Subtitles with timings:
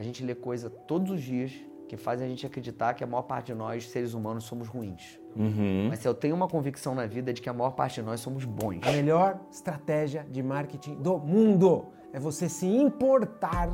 [0.00, 1.52] a gente lê coisa todos os dias
[1.86, 5.20] que fazem a gente acreditar que a maior parte de nós, seres humanos, somos ruins.
[5.36, 5.88] Uhum.
[5.90, 8.20] Mas se eu tenho uma convicção na vida de que a maior parte de nós
[8.20, 8.80] somos bons.
[8.82, 13.70] A melhor estratégia de marketing do mundo é você se importar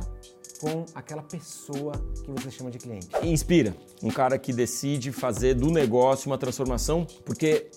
[0.59, 1.93] com aquela pessoa
[2.25, 3.07] que você chama de cliente.
[3.23, 3.73] Inspira.
[4.03, 7.69] Um cara que decide fazer do negócio uma transformação, porque,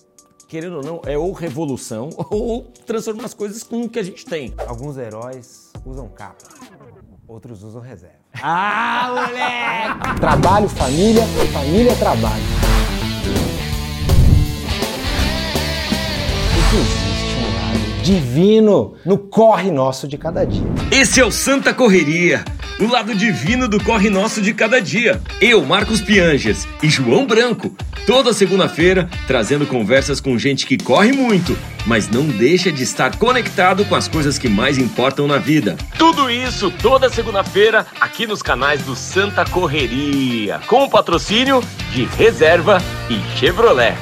[0.49, 4.25] querendo ou não, é ou revolução ou transformar as coisas com o que a gente
[4.25, 4.53] tem.
[4.67, 6.47] Alguns heróis usam capa,
[7.31, 8.17] outros usam reserva.
[8.41, 10.19] Ah, moleque!
[10.19, 11.23] Trabalho, família,
[11.53, 12.43] família, trabalho.
[16.73, 20.67] Existe um lado divino no corre nosso de cada dia.
[20.91, 22.43] Esse é o Santa Correria,
[22.81, 25.21] o lado divino do corre nosso de cada dia.
[25.39, 27.75] Eu, Marcos Pianges e João Branco,
[28.07, 33.85] toda segunda-feira, trazendo conversas com gente que corre muito, mas não deixa de estar conectado
[33.85, 35.77] com as coisas que mais importam na vida.
[35.95, 42.81] Tudo isso toda segunda-feira aqui nos canais do Santa Correria, com o patrocínio de Reserva
[43.11, 43.95] e Chevrolet.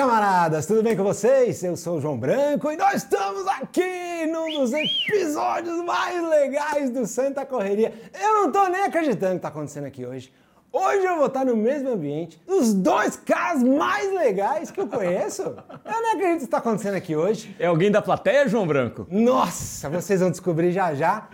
[0.00, 1.62] Camaradas, tudo bem com vocês?
[1.62, 7.06] Eu sou o João Branco e nós estamos aqui num dos episódios mais legais do
[7.06, 7.92] Santa Correria.
[8.18, 10.32] Eu não tô nem acreditando que tá acontecendo aqui hoje.
[10.72, 15.42] Hoje eu vou estar no mesmo ambiente dos dois caras mais legais que eu conheço.
[15.42, 17.54] Eu nem acredito que está acontecendo aqui hoje.
[17.58, 19.06] É alguém da plateia, João Branco?
[19.10, 21.28] Nossa, vocês vão descobrir já já,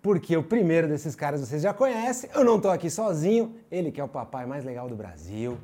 [0.00, 2.30] porque o primeiro desses caras vocês já conhecem.
[2.32, 5.58] Eu não tô aqui sozinho, ele que é o papai mais legal do Brasil.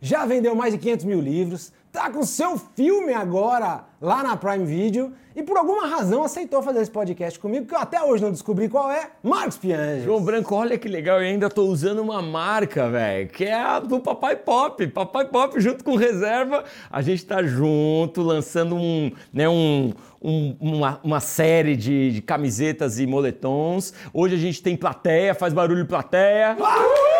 [0.00, 4.64] Já vendeu mais de 500 mil livros, tá com seu filme agora lá na Prime
[4.64, 8.30] Video e por alguma razão aceitou fazer esse podcast comigo, que eu até hoje não
[8.30, 10.04] descobri qual é, Marcos Pianges.
[10.04, 13.78] João Branco, olha que legal, eu ainda tô usando uma marca, velho, que é a
[13.78, 14.86] do Papai Pop.
[14.88, 19.92] Papai Pop junto com Reserva, a gente tá junto, lançando um, né, um,
[20.22, 23.92] um- uma, uma série de, de camisetas e moletons.
[24.14, 26.54] Hoje a gente tem plateia, faz barulho plateia.
[26.56, 27.19] Plateia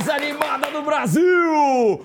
[0.00, 1.22] mais animada do Brasil!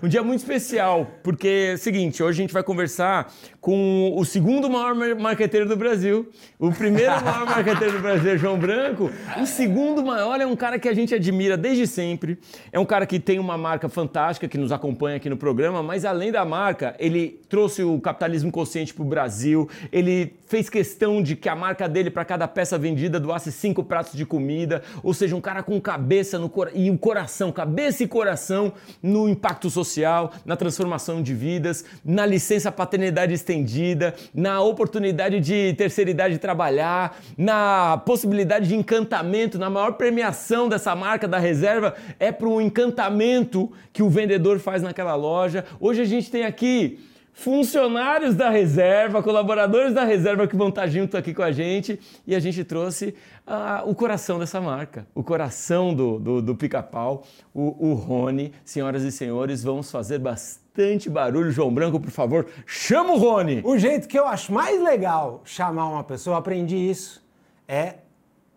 [0.04, 4.26] Um dia muito especial, porque é o seguinte, hoje a gente vai conversar com o
[4.26, 6.30] segundo maior mar- marqueteiro do Brasil.
[6.60, 9.10] O primeiro maior marqueteiro do Brasil é João Branco.
[9.42, 12.38] O segundo maior é um cara que a gente admira desde sempre.
[12.72, 16.04] É um cara que tem uma marca fantástica que nos acompanha aqui no programa, mas
[16.04, 19.70] além da marca, ele trouxe o capitalismo consciente para o Brasil.
[19.92, 24.14] Ele fez questão de que a marca dele, para cada peça vendida, doasse cinco pratos
[24.14, 24.84] de comida.
[25.02, 29.30] Ou seja, um cara com cabeça no cora- e o coração, cabeça e coração no
[29.30, 36.38] impacto social, na transformação de vidas, na licença paternidade estendida, na oportunidade de terceira idade
[36.40, 42.60] trabalhar, na possibilidade de encantamento, na maior premiação dessa marca da reserva é para o
[42.60, 45.64] encantamento que o vendedor faz naquela loja.
[45.80, 47.00] Hoje a gente tem aqui
[47.36, 52.34] funcionários da reserva, colaboradores da reserva que vão estar junto aqui com a gente e
[52.34, 53.14] a gente trouxe
[53.46, 58.54] ah, o coração dessa marca, o coração do, do, do pica-pau, o, o Rony.
[58.64, 61.52] Senhoras e senhores, vamos fazer bastante barulho.
[61.52, 63.62] João Branco, por favor, chama o Rony!
[63.66, 67.22] O jeito que eu acho mais legal chamar uma pessoa, aprendi isso,
[67.68, 67.96] é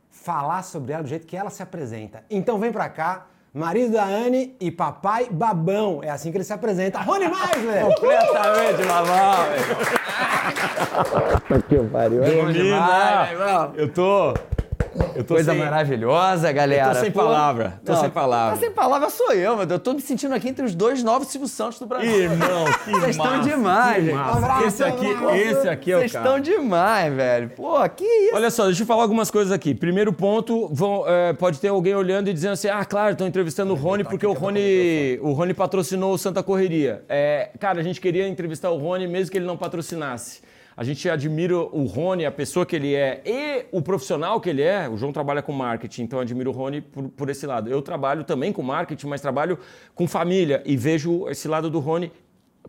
[0.08, 2.24] falar sobre ela do jeito que ela se apresenta.
[2.30, 6.00] Então vem pra cá, marido da Anne e papai babão.
[6.02, 7.00] É assim que ele se apresenta.
[7.00, 7.84] Rony Meisler!
[7.84, 9.44] Completamente babau,
[12.52, 13.38] Demais,
[13.76, 14.34] Eu tô.
[14.34, 14.57] Eu tô
[15.26, 16.94] Coisa sem, maravilhosa, galera.
[16.94, 18.54] tô sem Pô, palavra, tô não, sem palavra.
[18.54, 19.78] Tá sem palavra sou eu, meu Deus.
[19.78, 22.10] Eu tô me sentindo aqui entre os dois novos Silvio Santos do Brasil.
[22.10, 24.14] Irmão, que Vocês estão demais, que gente.
[24.14, 24.66] massa.
[24.66, 27.50] Esse aqui, esse aqui é o Vocês estão demais, velho.
[27.50, 28.34] Pô, que isso?
[28.34, 29.74] Olha só, deixa eu falar algumas coisas aqui.
[29.74, 33.72] Primeiro ponto, vão, é, pode ter alguém olhando e dizendo assim, ah, claro, estão entrevistando
[33.72, 37.02] o Rony porque o Rony, o Rony patrocinou o Santa Correria.
[37.08, 40.40] É, cara, a gente queria entrevistar o Rony mesmo que ele não patrocinasse.
[40.78, 44.62] A gente admira o Rony, a pessoa que ele é e o profissional que ele
[44.62, 44.88] é.
[44.88, 47.68] O João trabalha com marketing, então admiro o Rony por, por esse lado.
[47.68, 49.58] Eu trabalho também com marketing, mas trabalho
[49.92, 52.12] com família e vejo esse lado do Rony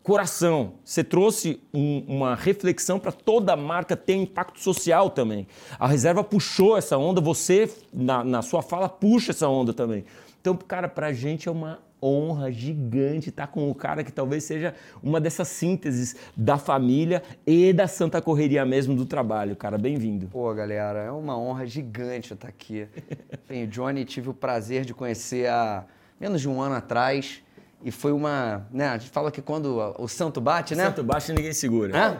[0.01, 0.73] coração.
[0.83, 5.45] Você trouxe um- uma reflexão para toda marca ter impacto social também.
[5.77, 10.03] A reserva puxou essa onda, você, na, na sua fala, puxa essa onda também.
[10.41, 14.73] Então, cara, pra gente é uma honra gigante estar com o cara que talvez seja
[15.03, 19.55] uma dessas sínteses da família e da santa correria mesmo do trabalho.
[19.55, 20.27] Cara, bem-vindo.
[20.27, 22.87] Pô, galera, é uma honra gigante estar aqui.
[23.47, 25.85] Bem, o Johnny tive o prazer de conhecer há
[26.19, 27.41] menos de um ano atrás.
[27.83, 28.67] E foi uma.
[28.71, 30.85] Né, a gente fala que quando o santo bate, né?
[30.85, 31.97] Santo baixo ninguém segura.
[31.97, 32.17] Hã?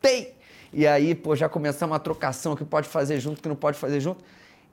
[0.00, 0.34] Tem!
[0.72, 3.98] E aí, pô, já começamos uma trocação que pode fazer junto, que não pode fazer
[3.98, 4.24] junto.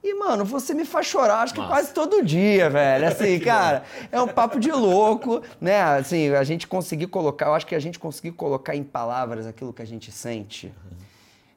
[0.03, 1.71] E, mano, você me faz chorar, acho que Massa.
[1.73, 3.07] quase todo dia, velho.
[3.09, 5.81] Assim, cara, é um papo de louco, né?
[5.81, 9.73] Assim, a gente conseguir colocar, eu acho que a gente conseguir colocar em palavras aquilo
[9.73, 10.73] que a gente sente.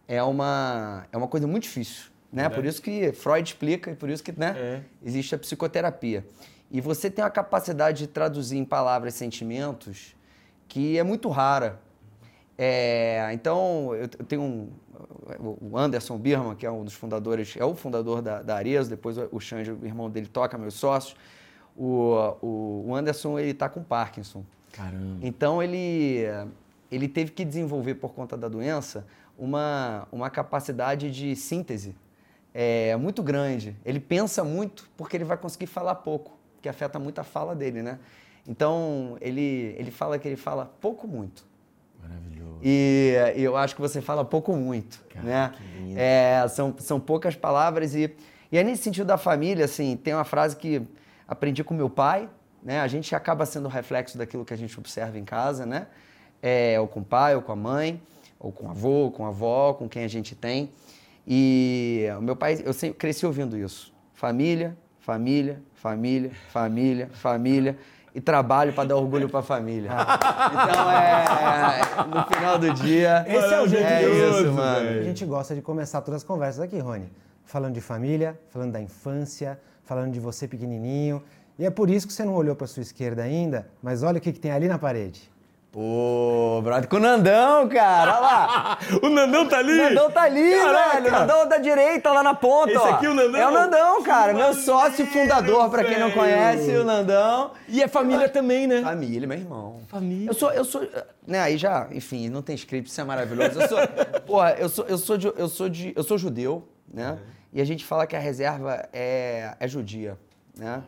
[0.09, 2.11] é uma, é uma coisa muito difícil.
[2.33, 2.49] Né?
[2.49, 4.81] Por isso que Freud explica e por isso que né, É.
[5.05, 6.25] existe a psicoterapia.
[6.71, 10.15] E você tem uma capacidade de traduzir em palavras sentimentos
[10.69, 11.81] que é muito rara.
[12.63, 14.69] É, então, eu tenho um,
[15.63, 19.17] o Anderson Birman, que é um dos fundadores, é o fundador da, da Arezzo, depois
[19.17, 21.17] o Xande, o irmão dele, toca, meus sócios.
[21.75, 24.45] O, o, o Anderson, ele tá com Parkinson.
[24.73, 25.21] Caramba.
[25.23, 26.25] Então ele,
[26.93, 29.07] ele teve que desenvolver, por conta da doença,
[29.39, 31.97] uma, uma capacidade de síntese
[32.53, 33.75] é, muito grande.
[33.87, 37.83] Ele pensa muito porque ele vai conseguir falar pouco, que afeta muito a fala dele,
[37.83, 37.99] né?
[38.47, 41.49] Então ele, ele fala que ele fala pouco muito.
[42.03, 42.40] Maravilhoso.
[42.63, 45.53] E eu acho que você fala pouco muito, Cara, né?
[45.97, 48.15] É, são, são poucas palavras e,
[48.53, 50.83] e é nesse sentido da família, assim, tem uma frase que
[51.27, 52.29] aprendi com meu pai,
[52.63, 52.81] né?
[52.81, 55.87] A gente acaba sendo reflexo daquilo que a gente observa em casa, né?
[56.43, 58.01] É, ou com o pai, ou com a mãe,
[58.39, 60.71] ou com o avô, ou com a avó, com quem a gente tem.
[61.27, 63.93] E o meu pai, eu sempre cresci ouvindo isso.
[64.15, 67.79] Família, família, família, família, família.
[68.15, 69.91] E trabalho para dar orgulho para a família.
[69.91, 71.81] Então é.
[72.07, 73.25] No final do dia.
[73.29, 75.01] Esse é o jeito é isso, mano.
[75.01, 77.11] A gente gosta de começar todas as conversas aqui, Rony.
[77.45, 81.23] Falando de família, falando da infância, falando de você pequenininho.
[81.59, 84.21] E é por isso que você não olhou para sua esquerda ainda, mas olha o
[84.21, 85.31] que, que tem ali na parede.
[85.73, 88.17] Pô, brother, com o Nandão, cara.
[88.17, 88.79] Olha lá.
[89.01, 89.73] o Nandão tá ali!
[89.73, 90.91] O Nandão tá ali, Caraca!
[90.95, 91.07] velho.
[91.07, 92.73] O Nandão da direita, lá na ponta.
[92.73, 92.95] Esse ó.
[92.95, 93.41] aqui é o Nandão?
[93.41, 94.35] É o Nandão, cara.
[94.35, 97.53] Meu sócio fundador, pra quem não conhece, o Nandão.
[97.69, 98.83] E é família também, né?
[98.83, 99.81] Família, meu irmão.
[99.87, 100.29] Família.
[100.29, 100.89] Eu sou, eu sou,
[101.25, 103.61] né, aí já, enfim, não tem script, isso é maravilhoso.
[103.61, 103.79] Eu sou,
[104.27, 107.17] porra, eu sou, eu sou, de, eu sou de, eu sou judeu, né?
[107.53, 110.19] E a gente fala que a reserva é, é judia,
[110.57, 110.83] né?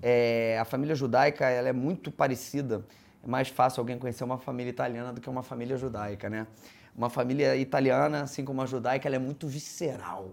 [0.00, 2.84] É, a família judaica, ela é muito parecida.
[3.22, 6.46] É mais fácil alguém conhecer uma família italiana do que uma família judaica, né?
[6.96, 10.30] Uma família italiana, assim como a judaica, ela é muito visceral.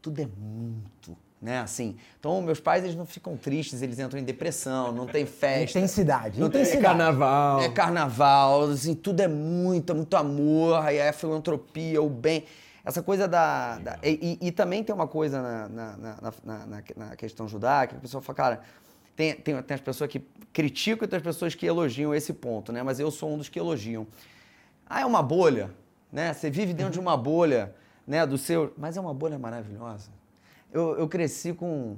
[0.00, 1.60] Tudo é muito, né?
[1.60, 1.96] Assim.
[2.18, 5.78] Então, meus pais, eles não ficam tristes, eles entram em depressão, não tem festa.
[5.78, 6.84] Intensidade, Não tem- intensidade.
[6.98, 7.60] carnaval.
[7.60, 12.44] É carnaval, assim, tudo é muito, é muito amor, aí é a filantropia, o bem.
[12.84, 13.78] Essa coisa da.
[13.78, 17.46] da- e, e- e também tem uma coisa na, na, na, na- na- na questão
[17.46, 18.60] judaica, que a pessoa fala, cara,
[19.16, 20.20] tem, tem, tem as pessoas que
[20.52, 22.82] criticam e tem as pessoas que elogiam esse ponto, né?
[22.82, 24.06] Mas eu sou um dos que elogiam.
[24.88, 25.70] Ah, é uma bolha,
[26.12, 26.32] né?
[26.34, 27.74] Você vive dentro de uma bolha,
[28.06, 28.26] né?
[28.26, 28.72] Do seu.
[28.76, 30.10] Mas é uma bolha maravilhosa.
[30.72, 31.96] Eu, eu cresci com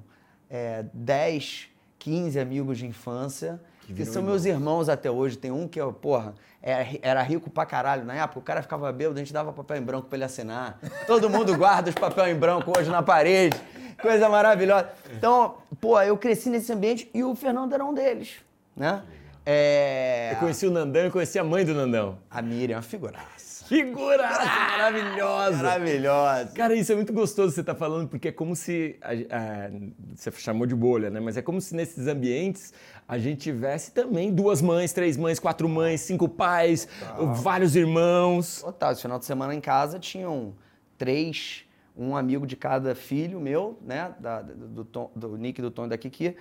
[0.50, 1.68] é, 10,
[1.98, 5.36] 15 amigos de infância, que, são meus irmãos até hoje.
[5.36, 8.38] Tem um que, eu, porra, era, ri- era rico pra caralho na época.
[8.38, 10.78] O cara ficava bêbado, a gente dava papel em branco pra ele assinar.
[11.06, 13.56] Todo mundo guarda os papel em branco hoje na parede.
[14.00, 14.88] Coisa maravilhosa.
[15.12, 18.36] Então, pô, eu cresci nesse ambiente e o Fernando era um deles,
[18.76, 19.02] né?
[19.46, 20.30] É...
[20.32, 22.18] Eu conheci o Nandão e conheci a mãe do Nandão.
[22.30, 23.64] A Miriam é uma figuraça.
[23.66, 25.56] Figura maravilhosa!
[25.62, 26.52] Maravilhosa.
[26.54, 28.96] Cara, isso é muito gostoso você estar falando, porque é como se.
[29.00, 29.70] a- a-
[30.14, 31.18] você chamou de bolha, né?
[31.18, 32.74] Mas é como se nesses ambientes
[33.08, 36.86] a gente tivesse também duas mães, três mães, quatro mães, cinco pais,
[37.42, 38.60] vários irmãos.
[38.62, 40.54] Total, esse final de semana em casa tinham
[40.98, 41.64] três,
[41.96, 44.14] um amigo de cada filho meu, né?
[44.18, 46.36] Da- do, Tom- do Nick, do Tom e da Kiki,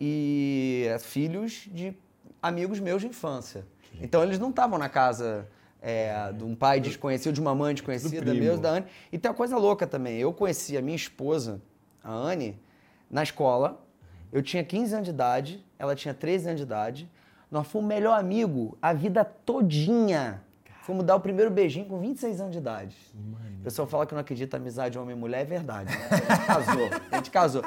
[0.00, 1.96] e filhos de
[2.42, 3.64] amigos meus de infância.
[4.00, 5.48] Então eles não estavam na casa
[5.80, 8.86] é, de um pai desconhecido, de uma mãe desconhecida, mesmo, da Anne.
[9.12, 10.18] E tem uma coisa louca também.
[10.18, 11.60] Eu conheci a minha esposa,
[12.02, 12.58] a Anne,
[13.10, 13.80] na escola.
[14.32, 17.08] Eu tinha 15 anos de idade, ela tinha 13 anos de idade.
[17.50, 20.42] Nós fomos melhor amigo a vida todinha.
[20.86, 22.94] Fomos dar o primeiro beijinho com 26 anos de idade.
[23.60, 25.90] O pessoal fala que não acredita em amizade homem e mulher, é verdade.
[25.90, 26.08] Né?
[26.10, 27.64] A gente casou, a gente casou.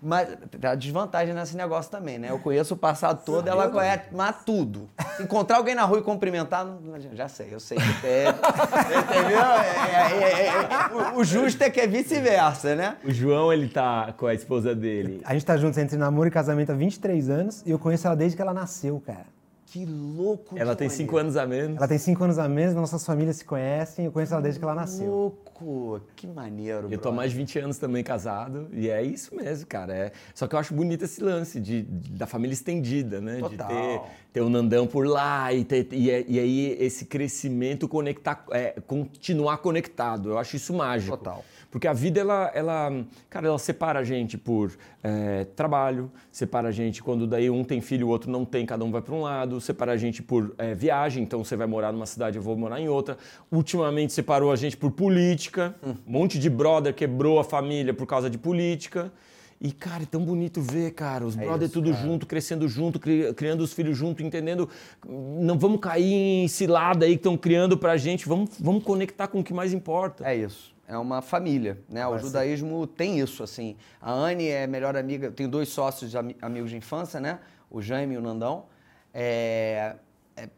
[0.00, 0.28] Mas
[0.60, 2.30] tem a desvantagem nesse negócio também, né?
[2.30, 4.88] Eu conheço o passado todo, ela conhece mas tudo.
[5.18, 6.78] Encontrar alguém na rua e cumprimentar, não-
[7.16, 8.28] já sei, eu sei que é.
[8.28, 9.40] Entendeu?
[9.40, 12.96] É, é, é, é, o- o justo é que é vice-versa, né?
[13.04, 15.20] O João, ele tá com a esposa dele.
[15.24, 18.14] A gente tá juntos entre namoro e casamento há 23 anos e eu conheço ela
[18.14, 19.26] desde que ela nasceu, cara.
[19.70, 21.76] Que louco, Ela tem cinco anos a menos.
[21.76, 24.64] Ela tem 5 anos a menos, nossas famílias se conhecem, eu conheço ela desde que
[24.64, 25.06] ela nasceu.
[25.10, 29.34] Louco, que maneiro, Eu tô há mais de 20 anos também casado, e é isso
[29.36, 29.94] mesmo, cara.
[29.94, 30.12] É...
[30.34, 33.40] Só que eu acho bonito esse lance de, de- da família estendida, né?
[33.40, 33.68] Total.
[33.68, 34.00] De ter,
[34.32, 38.80] ter o Nandão por lá e, ter- e, é- e aí esse crescimento conectar, é,
[38.86, 40.30] continuar conectado.
[40.30, 41.14] Eu acho isso mágico.
[41.16, 41.44] Total.
[41.70, 44.72] Porque a vida, ela, ela, cara, ela separa a gente por
[45.02, 48.82] é, trabalho, separa a gente quando daí um tem filho, o outro não tem, cada
[48.86, 51.92] um vai para um lado, separa a gente por é, viagem, então você vai morar
[51.92, 53.18] numa cidade, eu vou morar em outra.
[53.52, 58.30] Ultimamente separou a gente por política, um monte de brother quebrou a família por causa
[58.30, 59.12] de política.
[59.60, 62.02] E, cara, é tão bonito ver, cara, os É brothers isso, tudo cara.
[62.02, 64.68] junto, crescendo junto, cri- criando os filhos junto, entendendo.
[65.06, 66.12] Não vamos cair
[66.44, 69.72] em cilada aí que estão criando pra gente, vamos, vamos conectar com o que mais
[69.72, 70.24] importa.
[70.26, 70.77] É isso.
[70.88, 72.06] É uma família, né?
[72.06, 73.76] O judaísmo tem isso, assim.
[74.00, 77.38] A Anne é melhor amiga, tenho dois sócios ami- amigos de infância, né?
[77.70, 78.64] O Jaime e o Nandão.
[79.12, 79.96] É,
[80.34, 80.48] é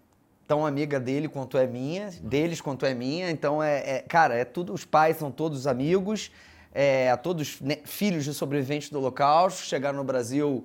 [0.46, 3.28] tão amiga dele quanto é minha, deles quanto é minha.
[3.28, 6.30] Então, é, é- cara, é tudo, os pais são todos amigos,
[6.72, 10.64] é, todos né, filhos de sobreviventes do Holocausto, chegaram no Brasil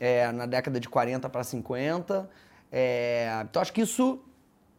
[0.00, 2.30] é, na década de 40 para 50.
[2.72, 4.20] É, então, acho que isso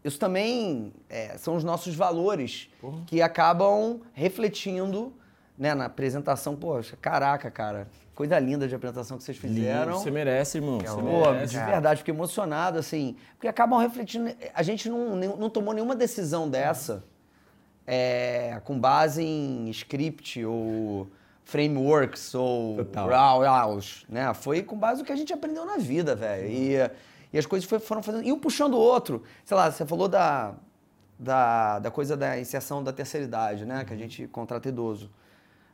[0.03, 2.69] isso também é, são os nossos valores
[3.07, 5.13] que acabam refletindo
[5.57, 6.55] né, na apresentação.
[6.55, 9.93] Poxa, caraca, cara, coisa linda de apresentação que vocês fizeram.
[9.93, 10.79] Você merece, irmão.
[10.79, 11.53] Você Pô, merece.
[11.53, 14.29] de verdade, fiquei emocionado, assim, porque acabam refletindo.
[14.53, 17.03] A gente não, não tomou nenhuma decisão dessa
[17.87, 21.07] é, com base em script ou
[21.45, 22.77] frameworks ou
[23.41, 24.33] raws, né?
[24.33, 26.49] Foi com base no que a gente aprendeu na vida, velho.
[26.49, 26.91] E,
[27.33, 28.23] e as coisas foram fazendo.
[28.23, 29.23] E um puxando o outro.
[29.43, 30.53] Sei lá, você falou da,
[31.19, 33.83] da, da coisa da inserção da terceira idade, né?
[33.83, 35.09] Que a gente contrata idoso.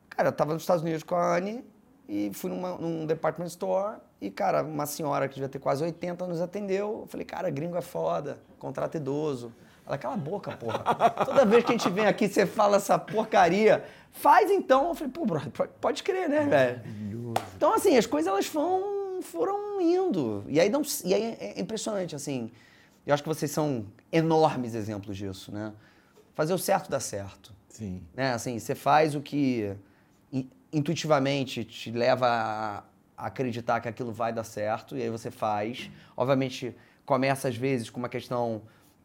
[0.09, 1.63] Cara, eu tava nos Estados Unidos com a Anne
[2.07, 6.25] e fui numa- num department store e, cara, uma senhora que devia ter quase 80
[6.27, 7.01] nos atendeu.
[7.01, 9.51] Eu falei, cara, gringo é foda, contrata idoso.
[9.85, 10.79] Ela, cala a boca, porra.
[11.25, 13.83] Toda vez que a gente vem aqui, você fala essa porcaria.
[14.11, 14.89] Faz então.
[14.89, 15.51] Eu falei, pô, brother,
[15.81, 16.81] pode- crer, né, velho?
[17.57, 18.45] Então, assim, as coisas elas
[19.21, 20.43] foram, foram indo.
[20.47, 22.51] E aí, não, e aí é impressionante, assim.
[23.05, 25.73] Eu acho que vocês são enormes exemplos disso, né?
[26.35, 28.01] Fazer o certo dá certo Sim.
[28.15, 28.33] né?
[28.33, 29.75] Assim, você faz o que
[30.31, 32.83] in- intuitivamente te leva a
[33.25, 35.89] acreditar que aquilo vai dar certo e aí você faz.
[36.15, 38.61] Obviamente começa às vezes com uma questão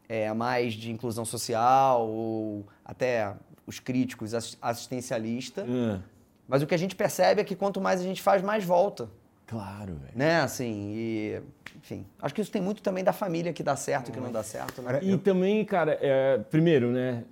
[0.07, 3.33] é, mais de inclusão social ou até
[3.65, 5.65] os críticos assis- assistencialista.
[5.67, 5.99] Ah,
[6.47, 9.09] Mas o que a gente percebe é que quanto mais a gente faz, mais volta,
[9.47, 10.13] claro, velho.
[10.15, 10.41] né?
[10.41, 11.41] Assim, e
[11.77, 14.31] enfim, acho que isso tem muito também da família que dá certo e que não
[14.31, 14.99] dá certo, né?
[15.01, 17.23] E também, cara, é, primeiro, né?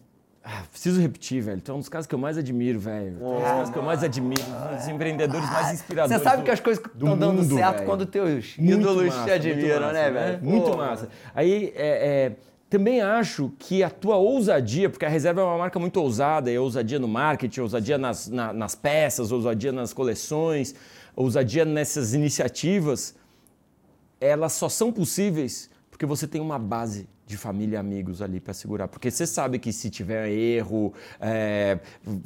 [0.45, 1.61] ah, preciso repetir, velho.
[1.61, 3.15] Tu é um dos caras que eu mais admiro, velho.
[3.17, 4.41] Tu é um dos caras que eu mais admiro.
[4.43, 6.17] Um dos empreendedores mais inspiradores.
[6.21, 7.85] Você sabe do- que as coisas estão dando mundo, certo velho.
[7.85, 10.43] quando teus Muito ídolos massa, te admiram, massa, né, velho?
[10.43, 11.09] Muito Pô, massa.
[11.33, 12.31] Aí, é, é,
[12.69, 16.59] também acho que a tua ousadia, porque a Reserva é uma marca muito ousada, é
[16.59, 20.75] ousadia no marketing, ousadia nas, na- nas peças, ousadia nas coleções,
[21.15, 23.15] ousadia nessas iniciativas,
[24.19, 28.53] elas só são possíveis porque você tem uma base de família e amigos ali para
[28.53, 28.87] segurar.
[28.87, 31.79] Porque você sabe que se tiver erro, é,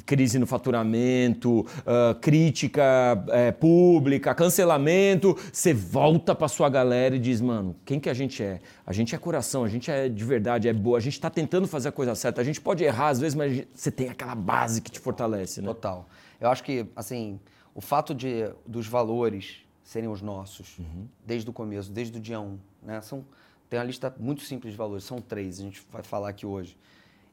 [0.04, 7.40] crise no faturamento, ah, crítica é, pública, cancelamento, você volta para sua galera e diz,
[7.40, 8.58] mano, quem que a gente é?
[8.86, 11.68] A gente é coração, a gente é de verdade, é boa, a gente está tentando
[11.68, 14.80] fazer a coisa certa, a gente pode errar às vezes, mas você tem aquela base
[14.80, 15.68] que te fortalece, né?
[15.68, 16.08] Total.
[16.40, 17.38] Eu acho que, assim,
[17.78, 20.78] o fato de, dos valores serem os nossos,
[21.24, 23.00] desde o começo, desde o dia 1, né?
[23.00, 23.24] São,
[23.70, 26.76] tem uma lista muito simples de valores, são três, a gente vai falar aqui hoje.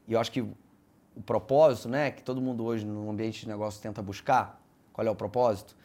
[0.06, 3.82] E eu acho que o propósito, né, que todo mundo hoje no ambiente de negócio
[3.82, 4.62] tenta buscar,
[4.92, 5.76] qual é o propósito?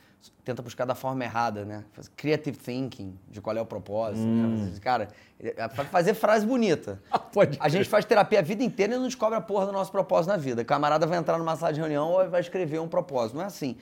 [0.46, 1.84] Tenta buscar da forma errada, né?
[2.16, 4.24] Creative thinking, de qual é o propósito.
[4.28, 4.80] Né?
[4.80, 5.08] Cara,
[5.40, 7.02] é- é fazer frase bonita.
[7.34, 9.92] Pode A gente faz terapia a vida inteira e não descobre a porra do nosso
[9.92, 10.62] propósito na vida.
[10.62, 13.38] O camarada vai entrar numa sala de reunião e vai escrever um propósito.
[13.38, 13.76] Não é assim.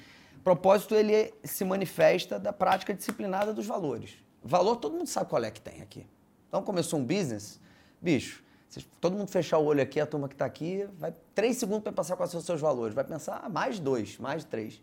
[0.44, 4.18] Propósito, ele se manifesta da prática disciplinada dos valores.
[4.44, 6.06] Valor, todo mundo sabe qual é que tem aqui.
[6.48, 7.60] Então, começou um business,
[8.02, 11.58] bicho, se todo mundo fechar o olho aqui, a turma que está aqui, vai três
[11.58, 12.94] segundos para pensar quais são os seus valores.
[12.94, 14.80] Vai pensar ah, mais dois, mais três.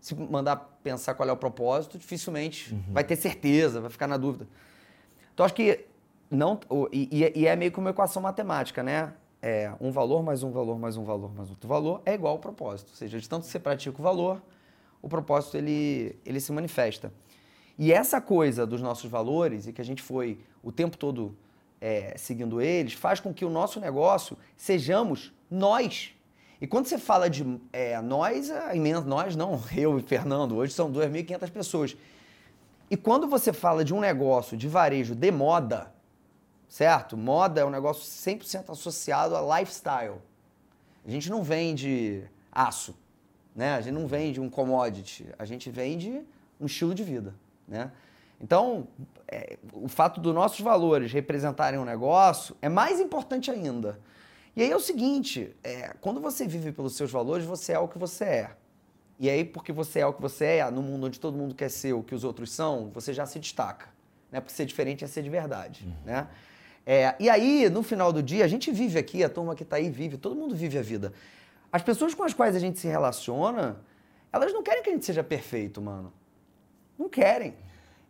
[0.00, 4.48] Se mandar pensar qual é o propósito, dificilmente vai ter certeza, vai ficar na dúvida.
[5.34, 5.84] Então acho que
[6.30, 6.58] não.
[6.90, 9.12] E, e é meio que uma equação matemática, né?
[9.42, 12.38] É um valor mais um valor mais um valor mais outro valor é igual ao
[12.38, 12.88] propósito.
[12.90, 14.42] Ou seja, de tanto que você pratica o valor,
[15.02, 17.12] o propósito ele, ele se manifesta.
[17.78, 21.36] E essa coisa dos nossos valores e que a gente foi o tempo todo
[21.80, 26.12] é, seguindo eles, faz com que o nosso negócio sejamos nós.
[26.60, 30.72] E quando você fala de é, nós, é imenso, nós não, eu e Fernando, hoje
[30.72, 31.96] são 2.500 pessoas.
[32.90, 35.92] E quando você fala de um negócio de varejo de moda,
[36.68, 37.16] certo?
[37.16, 40.16] Moda é um negócio 100% associado a lifestyle.
[41.06, 42.94] A gente não vende aço,
[43.54, 43.74] né?
[43.74, 46.22] A gente não vende um commodity, a gente vende
[46.60, 47.34] um estilo de vida,
[47.66, 47.90] né?
[48.40, 48.86] Então,
[49.26, 53.98] é, o fato dos nossos valores representarem um negócio é mais importante ainda.
[54.54, 57.88] E aí é o seguinte, é, quando você vive pelos seus valores, você é o
[57.88, 58.50] que você é.
[59.18, 61.68] E aí, porque você é o que você é, no mundo onde todo mundo quer
[61.68, 63.88] ser o que os outros são, você já se destaca.
[64.30, 64.40] Né?
[64.40, 65.88] Porque ser diferente é ser de verdade.
[66.04, 66.28] Né?
[66.86, 69.76] É, e aí, no final do dia, a gente vive aqui, a turma que está
[69.76, 71.12] aí vive, todo mundo vive a vida.
[71.72, 73.76] As pessoas com as quais a gente se relaciona,
[74.32, 76.12] elas não querem que a gente seja perfeito, mano.
[76.98, 77.54] Não querem.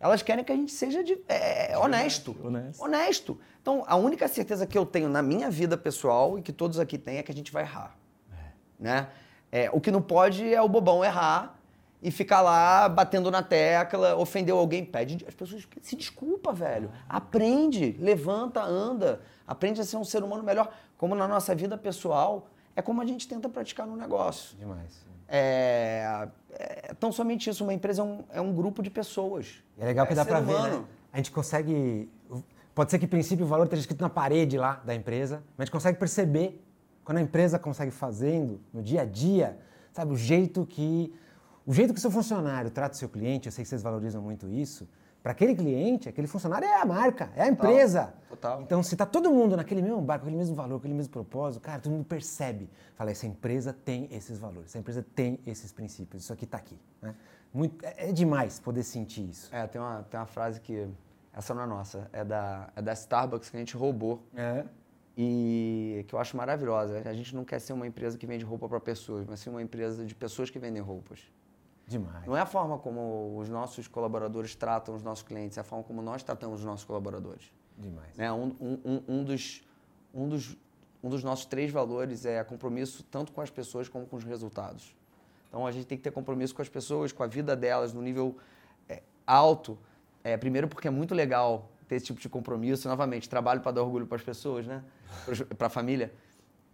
[0.00, 2.36] Elas querem que a gente seja de, é, honesto.
[2.42, 2.82] Honesto.
[2.82, 3.40] Honesto.
[3.60, 6.96] Então, a única certeza que eu tenho na minha vida pessoal e que todos aqui
[6.96, 7.96] têm é que a gente vai errar.
[8.78, 9.08] Né?
[9.50, 11.58] É, o que não pode é o bobão errar
[12.00, 15.24] e ficar lá batendo na tecla, ofendeu alguém, pede.
[15.26, 16.92] As pessoas se desculpa, velho.
[17.08, 19.20] Aprende, levanta, anda.
[19.44, 20.72] Aprende a ser um ser humano melhor.
[20.96, 24.56] Como na nossa vida pessoal, é como a gente tenta praticar no negócio.
[24.56, 25.04] Demais.
[25.26, 27.64] É, é tão somente isso.
[27.64, 29.64] Uma empresa é um, é um grupo de pessoas.
[29.76, 30.84] É legal que dá ser pra ver, né?
[31.12, 32.08] A gente consegue...
[32.76, 35.62] Pode ser que, em princípio, o valor esteja escrito na parede lá da empresa, mas
[35.62, 36.64] a gente consegue perceber,
[37.04, 39.58] quando a empresa consegue fazendo, no dia a dia,
[39.92, 41.12] sabe, o jeito que...
[41.66, 44.22] O jeito que o seu funcionário trata o seu cliente, eu sei que vocês valorizam
[44.22, 44.88] muito isso,
[45.28, 48.14] para aquele cliente, aquele funcionário é a marca, é a empresa.
[48.30, 48.62] total.
[48.62, 51.82] Então, se tá todo mundo naquele mesmo barco, aquele mesmo valor, aquele mesmo propósito, cara,
[51.82, 52.70] todo mundo percebe.
[52.96, 56.78] Fala, essa empresa tem esses valores, essa empresa tem esses princípios, isso aqui tá aqui.
[57.02, 57.14] Né?
[57.52, 59.54] Muito, é, é demais poder sentir isso.
[59.54, 60.88] É, tem uma, tem uma frase que.
[61.30, 64.22] Essa não é nossa, é da, é da Starbucks que a gente roubou.
[64.34, 64.64] É.
[65.14, 67.02] E que eu acho maravilhosa.
[67.04, 69.60] A gente não quer ser uma empresa que vende roupa para pessoas, mas sim uma
[69.60, 71.20] empresa de pessoas que vendem roupas.
[71.88, 72.26] Demais.
[72.26, 75.82] Não é a forma como os nossos colaboradores tratam os nossos clientes, é a forma
[75.82, 77.50] como nós tratamos os nossos colaboradores.
[77.78, 78.14] Demais.
[78.16, 78.30] Né?
[78.30, 79.62] Um, um, um- dos,
[80.12, 80.56] um, dos,
[81.02, 84.94] um dos nossos três valores é compromisso tanto com as pessoas como com os resultados.
[85.48, 88.02] Então a gente tem que ter compromisso com as pessoas, com a vida delas, no
[88.02, 88.36] nível
[88.86, 89.78] é, alto.
[90.22, 92.86] É, primeiro porque é muito legal ter esse tipo de compromisso.
[92.86, 94.84] Novamente, trabalho para dar orgulho para as pessoas, né?
[95.56, 96.12] Para a família.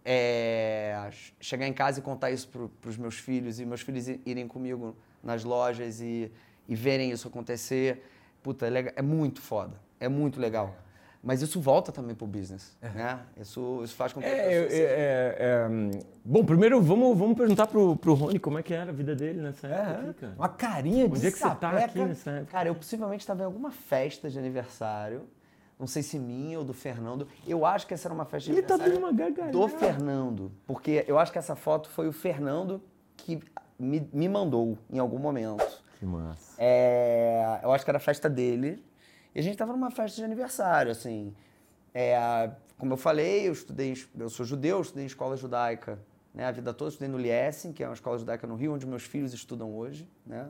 [0.07, 1.09] É,
[1.39, 4.95] chegar em casa e contar isso para os meus filhos e meus filhos irem comigo
[5.23, 6.31] nas lojas e,
[6.67, 8.03] e verem isso acontecer.
[8.43, 9.73] Puta, é, é muito foda.
[9.99, 10.75] É muito legal.
[11.25, 13.19] Mas isso volta também pro business, né?
[13.35, 15.89] Isso, isso faz com que É, é, é, é, hum,
[16.23, 19.41] bom, primeiro vamos, vamos perguntar pro, pro Rony como é que era a vida dele
[19.41, 20.33] nessa época cara.
[20.37, 22.51] Uma carinha de Onde é que você tá aqui nessa época?
[22.51, 25.23] Cara, eu possivelmente estava em alguma festa de aniversário.
[25.77, 27.27] Não sei se minha ou do Fernando.
[27.45, 29.51] Eu acho que essa era uma festa de Ele tá dando uma gargalhada.
[29.51, 30.51] do Fernando.
[30.65, 32.81] Porque eu acho que essa foto foi o Fernando
[33.17, 33.41] que
[33.77, 35.83] me, me mandou em algum momento.
[35.99, 36.55] Que massa.
[36.57, 38.83] É, eu acho que era a festa dele.
[39.33, 41.35] E a gente tava numa festa de aniversário, assim.
[41.93, 45.99] É, como eu falei, eu estudei, eu sou judeu, eu estudei em escola judaica,
[46.33, 46.45] né?
[46.45, 49.03] A vida toda estudei no Liesen, que é uma escola judaica no Rio, onde meus
[49.03, 50.49] filhos estudam hoje, né?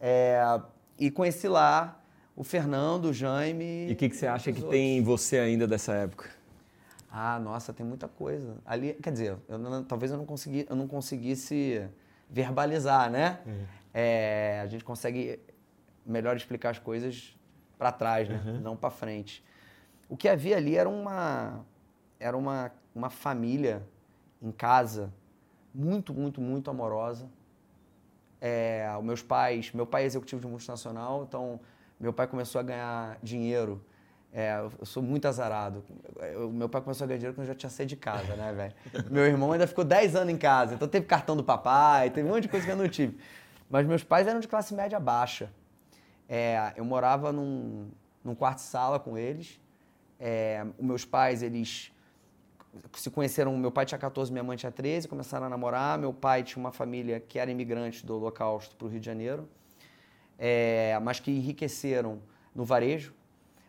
[0.00, 0.60] É,
[0.98, 2.00] e conheci lá
[2.36, 3.88] o Fernando, o Jaime.
[3.88, 4.70] E o que, que você acha que outros.
[4.70, 6.30] tem em você ainda dessa época?
[7.10, 8.56] Ah, nossa, tem muita coisa.
[8.66, 11.88] Ali, quer dizer, eu não- talvez eu não, consegui, eu não conseguisse
[12.28, 13.38] verbalizar, né?
[13.92, 15.38] É, a gente consegue
[16.04, 17.36] melhor explicar as coisas
[17.78, 18.42] para trás, né?
[18.60, 19.44] Não para frente.
[20.08, 21.64] O que havia ali era uma
[22.18, 23.82] era uma, uma família
[24.40, 25.12] em casa
[25.74, 27.28] muito, muito, muito amorosa.
[28.40, 31.60] É, meus pais, meu pai é executivo de multinacional, então
[31.98, 33.82] meu pai começou a ganhar dinheiro.
[34.32, 35.84] É, eu- sou muito azarado.
[36.20, 38.52] Eu- meu pai começou a ganhar dinheiro quando eu já tinha saído de casa, né,
[38.52, 38.74] velho?
[39.10, 42.32] Meu irmão ainda ficou 10 anos em casa, então teve cartão do papai, teve um
[42.32, 43.16] monte de coisa que eu não tive.
[43.70, 45.50] Mas meus pais eram de classe média baixa.
[46.28, 47.88] É, eu morava num,
[48.24, 49.60] num quarto-sala com eles.
[50.18, 51.92] É, os meus pais, eles
[52.94, 55.96] se conheceram, meu pai tinha 14, minha mãe tinha 13, começaram a namorar.
[55.98, 59.48] Meu pai tinha uma família que era imigrante do Holocausto para o Rio de Janeiro,
[60.38, 62.20] é, mas que enriqueceram
[62.54, 63.14] no varejo.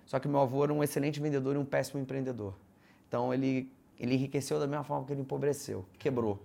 [0.05, 2.53] Só que meu avô era um excelente vendedor e um péssimo empreendedor.
[3.07, 6.41] Então ele, ele enriqueceu da mesma forma que ele empobreceu, quebrou.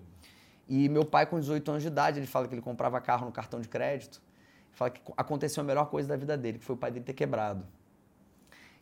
[0.69, 3.33] E meu pai, com 18 anos de idade, ele fala que ele comprava carro no
[3.33, 4.23] cartão de crédito.
[4.73, 7.13] Fala que aconteceu a melhor coisa da vida dele, que foi o pai dele ter
[7.13, 7.67] quebrado.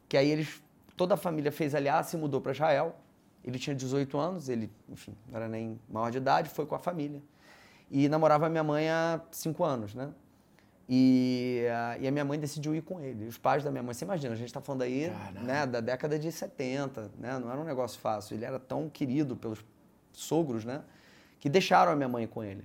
[0.07, 0.63] Que aí eles,
[0.97, 2.95] toda a família fez aliança e mudou para Israel.
[3.43, 6.79] Ele tinha 18 anos, ele, enfim, não era nem maior de idade, foi com a
[6.79, 7.23] família.
[7.91, 10.13] E namorava minha mãe há 5 anos, né?
[10.89, 13.27] E, a- e a minha mãe decidiu ir com ele.
[13.27, 15.11] Os pais da minha mãe, você imagina, a gente está falando aí
[15.43, 17.39] né, da década de 70, né?
[17.39, 18.35] Não era um negócio fácil.
[18.37, 19.63] Ele era tão querido pelos
[20.13, 20.83] sogros, né?
[21.39, 22.65] Que deixaram a minha mãe com ele.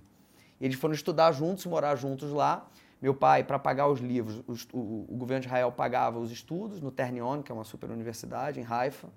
[0.61, 2.65] Eles foram estudar juntos, morar juntos lá.
[3.01, 6.79] Meu pai, para pagar os livros, os- o, o governo de Israel pagava os estudos
[6.79, 9.09] no Ternion, que é uma super universidade em Haifa.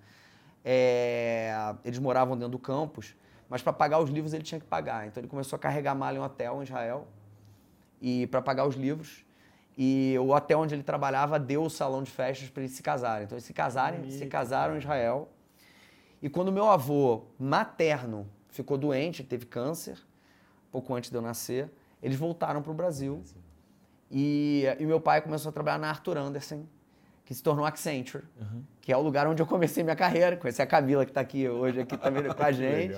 [0.64, 3.14] É, eles moravam dentro do campus,
[3.48, 5.06] mas para pagar os livros ele tinha que pagar.
[5.06, 7.06] Então ele começou a carregar mala em um hotel em Israel
[8.00, 9.24] e para pagar os livros.
[9.78, 13.24] E o hotel onde ele trabalhava deu o salão de festas para eles se casarem.
[13.24, 15.28] Então eles se casarem, se casaram em Israel.
[16.22, 19.98] E quando meu avô materno ficou doente, teve câncer,
[20.72, 21.70] pouco antes de eu nascer,
[22.02, 23.22] eles voltaram para o Brasil.
[24.10, 26.64] E, e meu pai começou a trabalhar na Arthur Anderson,
[27.24, 28.24] que se tornou Accenture,
[28.80, 30.36] que é o lugar onde eu comecei minha carreira.
[30.36, 32.94] Conheci a Camila, que está aqui hoje aqui também com a gente.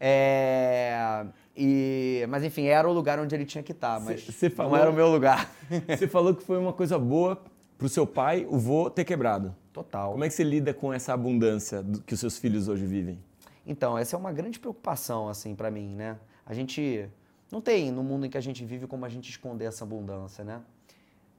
[0.00, 1.26] É,
[1.62, 4.56] e, mas enfim, era o lugar onde ele tinha que estar, mas Cê- cê não
[4.56, 5.52] falou- era o meu lugar.
[5.86, 7.38] Você falou que foi uma coisa boa
[7.76, 9.54] pro seu pai, o vô, ter quebrado.
[9.72, 10.12] Total.
[10.12, 13.18] Como é que você lida com essa abundância que os seus filhos hoje vivem?
[13.66, 16.18] Então, essa é uma grande preocupação, assim, para mim, né?
[16.44, 17.08] A gente
[17.52, 20.42] não tem, no mundo em que a gente vive, como a gente esconder essa abundância,
[20.42, 20.60] né?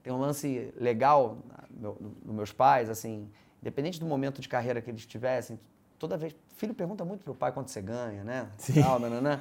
[0.02, 1.38] Tem um lance legal
[1.78, 3.28] nos meus pais, assim,
[3.60, 5.60] independente do momento de carreira que eles tivessem,
[5.98, 8.46] toda vez, filho pergunta muito pro pai quanto você ganha, né?
[8.56, 8.80] Sim.
[8.80, 9.40] Tal, nananã.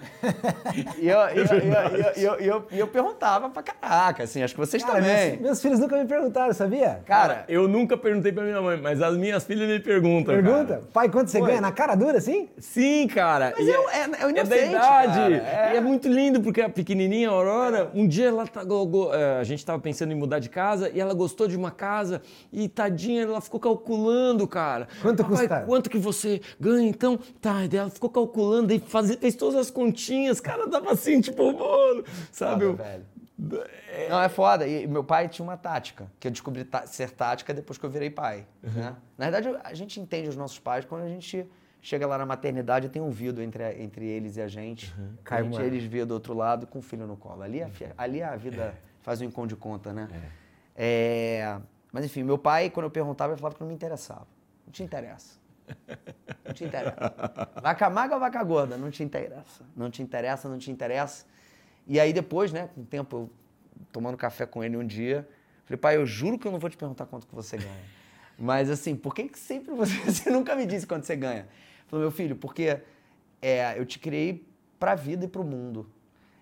[0.97, 4.60] E eu, e eu, eu, eu, eu, eu, eu perguntava pra caraca, assim, acho que
[4.60, 5.31] vocês Cara, também.
[5.34, 7.01] meus, meus filhos nunca me perguntaram, sabia?
[7.05, 10.34] Cara, Eu nunca perguntei pra minha mãe, mas as minhas filhas me perguntam.
[10.34, 10.84] Pergunta, cara.
[10.91, 11.47] pai, quanto você Oi.
[11.47, 11.62] ganha?
[11.62, 12.49] Na cara dura, assim?
[12.57, 13.53] Sim, cara.
[13.55, 15.41] Mas E é, é, é o É da inocente, idade.
[15.41, 15.73] cara.
[15.73, 19.43] E é muito lindo, porque a pequenininha a Aurora, um dia ela tá, eh, a
[19.43, 22.19] gente tava pensando em mudar de casa e ela gostou de uma casa
[22.51, 24.88] e tadinha, ela ficou calculando, cara.
[25.03, 25.62] Quanto custa?
[25.67, 27.11] Quanto que você ganha então?
[27.17, 31.19] Tá, e daí ela ficou calculando e faz, fez todas as continhas, cara, dava assim,
[31.21, 32.65] tipo, mano, sabe?
[32.65, 33.06] Foda, velho.
[34.10, 34.67] Não, é foda.
[34.67, 37.89] E meu pai tinha uma tática, que eu descobri tá- ser tática depois que eu
[37.89, 38.45] virei pai.
[38.63, 38.95] Né?
[39.17, 41.47] Na verdade, a gente entende os nossos pais quando a gente
[41.82, 44.93] chega lá na maternidade e tem um vidro entre, a- entre eles e a gente.
[45.24, 47.41] Cai a gente eles vê do outro lado com o filho no colo.
[47.41, 50.08] Ali, a, fi- ali a vida faz um encontro de conta, né?
[50.76, 51.58] É,
[51.91, 54.28] mas enfim, meu pai, quando eu perguntava, ele falava que não me interessava.
[54.65, 55.40] Não te interessa.
[56.45, 57.13] Não te interessa.
[57.62, 58.77] Vaca magra ou vaca gorda?
[58.77, 59.63] Não te interessa.
[59.75, 61.25] Não te interessa, não te interessa.
[61.88, 63.29] E aí depois, né, com o tempo, eu
[63.91, 65.27] tomando café com ele um dia,
[65.65, 67.84] falei, pai, eu juro que eu não vou te perguntar quanto que você ganha.
[68.38, 71.47] Mas assim, por que, que sempre você, você nunca me disse quanto você ganha?
[71.88, 72.79] Falou, meu filho, porque
[73.41, 74.47] é, eu te criei
[74.79, 75.89] pra vida e pro mundo.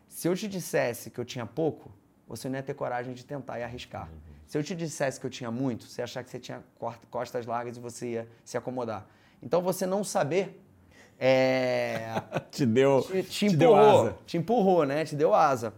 [0.07, 1.91] Se eu te dissesse que eu tinha pouco,
[2.27, 4.09] você não ia ter coragem de tentar e arriscar.
[4.45, 6.63] Se eu te dissesse que eu tinha muito, você ia achar que você tinha
[7.09, 9.05] costas largas e você ia se acomodar.
[9.41, 10.59] Então você não saber
[11.19, 14.15] é, Te deu, te, te te deu empurrou, asa.
[14.25, 15.03] te empurrou, né?
[15.03, 15.73] Te deu asa.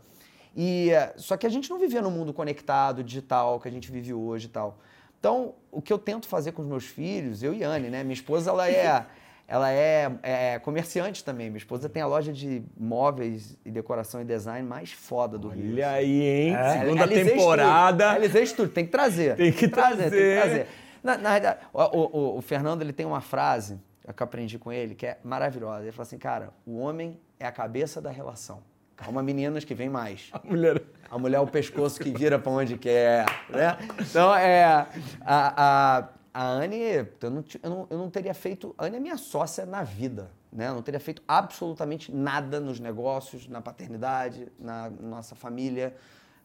[0.56, 3.92] E eh, só que a gente não vivia num mundo conectado, digital, que a gente
[3.92, 4.78] vive hoje e tal.
[5.20, 8.04] Então, o que eu tento fazer com os meus filhos, eu e Anne, né?
[8.04, 9.06] Minha esposa, ela é,
[9.48, 11.50] ela é, é comerciante também.
[11.50, 15.72] Minha esposa tem a loja de móveis e decoração e design mais foda do Rio.
[15.74, 16.56] Olha aí, hein?
[16.56, 18.04] É, Segunda Alizei temporada.
[18.04, 18.24] Estúdio.
[18.24, 19.36] Alizei Estúdio, tem que trazer.
[19.38, 20.68] Tem que Tem que trazer.
[21.04, 23.80] Na, na verdade, o, o- o Fernando ele tem uma frase
[24.16, 25.84] que eu aprendi com ele que é maravilhosa.
[25.84, 28.62] Ele fala assim, cara, o homem é a cabeça da relação.
[28.96, 30.30] Calma, meninas, que vem mais.
[30.32, 30.82] A mulher.
[31.10, 33.78] A mulher é o pescoço que vira pra onde quer, né?
[34.00, 34.64] Então, é...
[34.66, 34.88] A,
[35.26, 36.78] a, a Anne,
[37.22, 38.76] eu não, eu, não, eu não teria feito...
[38.78, 40.68] A Anne é minha sócia na vida, né?
[40.68, 45.96] Eu não teria feito absolutamente nada nos negócios, na paternidade, na nossa família,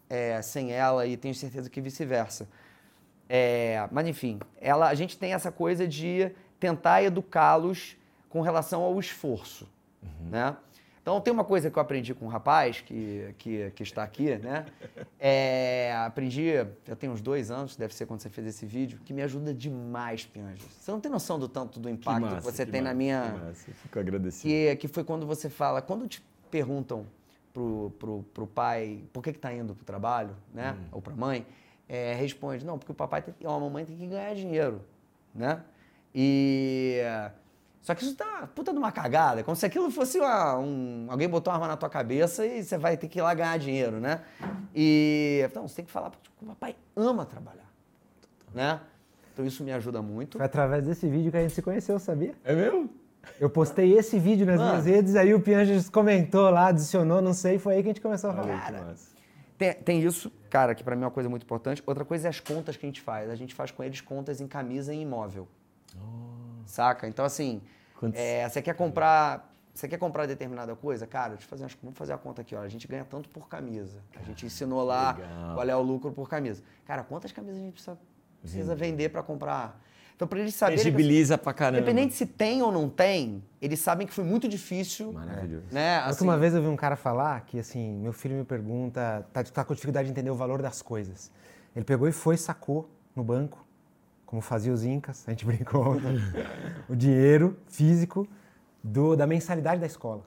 [0.09, 2.49] é, sem ela e tenho certeza que vice-versa.
[3.29, 7.97] É, mas enfim, ela, a gente tem essa coisa de tentar educá-los
[8.29, 9.69] com relação ao esforço,
[10.31, 10.57] né?
[11.07, 14.37] Então tem uma coisa que eu aprendi com um rapaz que, que, que está aqui,
[14.39, 14.67] né?
[15.21, 16.53] É, aprendi,
[16.85, 19.55] já tem uns dois anos, deve ser quando você fez esse vídeo, que me ajuda
[19.55, 20.67] demais, Pianjas.
[20.81, 22.97] Você não tem noção do tanto do impacto que, massa, você que tem na massa,
[22.97, 23.73] minha, que massa.
[23.73, 24.49] Fico agradecido.
[24.49, 27.07] que, que foi quando você fala, quando te perguntam
[27.55, 30.77] pro, pro, pro pai por que, que tá indo pro trabalho, né?
[30.77, 30.89] Hum.
[30.91, 31.47] Ou pra mãe,
[31.89, 34.81] é, responde, não, porque o papai tem, ou a mamãe tem que ganhar dinheiro,
[35.35, 35.63] né?
[36.15, 37.01] E.
[37.83, 41.07] Só que isso tá puta de uma cagada, como se aquilo fosse uma- um.
[41.09, 43.57] Alguém botou uma arma na tua cabeça e você vai ter que ir lá ganhar
[43.59, 44.23] dinheiro, né?
[44.75, 45.43] E.
[45.49, 47.71] Então, você tem que falar que o papai ama trabalhar,
[48.53, 48.81] né?
[49.33, 50.39] Então isso me ajuda muito.
[50.39, 52.33] Foi através desse vídeo que a gente se conheceu, sabia?
[52.43, 52.89] É mesmo?
[53.39, 54.71] Eu postei esse vídeo nas Mano.
[54.71, 58.01] minhas redes, aí o Pianges comentou lá, adicionou, não sei, foi aí que a gente
[58.01, 58.73] começou a falar.
[58.73, 59.16] Massa.
[59.59, 61.83] Tem, tem isso, cara, que pra mim é uma coisa muito importante.
[61.87, 63.31] Outra coisa é as contas que a gente faz.
[63.31, 65.49] A gente faz com eles contas em camisa e imóvel.
[66.67, 67.07] Saca?
[67.09, 67.63] Então, assim,
[67.99, 69.53] Quantos- é, você quer comprar.
[69.73, 71.07] Você quer comprar determinada coisa?
[71.07, 72.61] Cara, deixa eu fazer umas- vamos fazer a conta aqui, ó.
[72.63, 74.03] A gente ganha tanto por camisa.
[74.19, 75.55] A gente ensinou lá Legal.
[75.55, 76.63] qual é o lucro por camisa.
[76.87, 77.99] Cara, quantas camisas a gente precisa,
[78.41, 79.79] precisa vender pra comprar?
[80.17, 80.79] Então, pra eles saberem.
[80.79, 81.83] Tangibiliza pra caramba.
[81.83, 85.13] Independente se tem ou não tem, eles sabem que foi muito difícil.
[85.13, 85.67] Maravilhoso.
[85.71, 85.99] Né?
[85.99, 89.45] A última vez eu vi um cara falar que, assim, meu filho me pergunta, tá,
[89.45, 91.31] tá com dificuldade de entender o valor das coisas.
[91.75, 93.63] Ele pegou e foi, sacou no banco,
[94.25, 95.97] como fazia os incas, a gente brincou
[96.89, 98.27] o dinheiro físico
[98.83, 100.25] do, da mensalidade da escola,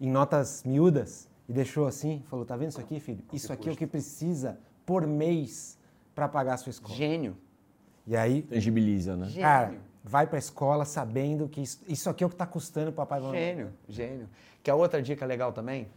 [0.00, 3.24] em notas miúdas, e deixou assim, falou, tá vendo isso aqui, filho?
[3.32, 5.76] Isso aqui é o que precisa por mês
[6.14, 6.94] para pagar a sua escola.
[6.94, 7.36] Gênio.
[8.06, 9.26] E aí, Tangibiliza, né?
[9.26, 9.42] Gênio.
[9.42, 12.92] cara, vai pra escola sabendo que isso, isso aqui é o que tá custando o
[12.92, 13.38] papai e mamãe.
[13.38, 14.28] Gênio, gênio.
[14.62, 15.88] Que a outra dica legal também,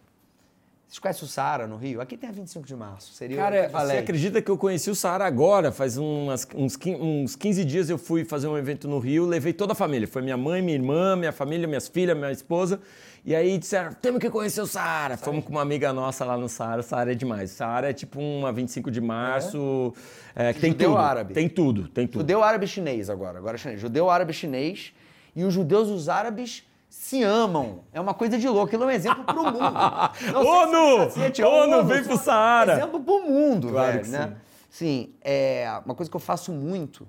[0.89, 2.02] Vocês conhecem o Saara no Rio?
[2.02, 3.13] Aqui tem a 25 de março.
[3.13, 5.71] Seria Cara, você acredita que eu conheci o Saara agora?
[5.71, 9.54] Faz umas- uns, quin- uns 15 dias eu fui fazer um evento no Rio, levei
[9.54, 10.08] toda a família.
[10.08, 12.80] Foi minha mãe, minha irmã, minha família, minhas filhas, minha esposa.
[13.23, 15.15] E aí disseram, temos que conhecer o Saara.
[15.15, 16.80] Fomos com uma amiga nossa lá no Saara.
[16.80, 17.52] O Saara é demais.
[17.52, 19.93] O Saara é tipo uma 25 de março.
[20.36, 20.97] é, que tem Judeu tudo.
[20.99, 21.34] árabe.
[21.36, 22.21] Tem tudo, tem tudo.
[22.21, 23.38] Judeu árabe chinês agora.
[23.38, 23.80] Agora é chinês.
[23.80, 24.91] Judeu árabe chinês.
[25.36, 27.84] E os judeus os árabes se amam.
[27.93, 28.67] É uma coisa de louco.
[28.67, 29.60] Aquilo é um exemplo pro mundo.
[30.34, 31.02] Não ONU!
[31.04, 32.73] é cacete, é ONU, vem só pro Saara.
[32.73, 34.38] Exemplo pro mundo, Claro velho, né?
[34.69, 37.08] Sim, é, uma coisa que eu faço muito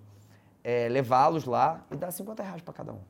[0.63, 3.01] é levá-los lá e dar 50 reais pra cada um.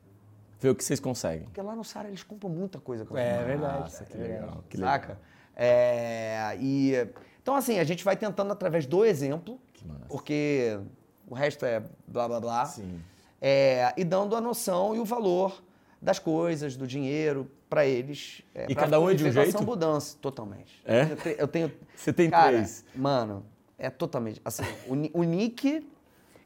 [0.59, 1.43] Ver o que vocês conseguem.
[1.43, 3.05] Porque lá no Saara eles compram muita coisa.
[3.05, 3.79] com É verdade.
[3.81, 4.41] Nossa, que é verdade.
[4.41, 4.63] legal.
[4.69, 4.93] Que legal.
[4.93, 5.19] Saca?
[5.55, 6.93] É, e,
[7.41, 9.59] então, assim, a gente vai tentando através do exemplo,
[10.07, 10.79] porque
[11.27, 12.65] o resto é blá blá blá.
[12.65, 13.01] Sim.
[13.41, 15.61] É, e dando a noção e o valor
[16.01, 18.41] das coisas, do dinheiro para eles.
[18.55, 19.63] É, E cada um é de um jeito?
[19.63, 20.81] mudança, totalmente.
[20.85, 21.03] É?
[21.03, 21.71] Eu, te- eu tenho.
[21.95, 22.83] Você tem cara, três.
[22.95, 23.45] Mano,
[23.77, 24.41] é totalmente.
[24.43, 25.87] Assim, o, o Nick,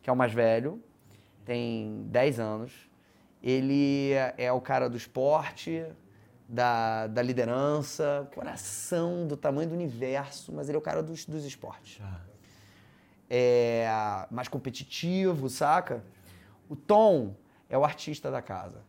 [0.04, 0.82] que é o mais velho,
[1.46, 2.72] tem 10 anos.
[3.42, 5.86] Ele é, o cara do esporte,
[6.50, 11.46] da, da liderança, coração do tamanho do universo, mas ele é o cara dos, dos
[11.46, 12.02] esportes
[13.30, 13.88] é,
[14.30, 16.04] mais competitivo, saca?
[16.70, 17.36] O Tom
[17.70, 18.82] é o artista da casa.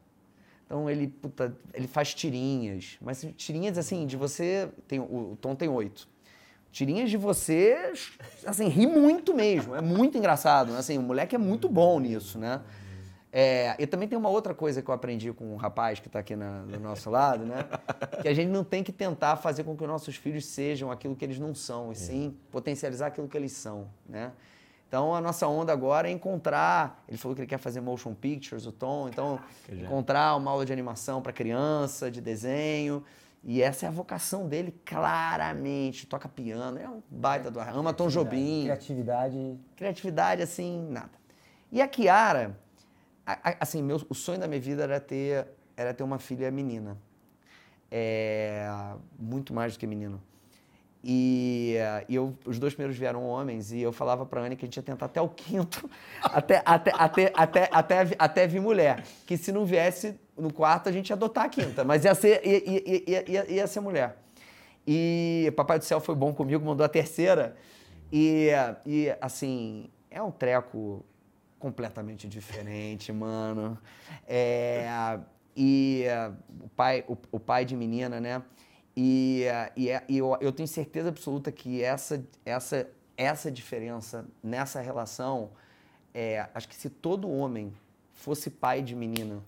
[0.67, 4.69] Então ele, puta, ele faz tirinhas, mas tirinhas assim, de você.
[4.89, 6.09] Tem, o, o Tom tem oito.
[6.73, 7.93] Tirinhas de você,
[8.45, 9.75] assim, ri muito mesmo.
[9.75, 10.73] É muito engraçado.
[10.73, 10.79] né?
[10.79, 12.61] Assim, o moleque é muito bom nisso, né?
[13.33, 16.19] É, e também tem uma outra coisa que eu aprendi com um rapaz que está
[16.21, 17.65] aqui na- do nosso lado, né?
[18.23, 21.15] Que a gente não tem que tentar fazer com que os nossos filhos sejam aquilo
[21.15, 24.33] que eles não são, e sim potencializar aquilo que eles são, né?
[24.89, 27.03] Então a nossa onda agora é encontrar.
[27.09, 29.41] Ele falou que ele quer fazer motion pictures, o Tom, então
[29.85, 33.03] encontrar uma aula de animação para criança, de desenho.
[33.43, 36.07] E essa é a vocação dele, claramente.
[36.07, 39.59] Toca piano, é um baita do ama Tom Jobim Criatividade.
[39.77, 41.11] criatividade, assim, nada.
[41.71, 42.59] E a Kiara,
[43.27, 45.47] a- a- assim, meu, o sonho da minha vida era ter,
[45.77, 46.97] era ter uma filha menina.
[47.91, 48.69] É,
[49.19, 50.21] muito mais do que menino.
[51.09, 54.65] E, eh, e eu, os dois primeiros vieram homens e eu falava pra Anne que
[54.65, 55.89] a gente ia tentar até o quinto,
[56.21, 59.05] até, até, até, até, até, até vir mulher.
[59.25, 62.45] Que se não viesse no quarto, a gente ia adotar a quinta, mas ia ser,
[62.45, 64.17] ia, ia, ia, ia, ser mulher.
[64.85, 67.55] E Papai do Céu foi bom comigo, mandou a terceira.
[68.13, 68.49] E,
[68.85, 71.05] e assim, é um treco
[71.57, 73.79] completamente diferente, mano.
[74.27, 75.21] É,
[75.57, 76.33] e é,
[76.65, 78.43] o, pai, o, o pai de menina, né?
[78.97, 84.25] E, é, e, é- e eu, eu tenho certeza absoluta que essa, essa, essa diferença
[84.43, 85.51] nessa relação,
[86.15, 87.73] é, acho que se todo homem
[88.15, 89.43] fosse pai de menina,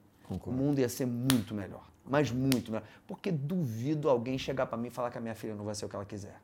[0.51, 1.89] o mundo ia ser muito melhor.
[2.05, 2.87] Mas muito melhor.
[3.07, 5.85] Porque duvido alguém chegar pra mim e falar que a minha filha não vai ser
[5.87, 6.37] o que ela quiser.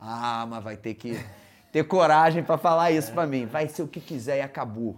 [0.00, 1.12] Ah, mas vai ter que
[1.72, 3.46] ter coragem pra falar isso pra mim.
[3.46, 4.96] Vai ser o que quiser e acabou.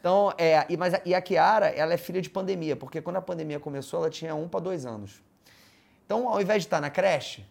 [0.00, 3.16] Então, é, e, mas, a- e a Kiara, ela é filha de pandemia, porque quando
[3.16, 5.22] a pandemia começou, ela tinha um para dois anos.
[6.04, 7.44] Então, ao invés de estar na creche,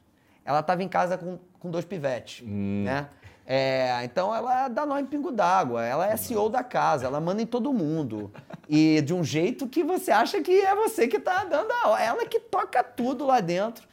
[0.46, 3.08] ela estava em casa com, com dois pivetes, né?
[3.46, 7.42] É, então, ela dá nó em pingo d'água, ela é CEO da casa, ela manda
[7.42, 8.32] em todo mundo.
[8.70, 12.26] E de um jeito que você acha que é você que está dando a ela
[12.26, 13.86] que toca tudo lá dentro.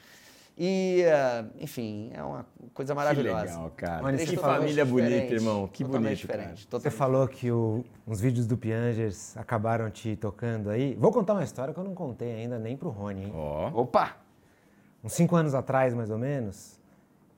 [0.57, 3.41] E, é, enfim, é uma coisa maravilhosa.
[3.47, 4.05] Que legal, cara.
[4.05, 5.67] Olha, que família bonita, irmão.
[5.67, 6.67] Que bonito, diferente.
[6.69, 6.81] cara.
[6.83, 10.95] Você falou que o- uns vídeos do Piangers acabaram te tocando aí.
[10.97, 13.33] Vou contar uma história que eu não contei ainda nem pro Rony, hein?
[13.35, 13.71] Ó.
[13.83, 14.17] Opa!
[15.03, 16.79] Uns cinco anos atrás, mais ou menos,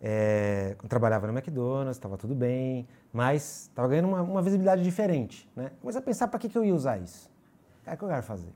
[0.00, 5.48] é, eu trabalhava no McDonald's, estava tudo bem, mas estava ganhando uma, uma visibilidade diferente,
[5.54, 5.70] né?
[5.80, 7.30] Comecei a pensar para que, que eu ia usar isso.
[7.80, 8.52] O que é que eu quero fazer?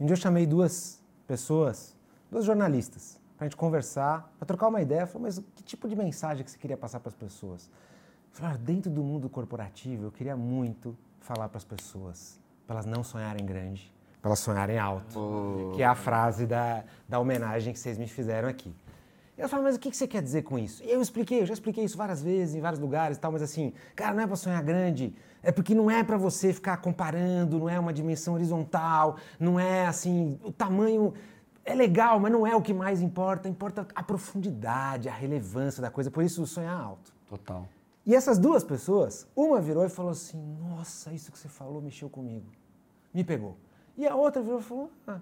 [0.00, 1.96] Um dia eu chamei duas pessoas,
[2.30, 5.06] duas jornalistas, para a gente conversar, para trocar uma ideia.
[5.06, 7.70] Falei, mas que tipo de mensagem que você queria passar para as pessoas?
[8.32, 12.86] Falei, "Ah, dentro do mundo corporativo, eu queria muito falar para as pessoas, para elas
[12.86, 13.92] não sonharem grande,
[14.28, 18.72] elas sonharem alto, que é a frase da, da homenagem que vocês me fizeram aqui.
[19.36, 20.82] E ela falou, mas o que você quer dizer com isso?
[20.82, 23.42] E eu expliquei, eu já expliquei isso várias vezes, em vários lugares e tal, mas
[23.42, 27.58] assim, cara, não é para sonhar grande, é porque não é para você ficar comparando,
[27.58, 31.14] não é uma dimensão horizontal, não é assim, o tamanho
[31.64, 35.90] é legal, mas não é o que mais importa, importa a profundidade, a relevância da
[35.90, 37.12] coisa, por isso sonhar alto.
[37.28, 37.68] Total.
[38.04, 42.08] E essas duas pessoas, uma virou e falou assim: Nossa, isso que você falou mexeu
[42.08, 42.46] comigo.
[43.12, 43.54] Me pegou.
[43.98, 45.20] E a outra virou e falou: Ah,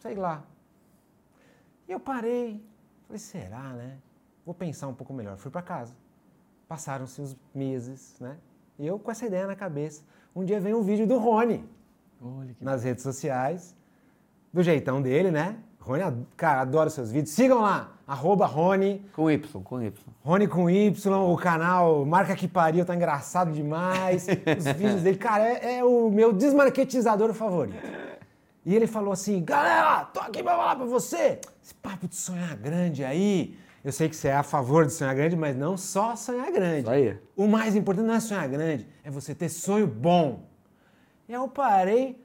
[0.00, 0.44] sei lá.
[1.88, 2.60] E eu parei.
[3.06, 3.98] Falei: Será, né?
[4.44, 5.36] Vou pensar um pouco melhor.
[5.36, 5.94] Fui para casa.
[6.68, 8.36] Passaram-se os meses, né?
[8.76, 10.02] E eu com essa ideia na cabeça.
[10.34, 11.64] Um dia veio um vídeo do Rony
[12.60, 13.76] nas redes sociais,
[14.52, 15.62] do jeitão dele, né?
[15.78, 17.30] Rony, cara, adoro seus vídeos.
[17.30, 19.02] Sigam lá, arroba Rony.
[19.12, 19.92] Com Y, com Y.
[20.24, 24.26] Rony com Y, o canal Marca Que Pariu, tá engraçado demais.
[24.58, 27.76] Os vídeos dele, cara, é, é o meu desmarketizador favorito.
[28.64, 31.40] E ele falou assim, galera, tô aqui pra falar pra você.
[31.62, 33.56] Esse papo de sonhar grande aí.
[33.84, 36.80] Eu sei que você é a favor de sonhar grande, mas não só sonhar grande.
[36.80, 37.16] Isso aí.
[37.36, 40.42] O mais importante não é sonhar grande, é você ter sonho bom.
[41.28, 42.20] E eu parei,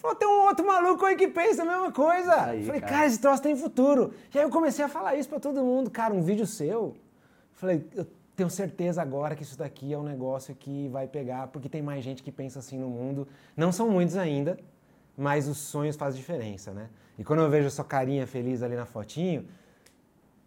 [0.00, 2.44] falou, tem um outro maluco aí que pensa a mesma coisa.
[2.44, 2.92] Aí, Falei, cara.
[2.92, 4.12] cara, esse troço tem futuro.
[4.32, 5.90] E aí eu comecei a falar isso pra todo mundo.
[5.90, 6.96] Cara, um vídeo seu.
[7.52, 8.06] Falei, eu
[8.36, 12.04] tenho certeza agora que isso daqui é um negócio que vai pegar, porque tem mais
[12.04, 13.26] gente que pensa assim no mundo.
[13.56, 14.56] Não são muitos ainda,
[15.16, 16.88] mas os sonhos fazem diferença, né?
[17.18, 19.44] E quando eu vejo a sua carinha feliz ali na fotinho,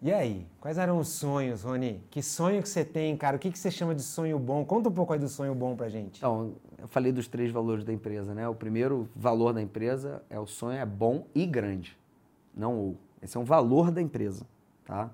[0.01, 2.01] e aí, quais eram os sonhos, Rony?
[2.09, 3.37] Que sonho que você tem, cara?
[3.37, 4.65] O que, que você chama de sonho bom?
[4.65, 6.17] Conta um pouco aí do sonho bom pra gente.
[6.17, 8.47] Então, eu falei dos três valores da empresa, né?
[8.47, 11.95] O primeiro valor da empresa é o sonho é bom e grande,
[12.55, 12.97] não ou.
[13.21, 14.47] Esse é um valor da empresa,
[14.83, 15.11] tá?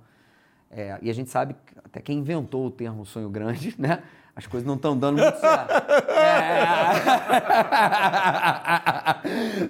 [0.71, 4.04] É, e a gente sabe, até quem inventou o termo sonho grande, né?
[4.38, 5.71] As coisas não estão dando muito certo.
[6.12, 6.62] É.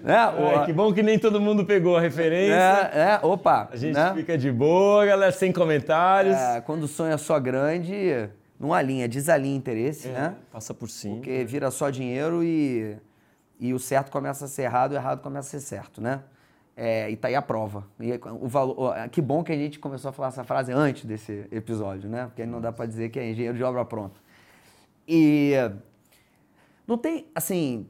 [0.04, 0.18] né?
[0.62, 2.92] É, que bom que nem todo mundo pegou a referência.
[2.94, 3.70] é, é, opa.
[3.72, 4.14] A gente né?
[4.14, 6.36] fica de boa, galera, sem comentários.
[6.36, 10.36] É, quando o sonho é só grande, não alinha, desalinha interesse, né?
[10.52, 11.16] Passa por cima.
[11.16, 12.98] Porque vira só dinheiro e,
[13.60, 16.22] e o certo começa a ser errado, o errado começa a ser certo, né?
[16.76, 17.86] É, e tá aí a prova.
[18.00, 21.06] E o valor, ó, que bom que a gente começou a falar essa frase antes
[21.06, 22.26] desse episódio, né?
[22.26, 24.27] Porque aí não dá para dizer que é engenheiro de obra pronta.
[25.08, 25.54] E
[26.86, 27.90] não tem, assim,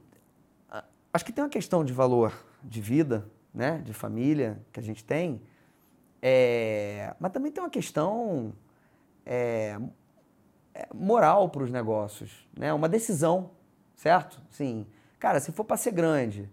[1.13, 3.81] acho que tem uma questão de valor de vida, né?
[3.83, 5.41] De família que a gente tem,
[6.21, 8.53] é, mas também tem uma questão
[9.25, 9.77] é,
[10.73, 12.73] é, moral para os negócios, né?
[12.73, 13.51] Uma decisão,
[13.95, 14.41] certo?
[14.49, 14.85] Sim,
[15.19, 16.49] cara, se for para ser grande,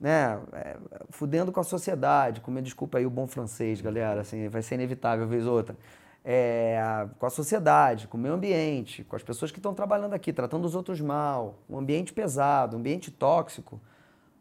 [0.00, 0.40] né?
[0.52, 0.76] É,
[1.10, 4.74] fudendo com a sociedade, com me desculpa aí o bom francês, galera, assim, vai ser
[4.74, 5.76] inevitável vez ou outra.
[6.24, 10.32] É, com a sociedade, com o meio ambiente, com as pessoas que estão trabalhando aqui,
[10.32, 13.80] tratando os outros mal, um ambiente pesado, um ambiente tóxico,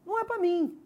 [0.05, 0.77] não é para mim,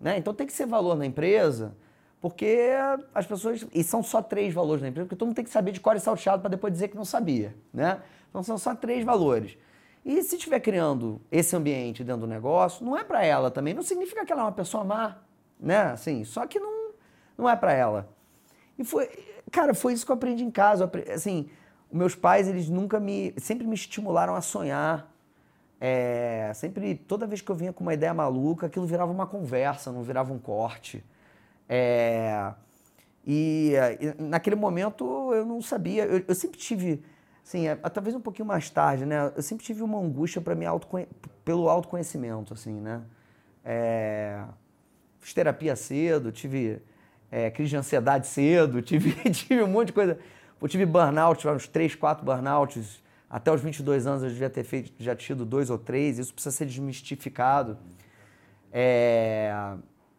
[0.00, 0.18] né?
[0.18, 1.74] Então tem que ser valor na empresa,
[2.20, 2.70] porque
[3.14, 3.66] as pessoas.
[3.72, 5.96] E são só três valores na empresa, porque todo mundo tem que saber de cor
[5.96, 8.02] e salteado para depois dizer que não sabia, né?
[8.28, 9.56] Então são só três valores.
[10.04, 13.74] E se estiver criando esse ambiente dentro do negócio, não é para ela também.
[13.74, 15.16] Não significa que ela é uma pessoa má,
[15.58, 15.78] né?
[15.92, 16.92] Assim, só que não,
[17.36, 18.08] não é para ela.
[18.78, 19.08] E foi,
[19.50, 20.90] cara, foi isso que eu aprendi em casa.
[21.12, 21.48] Assim,
[21.92, 25.12] meus pais, eles nunca me, sempre me estimularam a sonhar.
[25.80, 29.92] É, sempre, toda vez que eu vinha com uma ideia maluca, aquilo virava uma conversa,
[29.92, 31.04] não virava um corte.
[31.68, 32.52] É,
[33.26, 37.02] e, e naquele momento eu não sabia, eu, eu sempre tive,
[37.44, 39.32] assim, é, talvez um pouquinho mais tarde, né?
[39.36, 41.08] Eu sempre tive uma angústia para me autoconhe-
[41.44, 43.02] pelo autoconhecimento, assim, né?
[43.64, 44.42] É,
[45.20, 46.80] fiz terapia cedo, tive
[47.30, 50.18] é, crise de ansiedade cedo, tive, tive um monte de coisa.
[50.60, 53.02] Eu tive burnout, uns 3, 4 burnouts.
[53.28, 56.18] Até os 22 anos eu devia ter feito, já tido dois ou três.
[56.18, 57.76] Isso precisa ser desmistificado.
[58.72, 59.52] É,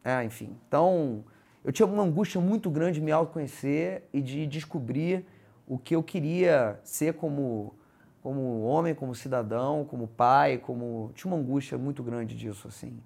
[0.03, 1.23] é, enfim, então
[1.63, 5.25] eu tinha uma angústia muito grande de me autoconhecer e de descobrir
[5.67, 7.75] o que eu queria ser como,
[8.23, 12.97] como homem, como cidadão, como pai, como tinha uma angústia muito grande disso assim.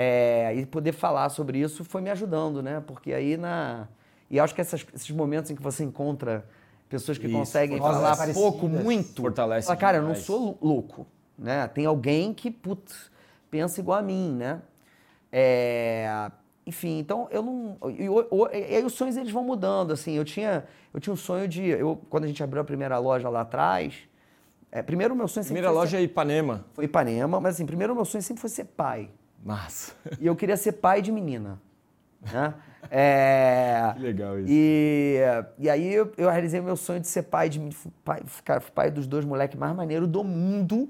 [0.00, 2.80] É, e poder falar sobre isso foi me ajudando, né?
[2.86, 3.88] Porque aí na
[4.30, 6.46] e acho que essas- esses momentos em que você encontra
[6.88, 11.04] pessoas que Isso, conseguem falar pouco, muito, Fortalece fala, cara, eu não sou louco,
[11.36, 11.66] né?
[11.66, 13.10] Tem alguém que putz,
[13.50, 14.62] pensa igual a mim, né?
[15.32, 16.30] É,
[16.64, 17.76] enfim, então eu não.
[17.90, 18.04] E,
[18.56, 20.12] e aí os sonhos eles vão mudando, assim.
[20.12, 21.66] Eu tinha, eu tinha um sonho de.
[21.66, 23.94] Eu, quando a gente abriu a primeira loja lá atrás,
[24.70, 26.64] é, primeiro o meu sonho sempre Primeira foi loja ser, é Ipanema.
[26.72, 29.10] foi Ipanema, mas assim, primeiro o meu sonho sempre foi ser pai.
[29.48, 29.94] Massa.
[30.20, 31.58] E eu queria ser pai de menina.
[32.20, 32.54] Né?
[32.90, 34.48] É, Que legal isso.
[34.48, 35.18] E,
[35.58, 37.60] e aí eu, eu realizei meu sonho de ser pai de
[38.04, 40.88] pai, ficar pai dos dois moleques mais maneiros do mundo.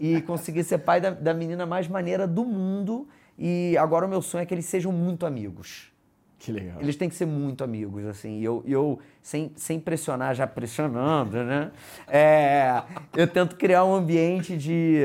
[0.00, 3.08] E conseguir ser pai da, da menina mais maneira do mundo.
[3.38, 5.92] E agora o meu sonho é que eles sejam muito amigos.
[6.38, 6.80] Que legal.
[6.80, 8.40] Eles têm que ser muito amigos, assim.
[8.40, 11.70] E eu, eu sem, sem pressionar, já pressionando, né?
[12.06, 12.82] É,
[13.16, 15.02] eu tento criar um ambiente de,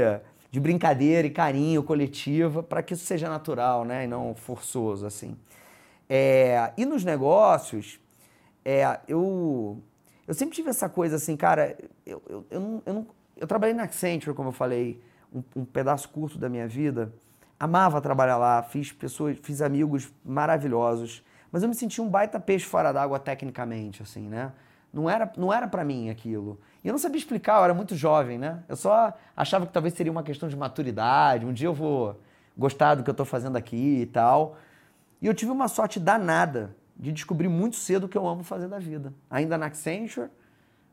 [0.51, 4.03] de brincadeira e carinho coletiva para que isso seja natural, né?
[4.03, 5.37] E não forçoso, assim.
[6.09, 7.99] É, e nos negócios,
[8.65, 9.81] é, eu,
[10.27, 13.73] eu sempre tive essa coisa assim, cara, eu, eu, eu, não, eu, não- eu trabalhei
[13.73, 15.01] na Accenture, como eu falei,
[15.33, 17.13] um, um pedaço curto da minha vida.
[17.59, 22.65] Amava trabalhar lá, fiz pessoas, fiz amigos maravilhosos, mas eu me sentia um baita peixe
[22.65, 24.51] fora d'água tecnicamente, assim, né?
[24.93, 26.59] Não era, não era para mim aquilo.
[26.83, 28.63] E eu não sabia explicar, eu era muito jovem, né?
[28.67, 32.19] Eu só achava que talvez seria uma questão de maturidade, um dia eu vou
[32.57, 34.57] gostar do que eu estou fazendo aqui e tal.
[35.21, 38.67] E eu tive uma sorte danada de descobrir muito cedo o que eu amo fazer
[38.67, 39.13] da vida.
[39.29, 40.29] Ainda na Accenture,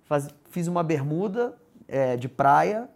[0.05, 1.55] faz, fiz uma bermuda
[1.87, 2.89] é, de praia,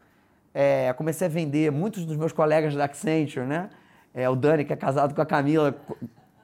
[0.55, 3.71] é, comecei a vender, muitos dos meus colegas da Accenture, né?
[4.15, 5.75] É, o Dani, que é casado com a Camila,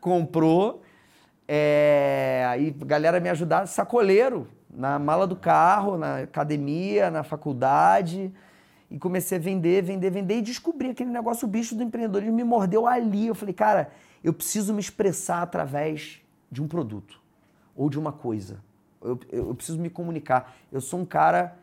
[0.00, 0.82] comprou.
[1.51, 8.30] É, aí galera me ajudava, sacoleiro, na mala do carro, na academia, na faculdade.
[8.90, 12.44] E comecei a vender, vender, vender e descobri aquele negócio, o bicho do empreendedorismo me
[12.44, 13.26] mordeu ali.
[13.26, 13.90] Eu falei, cara,
[14.22, 16.20] eu preciso me expressar através
[16.51, 17.20] de um produto
[17.74, 18.59] ou de uma coisa.
[19.01, 20.55] Eu, eu, eu preciso me comunicar.
[20.70, 21.57] Eu sou um cara,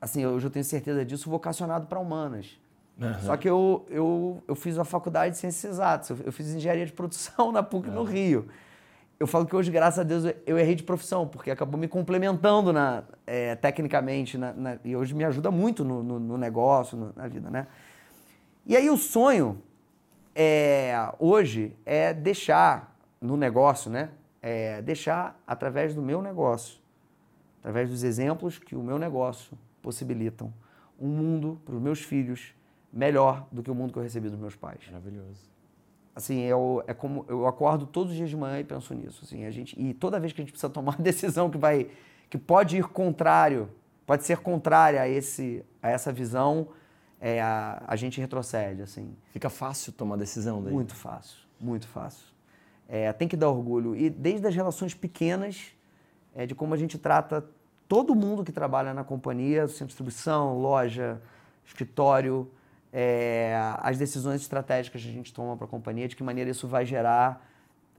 [0.00, 2.58] assim, eu já tenho certeza disso, vocacionado para humanas.
[3.00, 3.20] Uhum.
[3.20, 6.86] Só que eu, eu, eu fiz a faculdade de Ciências Exatas, eu, eu fiz engenharia
[6.86, 7.94] de produção na PUC uhum.
[7.94, 8.48] no Rio.
[9.18, 12.72] Eu falo que hoje, graças a Deus, eu errei de profissão, porque acabou me complementando
[12.72, 17.12] na, é, tecnicamente na, na, e hoje me ajuda muito no, no, no negócio, no,
[17.14, 17.68] na vida, né?
[18.66, 19.62] E aí o sonho
[20.34, 24.10] é, hoje é deixar no negócio, né?
[24.42, 26.80] É deixar através do meu negócio,
[27.60, 30.52] através dos exemplos que o meu negócio possibilitam,
[31.00, 32.54] um mundo para os meus filhos
[32.92, 34.80] melhor do que o mundo que eu recebi dos meus pais.
[34.86, 35.53] Maravilhoso.
[36.14, 39.20] Assim, eu, é como eu acordo todos os dias de manhã e penso nisso.
[39.24, 41.88] Assim, a gente, e toda vez que a gente precisa tomar uma decisão que vai,
[42.30, 43.68] que pode ir contrário,
[44.06, 46.68] pode ser contrária a, esse, a essa visão,
[47.20, 48.82] é, a, a gente retrocede.
[48.82, 49.16] Assim.
[49.32, 50.72] Fica fácil tomar decisão daí?
[50.72, 52.26] Muito fácil, muito fácil.
[52.88, 53.96] É, tem que dar orgulho.
[53.96, 55.74] E desde as relações pequenas,
[56.34, 57.44] é, de como a gente trata
[57.88, 61.20] todo mundo que trabalha na companhia, centro de distribuição, loja,
[61.64, 62.48] escritório,
[62.96, 66.68] é, as decisões estratégicas que a gente toma para a companhia, de que maneira isso
[66.68, 67.44] vai gerar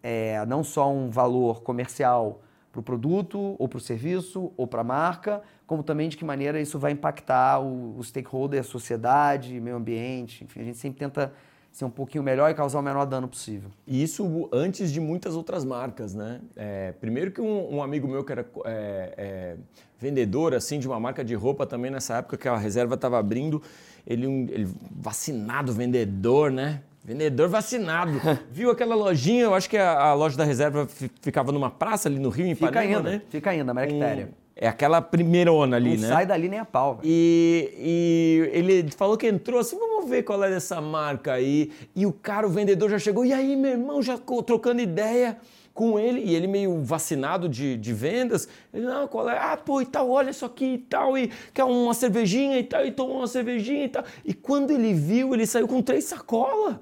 [0.01, 2.41] é, não só um valor comercial
[2.71, 6.23] para o produto, ou para o serviço, ou para a marca, como também de que
[6.23, 10.45] maneira isso vai impactar o, o stakeholder, a sociedade, meio ambiente.
[10.45, 11.33] Enfim, a gente sempre tenta
[11.71, 13.69] ser um pouquinho melhor e causar o menor dano possível.
[13.85, 16.39] E isso antes de muitas outras marcas, né?
[16.55, 19.57] É, primeiro que um, um, amigo meu que era é, é,
[19.99, 23.61] vendedor assim de uma marca de roupa também nessa época que a reserva estava abrindo,
[24.05, 26.81] ele, um, ele vacinado vendedor, né?
[27.03, 28.19] Vendedor vacinado.
[28.51, 30.87] Viu aquela lojinha, eu acho que a, a, loja da reserva
[31.21, 33.21] ficava numa praça ali no Rio, em Fica ainda, né?
[33.29, 34.25] Fica ainda, Maractéria.
[34.25, 36.07] Um, é aquela primeirona ali, Não né?
[36.07, 36.99] sai dali nem a pau.
[37.03, 41.71] E, e, ele falou que entrou assim, vamos ver qual é dessa marca aí.
[41.93, 45.37] E o cara, o vendedor já chegou, e aí, meu irmão, já trocando ideia
[45.75, 48.47] com ele, e ele meio vacinado de, de vendas.
[48.73, 49.37] Ele, não, qual é?
[49.37, 52.85] Ah, pô, e tal, olha isso aqui e tal, e quer uma cervejinha e tal,
[52.85, 54.03] e tomou uma cervejinha e tal.
[54.23, 56.77] E quando ele viu, ele saiu com três sacolas.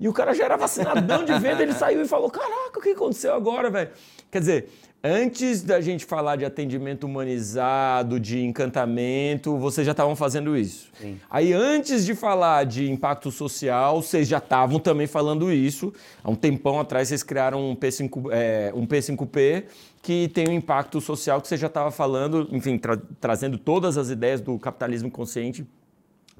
[0.00, 2.90] E o cara já era vacinadão de venda, ele saiu e falou: Caraca, o que
[2.90, 3.90] aconteceu agora, velho?
[4.30, 4.70] Quer dizer,
[5.02, 10.90] Antes da gente falar de atendimento humanizado, de encantamento, vocês já estavam fazendo isso.
[11.00, 11.20] Sim.
[11.30, 15.92] Aí, antes de falar de impacto social, vocês já estavam também falando isso.
[16.22, 19.64] Há um tempão atrás, vocês criaram um, P5, é, um P5P
[20.02, 24.10] que tem um impacto social que você já estava falando, enfim, tra trazendo todas as
[24.10, 25.64] ideias do capitalismo consciente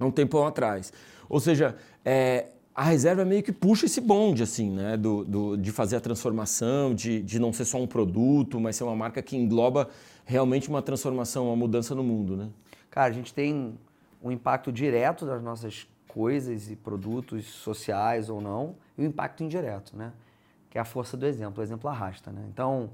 [0.01, 0.93] há um tempão atrás.
[1.29, 2.47] Ou seja, é,
[2.79, 4.97] a reserva meio que puxa esse bonde, assim, né?
[4.97, 8.85] Do, do, de fazer a transformação, de, de não ser só um produto, mas ser
[8.85, 9.89] uma marca que engloba
[10.25, 12.49] realmente uma transformação, uma mudança no mundo, né?
[12.89, 13.77] Cara, a gente tem
[14.23, 19.97] um impacto direto das nossas coisas e produtos sociais ou não, e o impacto indireto,
[19.97, 20.13] né?
[20.71, 21.61] Que é a força do exemplo.
[21.61, 22.45] O exemplo arrasta, né?
[22.49, 22.91] Então,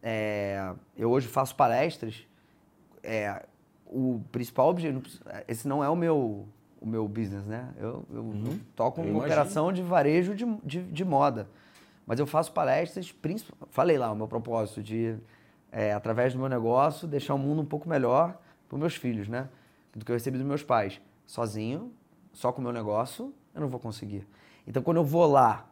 [0.00, 2.24] é, eu hoje faço palestras.
[3.02, 3.46] É,
[3.84, 5.02] o principal objetivo,
[5.48, 6.46] esse não é o meu
[6.82, 7.72] o meu business, né?
[7.78, 8.58] Eu, eu uhum.
[8.74, 9.32] toco eu uma imagino.
[9.32, 11.48] operação de varejo de, de, de, moda.
[12.04, 13.14] Mas eu faço palestras,
[13.70, 15.16] falei lá o meu propósito de,
[15.70, 18.36] é, através do meu negócio, deixar o mundo um pouco melhor
[18.68, 19.48] para os meus filhos, né?
[19.94, 21.00] Do que eu recebi dos meus pais.
[21.24, 21.92] Sozinho,
[22.32, 24.26] só com o meu negócio, eu não vou conseguir.
[24.66, 25.68] Então, quando eu vou lá,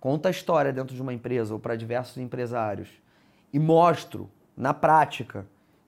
[0.00, 2.88] conto a história dentro de uma empresa ou para diversos empresários
[3.52, 5.46] e mostro, na prática,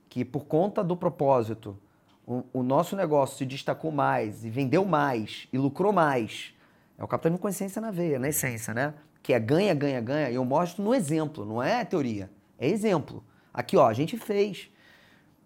[0.09, 1.77] que por conta do propósito
[2.25, 6.53] o, nosso negócio se destacou mais e vendeu mais e lucrou mais,
[6.97, 8.93] é o capitalismo consciência na veia, na essência, né?
[9.21, 10.29] Que é ganha, ganha, ganha.
[10.29, 13.23] E eu mostro no exemplo, não é teoria, é exemplo.
[13.53, 14.69] Aqui, ó, a gente fez.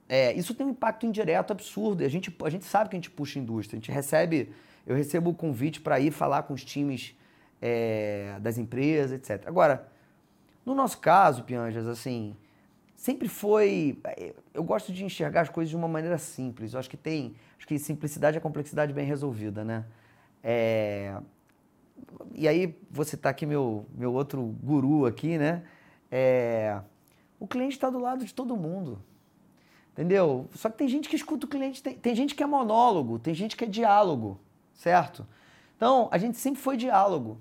[0.07, 2.03] É, isso tem um impacto indireto absurdo.
[2.03, 3.78] A gente, a gente sabe que a gente puxa a indústria.
[3.78, 4.53] A gente recebe,
[4.86, 7.15] eu recebo o convite para ir falar com os times
[7.61, 9.45] é, das empresas, etc.
[9.47, 9.88] Agora,
[10.65, 12.36] no nosso caso, Pianjas, assim,
[12.98, 13.98] sempre foi.
[14.54, 16.74] Eu gosto de enxergar as coisas de uma maneira simples.
[16.74, 17.36] Eu acho que tem.
[17.58, 19.86] Acho que simplicidade é complexidade bem resolvida, né?
[20.43, 21.16] É,
[22.34, 25.64] e aí, você tá aqui, meu, meu outro guru aqui, né?
[26.12, 26.80] É,
[27.39, 29.02] o cliente está do lado de todo mundo.
[29.93, 30.48] Entendeu?
[30.54, 33.34] Só que tem gente que escuta o cliente, tem, tem gente que é monólogo, tem
[33.34, 34.39] gente que é diálogo,
[34.76, 35.26] certo?
[35.76, 37.39] Então, a gente sempre foi diálogo.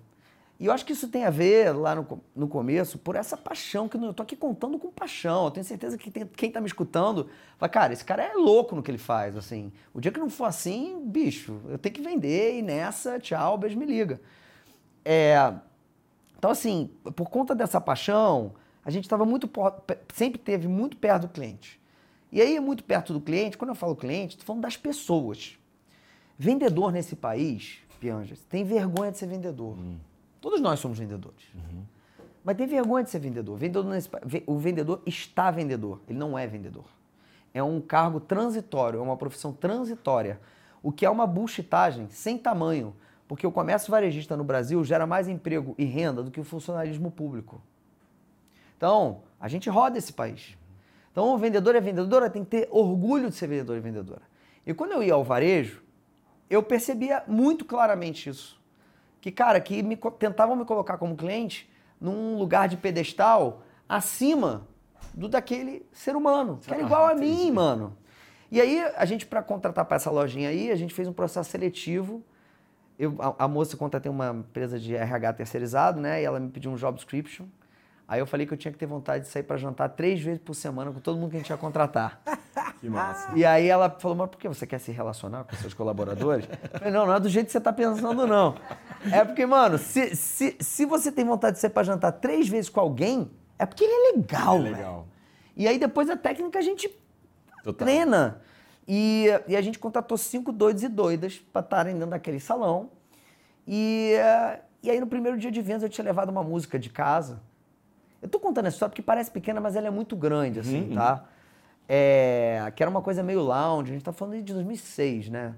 [0.58, 3.88] E eu acho que isso tem a ver, lá no, no começo, por essa paixão,
[3.88, 5.44] que eu tô aqui contando com paixão.
[5.44, 7.28] Eu tenho certeza que tem, quem tá me escutando
[7.58, 9.70] fala, cara, esse cara é louco no que ele faz, assim.
[9.92, 13.78] O dia que não for assim, bicho, eu tenho que vender e nessa, tchau, beijo,
[13.78, 14.18] me liga.
[15.04, 15.52] É,
[16.38, 19.50] então, assim, por conta dessa paixão, a gente estava muito,
[20.14, 21.78] sempre teve muito perto do cliente.
[22.32, 25.58] E aí, muito perto do cliente, quando eu falo cliente, estou falando das pessoas.
[26.38, 29.76] Vendedor nesse país, Pianjas, tem vergonha de ser vendedor.
[29.78, 29.96] Hum.
[30.46, 31.42] Todos nós somos vendedores.
[31.56, 31.82] Uhum.
[32.44, 33.56] Mas tem vergonha de ser vendedor.
[33.58, 34.08] vendedor nesse,
[34.46, 36.84] o vendedor está vendedor, ele não é vendedor.
[37.52, 40.40] É um cargo transitório, é uma profissão transitória.
[40.84, 42.94] O que é uma bullshitagem sem tamanho.
[43.26, 47.10] Porque o comércio varejista no Brasil gera mais emprego e renda do que o funcionalismo
[47.10, 47.60] público.
[48.76, 50.56] Então, a gente roda esse país.
[51.10, 54.22] Então, o vendedor e a vendedora tem que ter orgulho de ser vendedor e vendedora.
[54.64, 55.82] E quando eu ia ao varejo,
[56.48, 58.64] eu percebia muito claramente isso
[59.26, 61.68] que, cara, que me, tentavam me colocar como cliente
[62.00, 64.68] num lugar de pedestal acima
[65.12, 67.98] do daquele ser humano, que era igual a mim, mano.
[68.52, 71.50] E aí, a gente, para contratar para essa lojinha aí, a gente fez um processo
[71.50, 72.22] seletivo.
[72.96, 76.22] Eu, a, a moça contratei uma empresa de RH terceirizado, né?
[76.22, 77.46] E ela me pediu um job description.
[78.08, 80.40] Aí eu falei que eu tinha que ter vontade de sair para jantar três vezes
[80.40, 82.20] por semana com todo mundo que a gente ia contratar.
[82.80, 83.32] Que massa.
[83.34, 86.46] E aí ela falou, mas por que você quer se relacionar com seus colaboradores?
[86.46, 88.54] Eu falei, não, não é do jeito que você está pensando, não.
[89.10, 92.68] É porque, mano, se, se, se você tem vontade de sair para jantar três vezes
[92.68, 94.94] com alguém, é porque ele é legal, É legal.
[94.94, 95.04] Véio.
[95.56, 96.88] E aí depois a técnica a gente
[97.64, 97.86] Total.
[97.86, 98.42] treina.
[98.86, 102.90] E, e a gente contratou cinco doidos e doidas para estarem dentro daquele salão.
[103.66, 104.12] E,
[104.82, 107.40] e aí no primeiro dia de vendas eu tinha levado uma música de casa
[108.26, 110.94] eu tô contando essa história porque parece pequena, mas ela é muito grande, assim, uhum.
[110.94, 111.24] tá?
[111.88, 115.54] É, que era uma coisa meio lounge, a gente tá falando de 2006, né?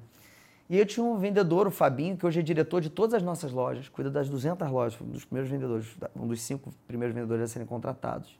[0.68, 3.50] E eu tinha um vendedor, o Fabinho, que hoje é diretor de todas as nossas
[3.52, 7.46] lojas, cuida das 200 lojas, um dos primeiros vendedores, um dos cinco primeiros vendedores a
[7.46, 8.38] serem contratados.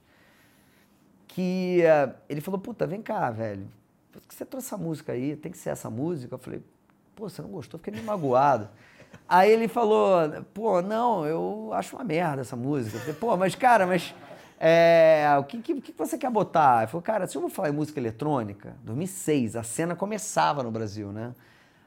[1.27, 3.67] Que uh, ele falou: Puta, vem cá, velho,
[4.13, 5.37] por que você trouxe essa música aí?
[5.37, 6.35] Tem que ser essa música?
[6.35, 6.63] Eu falei:
[7.17, 7.79] Pô, você não gostou?
[7.79, 8.69] Fiquei meio magoado.
[9.29, 12.97] Aí ele falou, pô, não, eu acho uma merda essa música.
[12.97, 14.15] Eu falei, pô, mas cara, mas
[14.59, 16.79] é, o que, que, que, você quer botar?
[16.79, 20.71] Ele falou, cara, se eu vou falar em música eletrônica, 2006, a cena começava no
[20.71, 21.35] Brasil, né?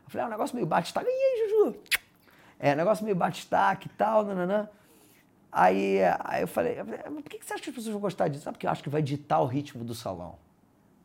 [0.06, 1.08] Eu falei, é um negócio meio batistaca.
[1.10, 1.76] E aí, Juju?
[2.60, 4.70] É, negócio meio batistaca e tal, nananã.
[5.52, 8.48] Aí, aí eu falei, por que você acha que as pessoas vão gostar disso?
[8.48, 10.38] Ah, porque eu acho que vai ditar o ritmo do salão.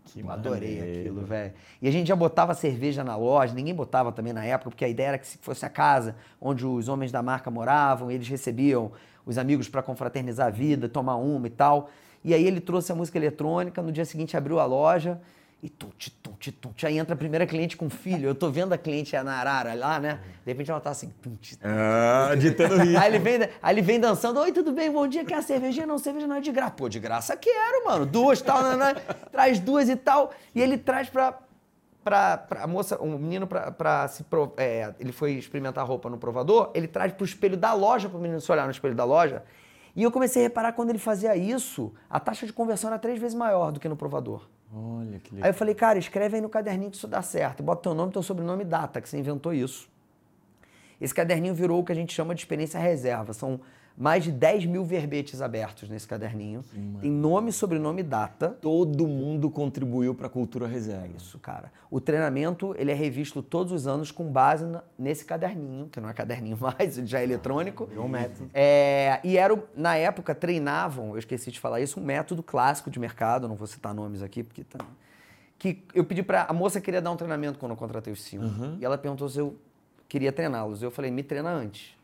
[0.07, 1.53] Que adorei aquilo, velho.
[1.83, 4.89] E a gente já botava cerveja na loja, ninguém botava também na época, porque a
[4.89, 8.93] ideia era que se fosse a casa onde os homens da marca moravam, eles recebiam
[9.25, 11.91] os amigos para confraternizar a vida, tomar uma e tal.
[12.25, 15.21] E aí ele trouxe a música eletrônica, no dia seguinte abriu a loja
[15.63, 16.87] e tut, tut, tut.
[16.87, 18.29] Aí entra a primeira cliente com filho.
[18.29, 20.21] Eu tô vendo a cliente, a Narara, lá, né?
[20.45, 21.09] De repente ela tá assim.
[21.23, 22.99] Tut, ah, ditando ritmo.
[22.99, 24.39] Aí ele, vem, aí ele vem dançando.
[24.41, 24.91] Oi, tudo bem?
[24.93, 25.25] Bom dia.
[25.25, 25.87] Quer a cervejinha?
[25.87, 26.73] Não, cerveja não é de graça.
[26.73, 28.05] Pô, de graça quero, mano.
[28.05, 28.95] Duas tal, né, né?
[29.33, 30.31] traz duas e tal.
[30.55, 31.39] E ele traz pra,
[32.05, 34.25] pra, pra a moça, um menino pra, pra se.
[34.25, 36.71] Pro, é, ele foi experimentar a roupa no provador.
[36.75, 39.43] Ele traz pro espelho da loja, pro menino se olhar no espelho da loja.
[39.97, 43.19] E eu comecei a reparar quando ele fazia isso, a taxa de conversão era três
[43.19, 44.47] vezes maior do que no provador.
[44.73, 45.47] Olha que legal.
[45.47, 47.62] Aí eu falei, cara, escreve aí no caderninho que isso dá certo.
[47.62, 49.89] Bota teu nome, teu sobrenome e data, que você inventou isso.
[51.01, 53.33] Esse caderninho virou o que a gente chama de experiência reserva.
[53.33, 53.61] São
[53.97, 56.62] mais de 10 mil verbetes abertos nesse caderninho.
[56.62, 58.51] Sim, Tem nome, sobrenome e data.
[58.61, 61.09] Todo mundo contribuiu para a cultura reserva.
[61.16, 61.72] Isso, cara.
[61.90, 66.09] O treinamento ele é revisto todos os anos com base na, nesse caderninho, que não
[66.09, 67.88] é caderninho mais, já é eletrônico.
[67.94, 68.51] É um método.
[68.53, 72.99] É, e era, na época, treinavam, eu esqueci de falar isso, um método clássico de
[72.99, 74.78] mercado, não vou citar nomes aqui, porque tá,
[75.59, 78.44] que eu pedi para a moça queria dar um treinamento quando eu contratei os cinco.
[78.44, 78.76] Uhum.
[78.78, 79.57] E ela perguntou se eu
[80.09, 80.82] queria treiná-los.
[80.82, 81.95] Eu falei, me treina antes.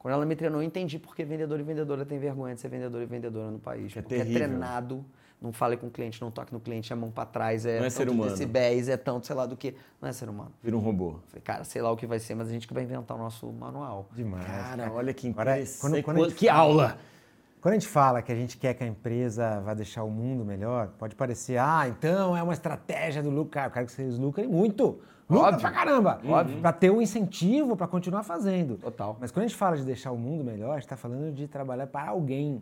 [0.00, 3.02] Quando ela me treinou, eu entendi porque vendedor e vendedora tem vergonha de ser vendedor
[3.02, 3.94] e vendedora no país.
[3.94, 4.42] É porque é terrível.
[4.42, 5.04] é treinado,
[5.38, 7.84] não fale com o cliente, não toque no cliente, é mão para trás, é, não
[7.84, 8.30] é ser humano.
[8.30, 9.74] decibéis, é tanto, sei lá do que.
[10.00, 10.52] Não é ser humano.
[10.62, 11.16] Vira um robô.
[11.26, 13.20] Falei, cara, sei lá o que vai ser, mas a gente que vai inventar o
[13.20, 14.08] nosso manual.
[14.16, 14.46] Demais.
[14.46, 16.02] Cara, olha que interessante.
[16.02, 16.98] Quando, quando que fala, aula!
[17.60, 20.46] Quando a gente fala que a gente quer que a empresa vá deixar o mundo
[20.46, 23.50] melhor, pode parecer, ah, então é uma estratégia do lucro.
[23.50, 24.98] Cara, eu quero que vocês lucrem muito.
[25.30, 25.60] Lucra Óbvio.
[25.60, 26.20] pra caramba.
[26.26, 26.60] Óbvio.
[26.60, 28.76] Pra ter um incentivo para continuar fazendo.
[28.76, 29.16] Total.
[29.20, 31.46] Mas quando a gente fala de deixar o mundo melhor, a gente está falando de
[31.46, 32.60] trabalhar para alguém.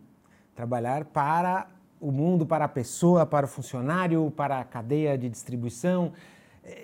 [0.54, 1.66] Trabalhar para
[2.00, 6.12] o mundo, para a pessoa, para o funcionário, para a cadeia de distribuição.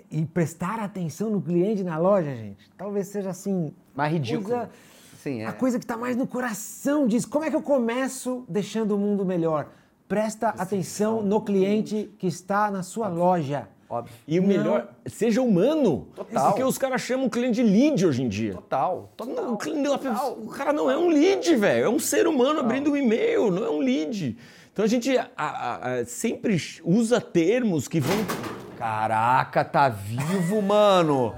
[0.09, 2.67] E prestar atenção no cliente na loja, gente.
[2.75, 3.71] Talvez seja assim.
[3.93, 4.49] Mais ridículo.
[4.49, 4.69] Coisa,
[5.21, 5.45] Sim, é.
[5.45, 8.97] A coisa que está mais no coração diz: como é que eu começo deixando o
[8.97, 9.69] mundo melhor?
[10.07, 13.67] Presta atenção no cliente que está na sua loja.
[13.89, 14.13] Óbvio.
[14.27, 16.07] E o melhor, seja humano.
[16.15, 16.47] Total.
[16.47, 18.53] Porque os caras chamam o cliente de lead hoje em dia.
[18.53, 19.11] Total.
[19.15, 19.53] Total.
[19.53, 21.85] o, cliente, o cara não é um lead, velho.
[21.85, 24.35] É um ser humano abrindo um e-mail, não é um lead.
[24.73, 28.17] Então a gente a- a- a- sempre usa termos que vão.
[28.77, 31.33] Caraca, tá vivo, mano.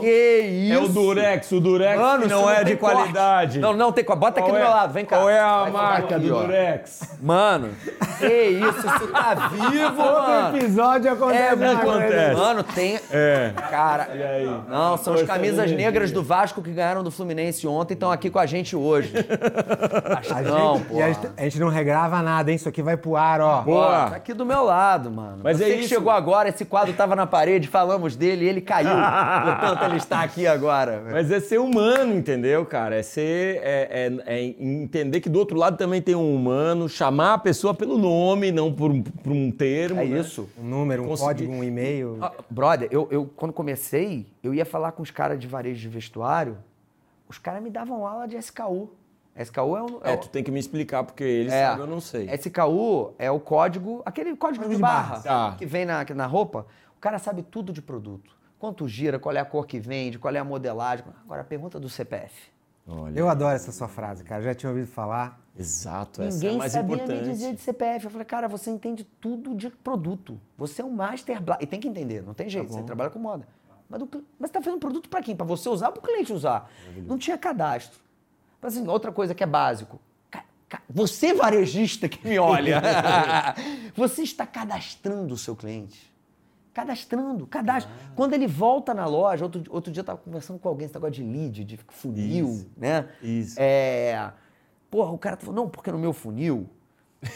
[0.00, 0.72] Que isso?
[0.74, 2.96] É o Durex, o Durex Mano, não você é de corte.
[2.96, 3.58] qualidade.
[3.58, 4.04] Não, não tem.
[4.04, 5.16] Bota aqui Qual do é- meu lado, vem cá.
[5.16, 6.34] Qual é a Vai marca aqui, do.
[6.40, 7.16] Durex?
[7.22, 7.70] Mano,
[8.18, 8.78] que isso?
[8.86, 10.56] Isso tá vivo, mano.
[10.56, 12.34] episódio acontece É, mano, acontece.
[12.40, 13.00] Mano, tem.
[13.10, 13.52] É.
[13.70, 14.08] Cara.
[14.14, 14.60] E aí?
[14.68, 18.38] Não, são as camisas negras do Vasco que ganharam do Fluminense ontem estão aqui com
[18.38, 19.12] a gente hoje.
[20.34, 21.02] A Não, gente, pô.
[21.36, 22.56] a, gente, não regrava nada, hein?
[22.56, 23.60] Isso aqui vai pro ar, ó.
[23.62, 24.10] Boa.
[24.10, 25.38] Tá aqui do meu lado, mano.
[25.42, 25.88] Mas Você é que isso.
[25.88, 28.88] chegou agora, esse quadro tava na parede, falamos dele e ele caiu.
[29.82, 31.02] Ele está aqui agora.
[31.10, 32.96] Mas é ser humano, entendeu, cara?
[32.96, 33.56] É ser.
[33.62, 37.74] É, é- é entender que do outro lado também tem um humano, chamar a pessoa
[37.74, 40.00] pelo nome, não por, um- por um termo.
[40.00, 40.18] É né?
[40.20, 40.48] isso.
[40.58, 41.26] Um número, um Consegui.
[41.28, 42.18] código, um e-mail.
[42.20, 45.88] Ah, Brother, eu, eu quando comecei, eu ia falar com os caras de varejo de
[45.88, 46.58] vestuário,
[47.28, 48.90] os caras me davam aula de SKU.
[49.36, 49.98] SKU é um.
[50.04, 51.66] É, o- tu tem que me explicar, porque eles É.
[51.66, 52.28] sabem, eu não sei.
[52.30, 55.22] SKU é o código, aquele código de de barra barras.
[55.24, 55.54] Tá.
[55.58, 56.66] que vem na, na roupa.
[56.96, 58.33] O cara sabe tudo de produto.
[58.58, 61.04] Quanto gira, qual é a cor que vende, qual é a modelagem.
[61.24, 62.32] Agora, a pergunta do CPF.
[62.86, 63.18] Olha.
[63.18, 64.42] Eu adoro essa sua frase, cara.
[64.42, 65.40] Já tinha ouvido falar.
[65.58, 67.22] Exato, essa é a Ninguém mais sabia importante.
[67.26, 68.04] me dizer de CPF.
[68.06, 70.40] Eu falei, cara, você entende tudo de produto.
[70.58, 71.56] Você é um master bla...
[71.60, 72.72] E tem que entender, não tem jeito.
[72.72, 73.46] você trabalha com moda.
[73.88, 75.36] Mas, do mas você tá fazendo produto para quem?
[75.36, 76.70] Para você usar ou para o cliente usar?
[77.06, 78.00] Não tinha cadastro.
[78.60, 80.00] Mas, assim, outra coisa que é básico.
[80.30, 82.82] Ca- ca- Você, varejista que me olha,
[83.94, 86.12] você está cadastrando o seu cliente.
[86.74, 87.90] Cadastrando, cadastro.
[88.16, 91.14] Quando ele volta na loja, outro, outro dia eu estava conversando com alguém, esse negócio
[91.14, 92.70] de lead, de funil, Isso.
[92.76, 93.08] né?
[93.22, 93.54] Isso.
[93.58, 94.32] É.
[94.90, 96.68] Porra, o cara falou, não, porque no meu funil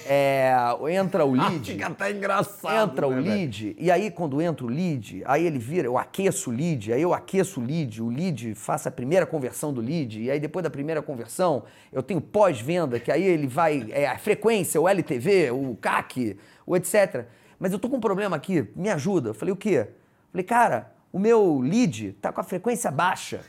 [0.06, 0.52] é,
[0.90, 1.72] entra o lead.
[1.72, 2.90] Fica até engraçado.
[2.90, 3.34] Entra o né, velho?
[3.34, 7.02] lead, e aí quando entra o lead, aí ele vira, eu aqueço o lead, aí
[7.02, 10.62] eu aqueço o lead, o lead faça a primeira conversão do lead, e aí depois
[10.62, 15.50] da primeira conversão, eu tenho pós-venda, que aí ele vai, é a frequência, o LTV,
[15.50, 16.36] o CAC,
[16.66, 17.26] o etc.
[17.58, 19.30] Mas eu tô com um problema aqui, me ajuda.
[19.30, 19.86] Eu falei, o quê?
[19.88, 23.40] Eu falei, cara, o meu lead tá com a frequência baixa.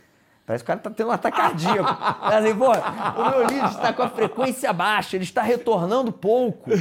[0.46, 1.84] Parece que o cara tá tendo um ataque cardíaco.
[2.26, 6.72] Assim, pô, o meu lead está com a frequência baixa, ele está retornando pouco.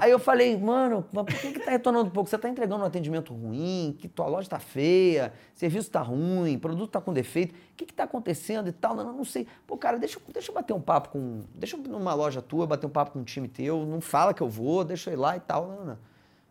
[0.00, 2.30] Aí eu falei, mano, mas por que, que tá retornando pouco?
[2.30, 6.90] Você tá entregando um atendimento ruim, que tua loja tá feia, serviço tá ruim, produto
[6.92, 7.52] tá com defeito.
[7.54, 8.96] O que que tá acontecendo e tal?
[8.96, 9.46] Não, não, sei.
[9.66, 11.42] Pô, cara, deixa, eu- deixa eu bater um papo com...
[11.54, 14.32] Deixa eu ir numa loja tua, bater um papo com um time teu, não fala
[14.32, 15.68] que eu vou, deixa eu ir lá e tal.
[15.68, 15.98] Não, não.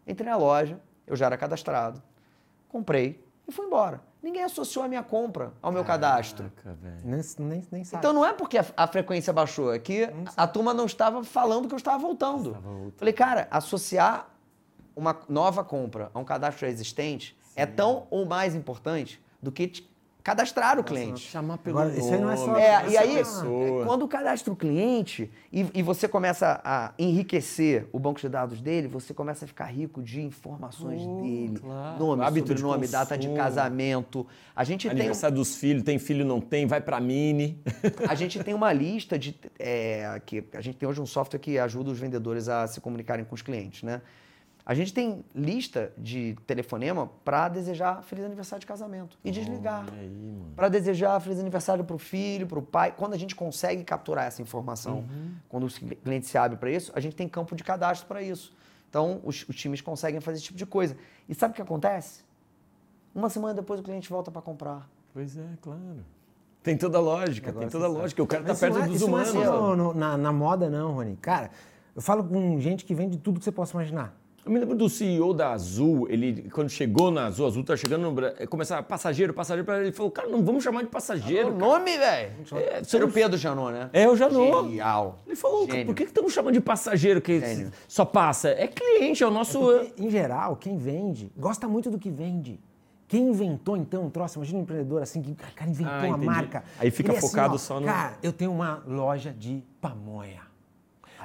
[0.08, 2.01] Entrei na loja, eu já era cadastrado,
[2.70, 4.01] comprei e fui embora.
[4.24, 6.51] Ninguém associou a minha compra ao meu cadastro.
[6.55, 7.01] Caraca, velho.
[7.03, 7.99] Nem, nem, nem sabe.
[7.99, 11.68] Então não é porque a, a frequência baixou, é que a turma não estava falando
[11.68, 12.58] que eu estava voltando.
[12.97, 14.28] Falei, cara, associar
[14.95, 19.68] uma nova compra a um cadastro já existente é tão ou mais importante do que
[19.68, 19.87] te
[20.28, 21.22] cadastrar o cliente.
[21.22, 23.86] Chamar pelo Agora, isso aí não é nome, só- É, essa e aí, pessoa.
[23.86, 28.90] quando cadastra o cliente e, e você começa a enriquecer o banco de dados dele,
[28.90, 31.58] você começa a ficar rico de informações dele.
[31.62, 31.98] claro.
[31.98, 34.28] Nome, Hábito de sobrenome, data de casamento.
[34.54, 37.62] A gente tem Aniversário dos filhos, tem filho, não tem, vai pra mini.
[38.10, 39.34] a gente tem uma lista de.
[39.58, 43.24] é, que a gente tem hoje um software que ajuda os vendedores a se comunicarem
[43.24, 44.02] com os clientes, né?
[44.70, 49.86] A gente tem lista de telefonema para desejar feliz aniversário de casamento e desligar.
[50.57, 52.91] Para desejar feliz aniversário para o filho, para o pai.
[52.91, 55.05] Quando a gente consegue capturar essa informação,
[55.47, 58.53] quando o cliente se abre para isso, a gente tem campo de cadastro para isso.
[58.89, 60.97] Então, os, os times conseguem fazer esse tipo de coisa.
[61.30, 62.26] E sabe o que acontece?
[63.15, 64.89] Uma semana depois o cliente volta para comprar.
[65.13, 65.80] Pois é, claro.
[66.61, 68.22] Tem toda a lógica, tem toda a lógica.
[68.22, 69.78] O cara tá Mas perto é- dos isso não é humanos.
[69.78, 71.15] no- na, na moda, não, Rony.
[71.22, 71.51] Cara,
[71.95, 74.13] eu falo com gente que vende tudo que você possa imaginar.
[74.48, 78.04] Eu me lembro do CEO da Azul, ele, quando chegou na Azul, Azul tá chegando
[78.04, 81.50] no Brasil, começava passageiro, passageiro, ele falou, cara, não vamos chamar de passageiro.
[81.50, 82.32] o cara." nome, velho.
[82.54, 83.89] É, Era o Pedro Janot, né?
[83.91, 84.64] É, já não.
[84.64, 85.20] Genial.
[85.28, 87.74] Ele falou, por que estamos chamando de passageiro que Gênio.
[87.89, 88.48] só passa?
[88.52, 89.60] É cliente, é o nosso...
[89.60, 92.58] Porque, em geral, quem vende gosta muito do que vende.
[93.06, 96.18] Quem inventou, então, um troço, imagina um empreendedor assim, que o cara inventou Ah, uma
[96.18, 96.64] marca.
[96.80, 100.47] Aí fica Ele é focado ó, só no- Cara, eu tenho uma loja de pamonha.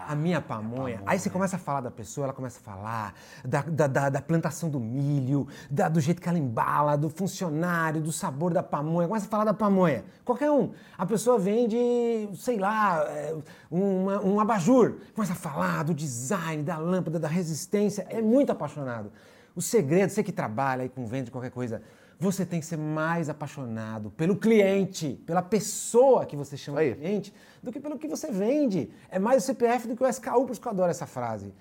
[0.09, 1.01] A minha pamonha.
[1.07, 4.23] Aí você começa a falar da pessoa, ela começa a falar da, da, da- da
[4.23, 9.07] plantação do milho, da- do jeito que ela embala, do funcionário, do sabor da pamonha.
[9.09, 10.05] Começa a falar da pamonha.
[10.25, 10.73] Qualquer um.
[10.99, 11.77] A pessoa vende,
[12.35, 13.35] sei lá, é,
[13.71, 14.97] uma- um abajur.
[15.15, 18.07] Começa a falar do design, da lâmpada, da resistência.
[18.09, 19.13] É muito apaixonado.
[19.55, 21.83] O segredo, você que trabalha aí com venda, qualquer coisa,
[22.23, 26.91] você tem que ser mais apaixonado pelo cliente, pela pessoa que você chama Aí.
[26.91, 28.91] de cliente, do que pelo que você vende.
[29.11, 31.53] É mais o CPF do que o SKU, por isso que eu adoro essa frase.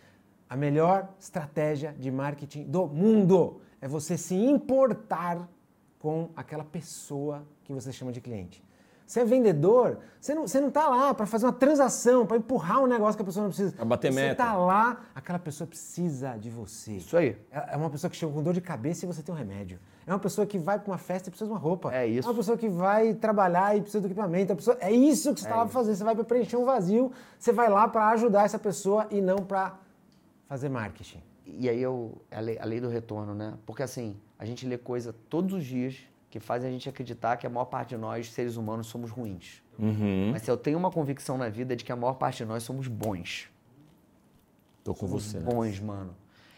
[0.47, 5.49] A melhor estratégia de marketing do mundo é você se importar
[5.97, 8.63] com aquela pessoa que você chama de cliente.
[9.11, 12.81] Você é vendedor, você não, você não tá lá para fazer uma transação, para empurrar
[12.81, 13.73] um negócio que a pessoa não precisa.
[13.73, 14.41] Pra bater você meta.
[14.41, 16.93] tá lá, aquela pessoa precisa de você.
[16.93, 17.35] Isso aí.
[17.51, 19.79] É é uma pessoa que chega com dor de cabeça e você tem um remédio.
[20.07, 21.93] É uma pessoa que vai para uma festa e precisa de uma roupa.
[21.93, 22.25] É isso.
[22.25, 24.53] É uma pessoa que vai trabalhar e precisa do equipamento.
[24.53, 25.93] É, pessoa- é isso que você está lá para fazer.
[25.93, 29.39] Você vai para preencher um vazio, você vai lá para ajudar essa pessoa e não
[29.39, 29.73] para
[30.47, 31.21] fazer marketing.
[31.45, 33.55] E aí eu, a lei, a lei do retorno, né?
[33.65, 35.97] Porque assim, a gente lê coisa todos os dias
[36.31, 39.61] que fazem a gente acreditar que a maior parte de nós, seres humanos, somos ruins.
[39.77, 40.29] Uhum.
[40.31, 42.87] Mas eu tenho uma convicção na vida de que a maior parte de nós somos
[42.87, 43.49] bons.
[44.81, 45.45] Tô com você, né?
[45.45, 46.15] Bons, mano.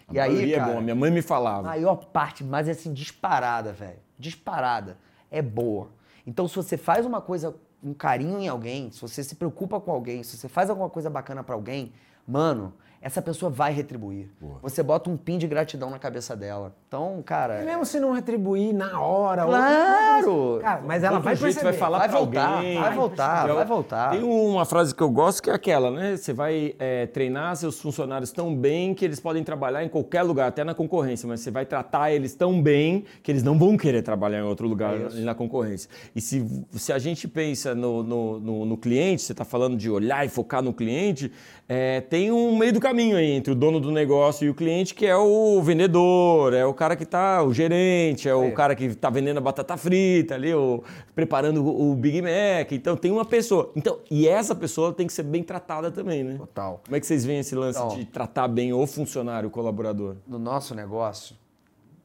[0.08, 0.82] A e aí, cara, é bom.
[0.82, 1.64] Minha mãe me a falava.
[1.64, 3.98] maior parte, mas assim, disparada, velho.
[4.18, 4.96] Disparada.
[5.32, 5.90] É boa.
[6.26, 9.92] Então, se você faz uma coisa, um carinho em alguém, se você se preocupa com
[9.92, 11.94] alguém, se você faz alguma coisa bacana pra alguém,
[12.28, 12.74] mano,
[13.04, 14.30] essa pessoa vai retribuir.
[14.62, 16.74] Você bota um pin de gratidão na cabeça dela.
[16.88, 17.62] Então, cara.
[17.62, 19.46] E mesmo se não retribuir na hora.
[19.46, 20.60] ou- Claro!
[20.62, 21.64] Cara, mas ela vai perceber.
[21.64, 22.80] vai falar vai pra voltar, alguém.
[22.80, 24.12] vai voltar, Eu- vai voltar.
[24.12, 26.16] Tem uma frase que eu gosto que é aquela, né?
[26.16, 30.48] Você vai é, treinar seus funcionários tão bem que eles podem trabalhar em qualquer lugar,
[30.48, 34.02] até na concorrência, mas você vai tratar eles tão bem que eles não vão querer
[34.02, 35.90] trabalhar em outro lugar É na concorrência.
[36.16, 39.90] E se, se a gente pensa no, no, no- no cliente, você está falando de
[39.90, 41.32] olhar e focar no cliente,
[41.68, 44.94] é, tem um meio do caminho aí entre o dono do negócio e o cliente,
[44.94, 48.94] que é o vendedor, é o cara que tá, o gerente, é o cara que
[48.96, 50.84] tá vendendo a batata frita ali, o,
[51.16, 52.72] preparando o, o Big Mac.
[52.72, 53.72] Então tem uma pessoa.
[53.76, 56.36] Então, e essa pessoa tem que ser bem tratada também, né?
[56.38, 56.82] Total.
[56.86, 57.98] Como é que vocês veem esse lance Então.
[57.98, 60.16] de tratar bem o funcionário, o colaborador?
[60.28, 61.36] No nosso negócio,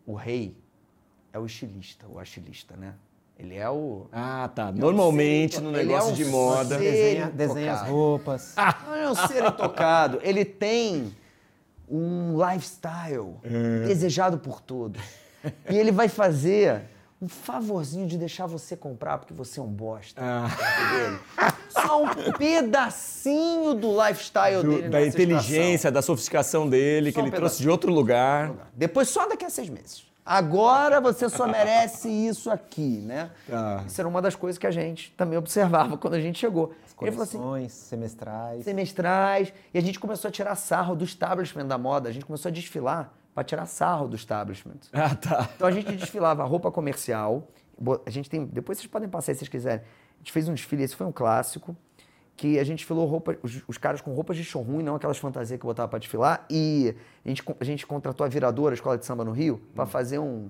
[0.07, 0.57] o rei
[1.33, 2.95] é o estilista, o estilista, né?
[3.39, 4.07] Ele é o.
[4.13, 4.73] Ah, tá.
[4.73, 6.77] Normalmente no Ele é negócio um de moda.
[6.77, 7.95] ser- Desenha, Ele desenha as tocado.
[7.97, 8.55] roupas.
[8.87, 10.19] Não é um ser intocado.
[10.23, 11.15] Ele tem
[11.89, 13.35] um lifestyle
[13.87, 15.01] desejado por todos.
[15.71, 16.83] E ele vai fazer
[17.23, 20.21] um favorzinho de deixar você comprar porque você é um bosta.
[20.23, 20.49] Ah.
[21.69, 27.27] Só um pedacinho do lifestyle Do- dele da inteligência, da sofisticação dele, que Só um
[27.27, 27.63] ele trouxe pedaço.
[27.63, 28.53] de outro lugar.
[28.75, 30.05] Depois só daqui a seis meses.
[30.29, 33.31] Agora você só merece isso aqui, né?
[33.49, 33.83] Tá.
[33.87, 36.75] Isso era uma das coisas que a gente também observava quando a gente chegou.
[37.01, 38.63] Ele falou assim, semestrais.
[38.63, 39.55] semestrais.
[39.73, 42.11] E a gente começou a tirar sarro do establishment da moda.
[42.11, 44.81] A gente começou a desfilar para tirar sarro do establishment.
[44.93, 45.49] Ah, tá.
[45.57, 47.49] Então a gente desfilava roupa comercial.
[48.05, 48.45] A gente tem.
[48.45, 49.81] Depois vocês podem passar se vocês quiserem.
[49.81, 51.75] A gente fez um desfile, esse foi um clássico.
[52.39, 55.19] Que a gente desfilou roupa, os, os caras com roupas de showroom, e não aquelas
[55.19, 56.47] fantasias que eu botava para desfilar.
[56.49, 59.85] E a gente, a gente contratou a Viradora, a escola de samba no Rio, para
[59.87, 60.49] fazer um.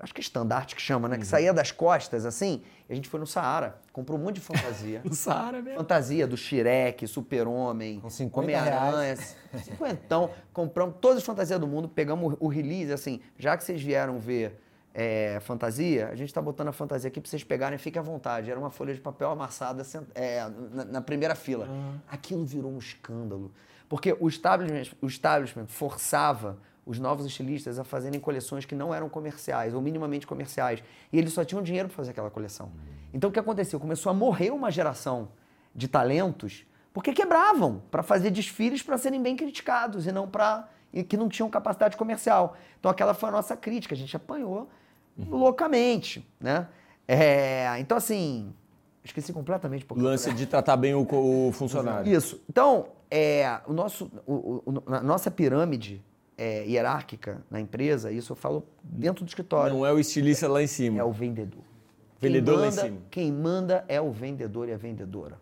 [0.00, 1.16] Acho que é estandarte que chama, né?
[1.16, 2.62] Que saía das costas, assim.
[2.88, 5.00] E a gente foi no Saara, comprou um monte de fantasia.
[5.08, 5.78] O Saara mesmo.
[5.78, 9.16] Fantasia do Shrek, Super-Homem, Com 50 Homem-Aranha.
[9.62, 10.30] Cinquentão.
[10.52, 14.60] Compramos todas as fantasias do mundo, pegamos o release, assim, já que vocês vieram ver
[15.00, 18.50] é, fantasia, a gente tá botando a fantasia aqui pra vocês pegarem, fiquem à vontade.
[18.50, 21.68] Era uma folha de papel amassada é, na, na primeira fila.
[22.10, 23.52] Aquilo virou um escândalo.
[23.88, 29.08] Porque o establishment, o establishment forçava os novos estilistas a fazerem coleções que não eram
[29.08, 30.82] comerciais, ou minimamente comerciais.
[31.12, 32.72] E eles só tinham dinheiro para fazer aquela coleção.
[33.14, 33.78] Então o que aconteceu?
[33.78, 35.28] Começou a morrer uma geração
[35.76, 41.04] de talentos porque quebravam para fazer desfiles para serem bem criticados e não para e
[41.04, 42.56] que não tinham capacidade comercial.
[42.80, 44.68] Então aquela foi a nossa crítica, a gente apanhou
[45.26, 46.68] loucamente, né?
[47.06, 48.52] É, então assim,
[49.02, 52.12] esqueci completamente lance de tratar bem o, o funcionário.
[52.12, 52.40] isso.
[52.48, 56.02] Então, é, o nosso, o, o- a nossa pirâmide
[56.36, 60.62] é, hierárquica na empresa, isso eu falo dentro do escritório, Não é o estilista lá
[60.62, 60.98] em cima.
[61.00, 61.62] é o vendedor.
[62.20, 62.98] Vendedor quem lá em manda, cima.
[63.10, 65.38] Quem manda é o vendedor e a vendedora.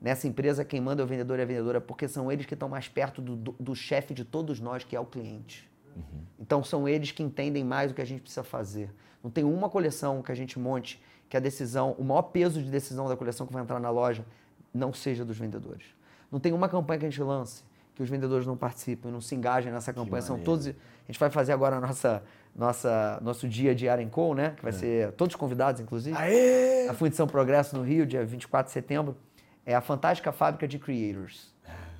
[0.00, 2.68] Nessa empresa, quem manda é o vendedor e a vendedora, porque são eles que estão
[2.68, 5.68] mais perto do, do- do chefe de todos nós, que é o cliente.
[5.94, 6.24] Uhum.
[6.38, 8.90] Então, são eles que entendem mais o que a gente precisa fazer.
[9.22, 12.70] Não tem uma coleção que a gente monte que a decisão, o maior peso de
[12.70, 14.24] decisão da coleção que vai entrar na loja
[14.72, 15.86] não seja dos vendedores.
[16.30, 17.62] Não tem uma campanha que a gente lance
[17.94, 20.20] que os vendedores não participem, não se engajem nessa campanha.
[20.20, 20.66] São todos.
[20.66, 20.72] A
[21.06, 22.22] gente vai fazer agora a nossa,
[22.54, 24.50] nossa, nosso dia de Arenco, né?
[24.56, 26.16] Que vai ser todos convidados, inclusive.
[26.16, 26.88] Aê!
[26.88, 29.16] A Fundição Progresso no Rio, dia 24 de setembro,
[29.64, 31.53] é a fantástica fábrica de creators.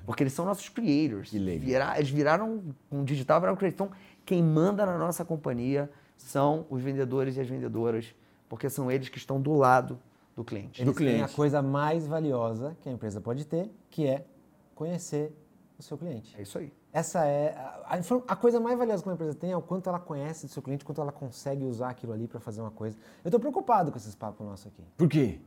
[0.05, 1.29] Porque eles são nossos creators.
[1.29, 1.65] Que legal.
[1.65, 3.89] Vira- eles viraram, com o digital, viraram creators.
[3.89, 8.13] Então, quem manda na nossa companhia são os vendedores e as vendedoras,
[8.47, 9.99] porque são eles que estão do lado
[10.35, 10.83] do cliente.
[10.83, 11.35] do Eles têm a cliente.
[11.35, 14.25] coisa mais valiosa que a empresa pode ter, que é
[14.73, 15.33] conhecer
[15.77, 16.35] o seu cliente.
[16.37, 16.71] É isso aí.
[16.91, 19.99] Essa é a, a coisa mais valiosa que uma empresa tem é o quanto ela
[19.99, 22.97] conhece do seu cliente, quanto ela consegue usar aquilo ali para fazer uma coisa.
[23.23, 24.81] Eu estou preocupado com esses papos nossos aqui.
[24.95, 25.39] Por quê?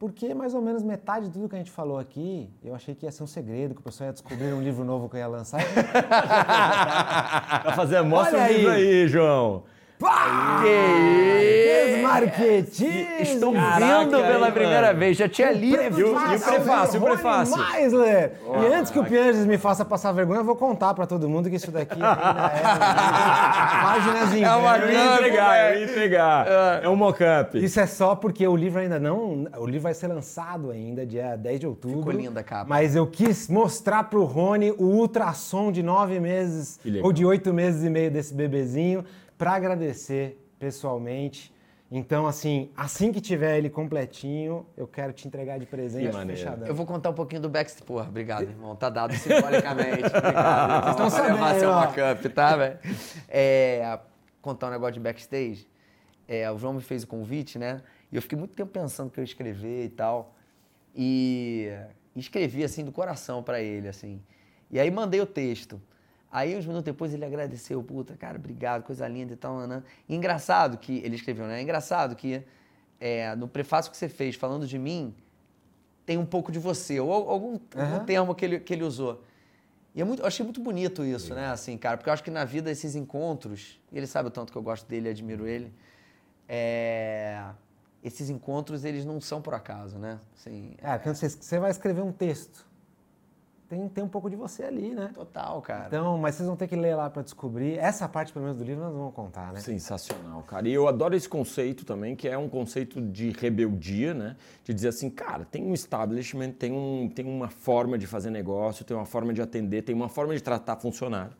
[0.00, 3.04] Porque mais ou menos metade de tudo que a gente falou aqui, eu achei que
[3.04, 5.26] ia ser um segredo, que o pessoal ia descobrir um livro novo que eu ia
[5.26, 5.60] lançar.
[7.60, 9.02] Pra fazer, mostra Olha o livro aí.
[9.02, 9.64] aí, João.
[10.00, 10.62] Pá!
[12.00, 13.20] Desmarketismo!
[13.20, 14.98] Estou Caraca, vendo pela hein, primeira mano?
[14.98, 15.16] vez.
[15.16, 16.00] Já tinha lido.
[16.00, 17.56] E o- e o prefácio, o prefácio?
[17.72, 18.32] Meisler.
[18.62, 21.50] E antes que o Pianges me faça passar vergonha, eu vou contar pra todo mundo
[21.50, 22.60] que isso daqui ainda é
[23.84, 24.86] páginas em É uma branco.
[24.86, 26.46] Eu ia entregar, ia entregar.
[26.82, 27.62] É um mock-up.
[27.62, 29.46] Isso é só porque o livro ainda não.
[29.58, 31.98] O livro vai ser lançado ainda, dia 10 de outubro.
[31.98, 32.66] Ficou linda a capa.
[32.68, 37.52] Mas eu quis mostrar pro Rony o ultrassom de nove meses Que ou de oito
[37.52, 39.04] meses e meio desse bebezinho
[39.40, 41.50] pra agradecer pessoalmente.
[41.90, 46.68] Então, assim, assim que tiver ele completinho, eu quero te entregar de presente fechadão.
[46.68, 47.86] Eu vou contar um pouquinho do backstage.
[47.86, 48.76] Porra, obrigado, irmão.
[48.76, 50.04] Tá dado simbolicamente.
[50.04, 50.84] Obrigado.
[50.84, 51.80] Vocês estão sabendo, seu ó.
[51.80, 52.78] mock-up, tá, velho?
[53.26, 53.98] É,
[54.42, 55.66] contar um negócio de backstage.
[56.28, 57.80] É, o João me fez o convite, né?
[58.12, 60.36] E eu fiquei muito tempo pensando que eu ia escrever e tal.
[60.94, 61.72] E
[62.14, 64.22] escrevi, assim, do coração pra ele, assim.
[64.70, 65.80] E aí mandei o texto.
[66.30, 67.82] Aí, uns minutos depois, ele agradeceu.
[67.82, 69.82] Puta, cara, obrigado, coisa linda e tal, nanã.
[70.08, 70.98] E engraçado que...
[70.98, 71.60] Ele escreveu, né?
[71.60, 72.44] Engraçado que
[73.00, 75.14] é, no prefácio que você fez, falando de mim,
[76.06, 78.04] tem um pouco de você, ou algum, algum Aham.
[78.04, 79.24] termo que ele, que ele usou.
[79.94, 81.48] E é muito, eu achei muito bonito isso, né?
[81.48, 84.52] Assim, cara, porque eu acho que na vida esses encontros, e ele sabe o tanto
[84.52, 85.72] que eu gosto dele e admiro ele,
[86.48, 87.44] é,
[88.02, 90.20] esses encontros, eles não são por acaso, né?
[90.36, 92.66] Assim, É, quando você, você vai escrever um texto,
[93.70, 95.12] tem, tem um pouco de você ali, né?
[95.14, 95.86] total, cara.
[95.86, 97.78] Então, mas vocês vão ter que ler lá pra descobrir.
[97.78, 99.60] Essa parte, pelo menos, do livro nós vamos contar, né?
[99.60, 100.68] Sensacional, cara.
[100.68, 104.36] E eu adoro esse conceito também, que é um conceito de rebeldia, né?
[104.64, 108.84] De dizer assim, cara, tem um establishment, tem, um, tem uma forma de fazer negócio,
[108.84, 111.32] tem uma forma de atender, tem uma forma de tratar funcionário,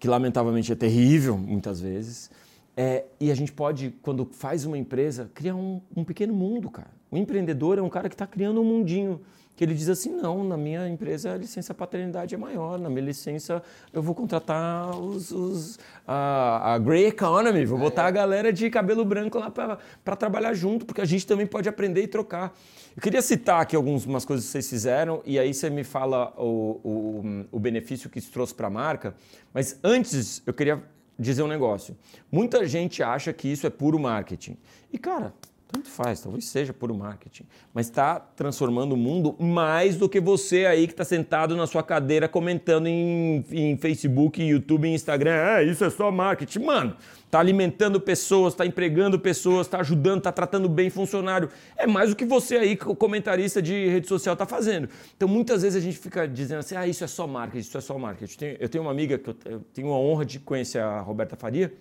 [0.00, 2.30] que lamentavelmente é terrível muitas vezes.
[2.74, 6.90] É, e a gente pode, quando faz uma empresa, criar um, um pequeno mundo, cara.
[7.10, 9.20] O empreendedor é um cara que está criando um mundinho.
[9.56, 13.00] Que ele diz assim: não, na minha empresa a licença paternidade é maior, na minha
[13.06, 18.68] licença eu vou contratar os, os- a, a Grey Economy, vou botar a galera de
[18.70, 22.54] cabelo branco lá para trabalhar junto, porque a gente também pode aprender e trocar.
[22.94, 26.80] Eu queria citar aqui algumas coisas que vocês fizeram e aí você me fala o,
[26.84, 29.14] o, o benefício que isso trouxe para a marca,
[29.52, 30.82] mas antes eu queria
[31.18, 31.96] dizer um negócio.
[32.30, 34.56] Muita gente acha que isso é puro marketing.
[34.92, 35.32] E, cara,
[35.70, 37.44] tanto faz, talvez seja puro marketing.
[37.74, 41.82] Mas está transformando o mundo mais do que você aí que está sentado na sua
[41.82, 45.34] cadeira comentando em, em Facebook, YouTube Instagram.
[45.34, 46.60] Ah, isso é só marketing.
[46.60, 46.96] Mano,
[47.30, 51.48] tá alimentando pessoas, tá empregando pessoas, tá ajudando, tá tratando bem funcionário.
[51.76, 54.88] É mais do que você aí, co- comentarista de rede social, tá fazendo.
[55.16, 57.80] Então, muitas vezes a gente fica dizendo assim, ah, isso é só marketing, isso é
[57.80, 58.56] só marketing.
[58.60, 61.72] Eu tenho uma amiga que eu eu tenho a honra de conhecer, a Roberta Faria,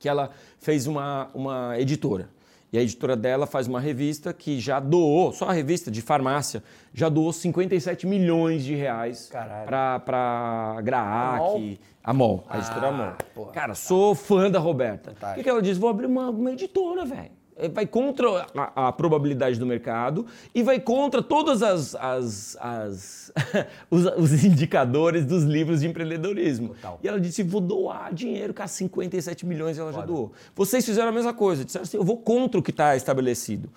[0.00, 2.28] que ela fez uma, uma editora.
[2.74, 6.60] E a editora dela faz uma revista que já doou, só a revista de farmácia,
[6.92, 13.46] já doou 57 milhões de reais para A Graac, a MOL, a editora Ah, MOL.
[13.52, 15.12] Cara, sou fã da Roberta.
[15.12, 15.78] O que, que ela diz?
[15.78, 17.30] Vou abrir uma, uma editora, velho.
[17.56, 23.32] É, Vai contra a, a probabilidade do mercado e vai contra todas as, as, as-
[23.90, 26.70] os, os indicadores dos livros de empreendedorismo.
[26.70, 26.98] Total.
[27.02, 30.32] E ela disse: vou doar dinheiro, cara, 57 milhões ela já doou.
[30.54, 33.68] Vocês fizeram a mesma coisa, disseram assim: eu vou contra o que está estabelecido.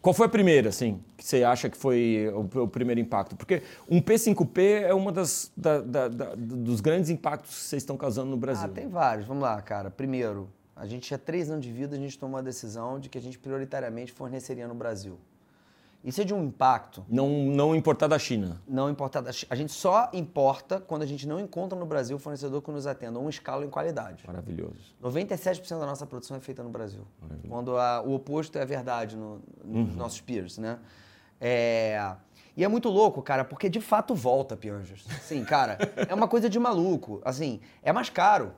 [0.00, 3.34] Qual foi a primeira, assim, que você acha que foi o, o primeiro impacto?
[3.34, 7.96] Porque um P5P é uma das da- da- da- dos grandes impactos que vocês estão
[7.96, 8.66] causando no Brasil.
[8.66, 9.26] Ah, tem vários.
[9.26, 9.90] Vamos lá, cara.
[9.90, 10.48] Primeiro,
[10.78, 13.20] a gente tinha três anos de vida, a gente tomou a decisão de que a
[13.20, 15.18] gente prioritariamente forneceria no Brasil.
[16.04, 18.62] Isso é de um impacto Não, não importar da China.
[18.68, 19.28] não importado.
[19.50, 22.86] A gente só importa quando a gente não encontra no Brasil o fornecedor que nos
[22.86, 24.22] atenda, um escala em qualidade.
[24.24, 24.94] Maravilhoso.
[25.02, 27.02] 97% da nossa produção é feita no Brasil.
[27.48, 30.78] Quando a- o oposto é verdade no- nos nossos peers, né?
[31.40, 32.14] É,
[32.58, 35.06] e é muito louco, cara, porque de fato volta, Pianjas.
[35.22, 35.78] Sim, cara,
[36.08, 37.22] é uma coisa de maluco.
[37.24, 38.52] Assim, é mais caro.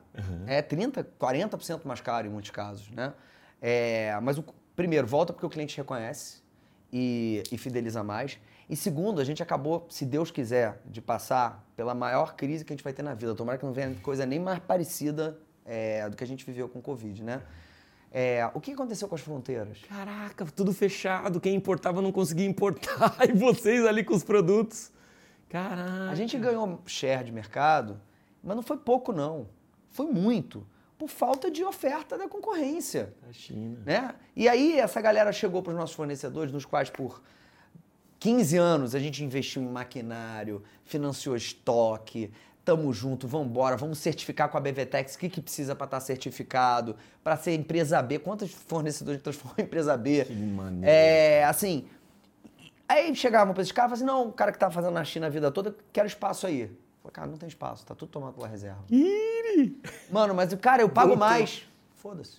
[0.47, 3.13] É 30%, 40% mais caro em muitos casos, né?
[3.61, 4.45] É, mas, o,
[4.75, 6.43] primeiro, volta porque o cliente reconhece
[6.91, 8.39] e, e fideliza mais.
[8.71, 12.75] E segundo, a gente acabou, se Deus quiser, de passar pela maior crise que a
[12.75, 13.35] gente vai ter na vida.
[13.35, 15.37] Tomara que não venha coisa nem mais parecida
[15.67, 17.43] é, do que a gente viveu com o Covid, né?
[18.13, 19.79] É, o que aconteceu com as fronteiras?
[19.89, 21.41] Caraca, tudo fechado.
[21.41, 23.17] Quem importava não conseguia importar.
[23.29, 24.91] E vocês ali com os produtos.
[25.49, 26.11] Caraca.
[26.11, 28.01] A gente ganhou share de mercado,
[28.43, 29.49] mas não foi pouco, não.
[29.91, 30.67] Foi muito.
[30.99, 33.15] Por falta de oferta da concorrência.
[33.27, 33.79] Da China.
[33.87, 34.15] né?
[34.35, 37.23] E aí essa galera chegou para os nossos fornecedores, nos quais por
[38.19, 42.31] 15 anos a gente investiu em maquinário, financiou estoque,
[42.65, 46.01] tamo junto, vamos embora, vamos certificar com a BVTEX o que, que precisa para estar
[46.01, 50.25] certificado, para ser empresa B, quantos fornecedores transformam em empresa B?
[50.25, 50.87] Que maneiro.
[50.87, 51.87] É, assim,
[52.91, 55.05] Aí chegavam pra esses caras e falavam assim, não, o cara que tá fazendo na
[55.05, 56.67] China a vida toda, quero espaço aí.
[57.01, 58.83] Falei, cara, não tem espaço, tá tudo tomado pela reserva.
[58.91, 59.81] Iri!
[60.11, 61.65] Mano, mas, cara, eu pago mais.
[61.95, 62.39] Foda-se.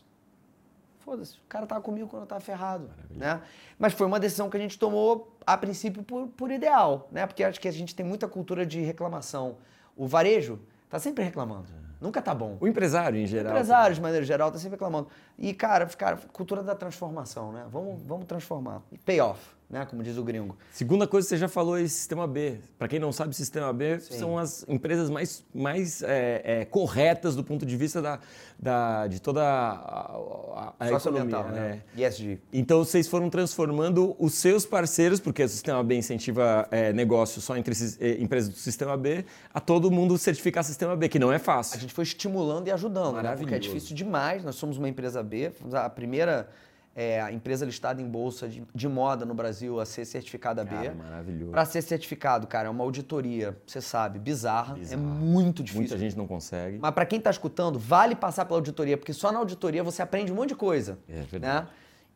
[1.00, 1.38] Foda-se.
[1.38, 3.42] O cara tava comigo quando eu tava ferrado, né?
[3.80, 7.26] Mas foi uma decisão que a gente tomou, a princípio, por, por ideal, né?
[7.26, 9.56] Porque acho que a gente tem muita cultura de reclamação.
[10.02, 11.68] O varejo tá sempre reclamando.
[12.02, 12.58] Nunca tá bom.
[12.60, 13.52] O empresário, em O geral.
[13.52, 15.08] empresário, de maneira geral, tá sempre reclamando.
[15.38, 17.68] E, cara, cara, cultura da transformação, né?
[17.70, 18.82] Vamos, vamos transformar.
[19.06, 19.40] Payoff,
[19.72, 19.86] né?
[19.90, 20.58] Como diz o gringo.
[20.72, 22.58] Segunda coisa que você já falou é Sistema B.
[22.78, 24.20] Para quem não sabe, Sistema B Sim.
[24.20, 28.20] são as empresas mais, mais é, é, corretas do ponto de vista da,
[28.60, 31.44] da- de toda a, a, a economia.
[31.44, 31.82] né?
[31.98, 32.08] é.
[32.08, 32.40] ESG.
[32.52, 37.56] Então vocês foram transformando os seus parceiros, porque o Sistema B incentiva é, negócio só
[37.56, 41.38] entre eh, empresas do Sistema B, a todo mundo certificar Sistema B, que não é
[41.38, 41.80] A fácil.
[41.80, 43.36] gente foi estimulando e ajudando, né?
[43.38, 44.44] Porque é difícil demais.
[44.44, 46.50] Nós somos uma empresa B, fomos a primeira
[46.96, 50.72] é, a empresa listada em bolsa de, de moda no Brasil a ser certificada B.
[50.76, 51.52] Cara, maravilhoso.
[51.52, 55.02] Para ser certificado, cara, é uma auditoria, você sabe, bizarra, Bizarro.
[55.02, 55.82] é muito difícil.
[55.82, 56.78] Muita gente não consegue.
[56.80, 60.32] Mas para quem está escutando, vale passar pela auditoria, porque só na auditoria você aprende
[60.32, 61.00] um monte de coisa.
[61.08, 61.66] É verdade.
[61.66, 61.68] Né?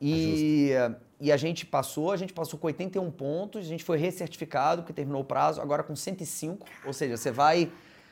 [0.02, 0.72] E,
[1.22, 4.92] e a gente passou, a gente passou com 81 pontos, a gente foi recertificado, porque
[4.94, 7.72] terminou o prazo, agora com 105, ou seja, você vai,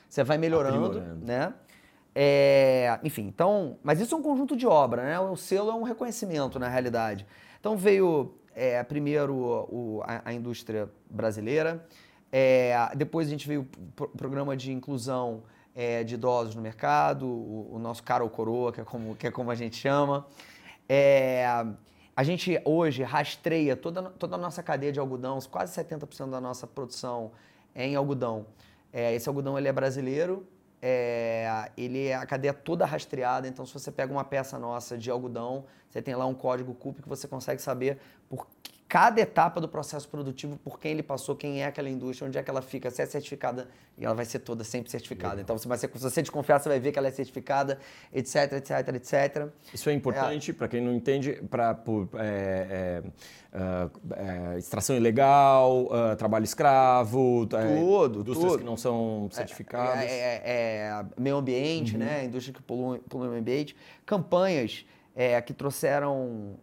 [0.09, 1.25] você vai melhorando, Aprimorando.
[1.25, 1.53] né?
[2.15, 5.19] É, enfim, então, mas isso é um conjunto de obra, né?
[5.19, 7.25] O selo é um reconhecimento, na realidade.
[7.59, 11.83] Então veio é, primeiro o- a, a indústria brasileira,
[12.31, 13.67] é, depois a gente veio
[13.99, 15.43] o programa de inclusão
[15.75, 19.25] é, de idosos no mercado, o, o nosso cara ou coroa, que é como, que
[19.27, 20.27] é como a gente chama.
[20.87, 21.45] É,
[22.15, 26.67] a gente hoje rastreia toda, toda a nossa cadeia de algodão, quase 70% da nossa
[26.67, 27.31] produção
[27.73, 28.45] é em algodão.
[28.91, 30.45] É, esse algodão ele é brasileiro,
[30.85, 35.09] é, ele é a cadeia toda rastreada, então se você pega uma peça nossa de
[35.09, 38.45] algodão, você tem lá um código CUP que você consegue saber por
[38.93, 42.43] cada etapa do processo produtivo, por quem ele passou, quem é aquela indústria, onde é
[42.43, 43.67] que ela fica, se é certificada,
[43.97, 45.41] e ela vai ser toda sempre certificada.
[45.41, 47.79] Então, se você, se você desconfiar, você vai ver que ela é certificada,
[48.13, 49.47] etc, etc, etc.
[49.73, 51.75] Isso é importante para quem não entende, para
[52.19, 53.03] é, é,
[53.51, 53.89] ah,
[54.53, 58.59] é, extração ilegal, ah, trabalho escravo, é, Tudo, indústrias tudo.
[58.59, 60.03] que não são certificadas.
[60.03, 62.25] É, é- é meio ambiente, né?
[62.25, 63.75] Indústria que polui, polui o meio ambiente.
[64.05, 64.85] Campanhas
[65.15, 66.57] é, que trouxeram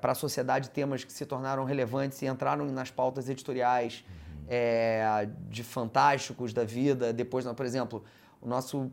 [0.00, 4.04] para a sociedade temas que se tornaram relevantes e entraram nas pautas editoriais
[4.48, 7.12] é, de fantásticos da vida.
[7.12, 8.04] Depois, por exemplo,
[8.40, 8.90] o nosso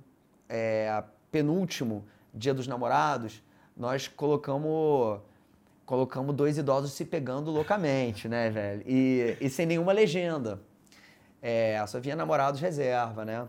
[0.50, 3.44] é, penúltimo Dia dos Namorados,
[3.76, 5.20] nós colocamos
[5.86, 8.84] colocamos dois idosos se pegando loucamente, né, velho?
[8.88, 10.62] E, e sem nenhuma legenda.
[11.42, 13.48] É, só vinha namorados reserva, né?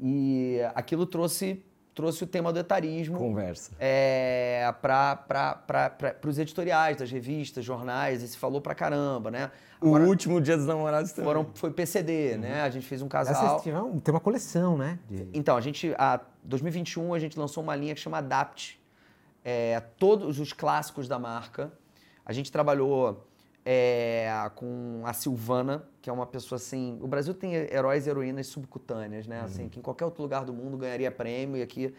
[0.00, 1.64] E aquilo trouxe,
[1.98, 3.72] trouxe o tema do etarismo Conversa.
[3.80, 9.50] é, para os editoriais das revistas, jornais, e se falou pra caramba, né?
[9.80, 11.24] O último dia dos namorados também.
[11.24, 12.62] Foram, foi PCD, né?
[12.62, 13.34] A gente fez um casal.
[13.34, 15.00] Vocês tiveram, tem uma coleção, né?
[15.10, 18.80] de- Então, a gente, a 2021, a gente lançou uma linha que chama Adapt.
[19.44, 21.72] É, todos os clássicos da marca.
[22.24, 23.26] A gente trabalhou
[23.70, 26.98] é, com a Silvana, que é uma pessoa assim.
[27.02, 29.42] O Brasil tem heróis e heroínas subcutâneas, né?
[29.42, 31.94] Assim, que em qualquer outro lugar do mundo ganharia prêmio e aqui.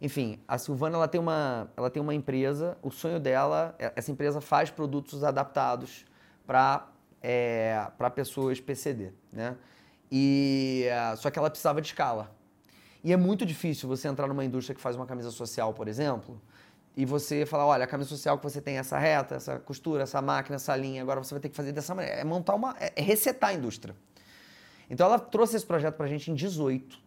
[0.00, 2.78] Enfim, a Silvana ela tem uma, ela tem uma empresa.
[2.80, 6.04] O sonho dela, é- essa empresa faz produtos adaptados
[6.46, 6.86] para
[7.20, 9.56] é, para pessoas PCD, né?
[10.12, 10.84] E
[11.16, 12.30] só que ela precisava de escala.
[13.02, 16.40] E é muito difícil você entrar numa indústria que faz uma camisa social, por exemplo,
[16.96, 20.20] e você falar, olha, a camisa social que você tem essa reta, essa costura, essa
[20.20, 22.16] máquina, essa linha, agora você vai ter que fazer dessa maneira.
[22.18, 22.76] É montar uma.
[22.80, 23.94] é é resetar a indústria.
[24.88, 26.98] Então ela trouxe esse projeto pra gente em 18.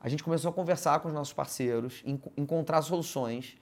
[0.00, 3.56] A gente começou a conversar com os nossos parceiros, en- encontrar soluções.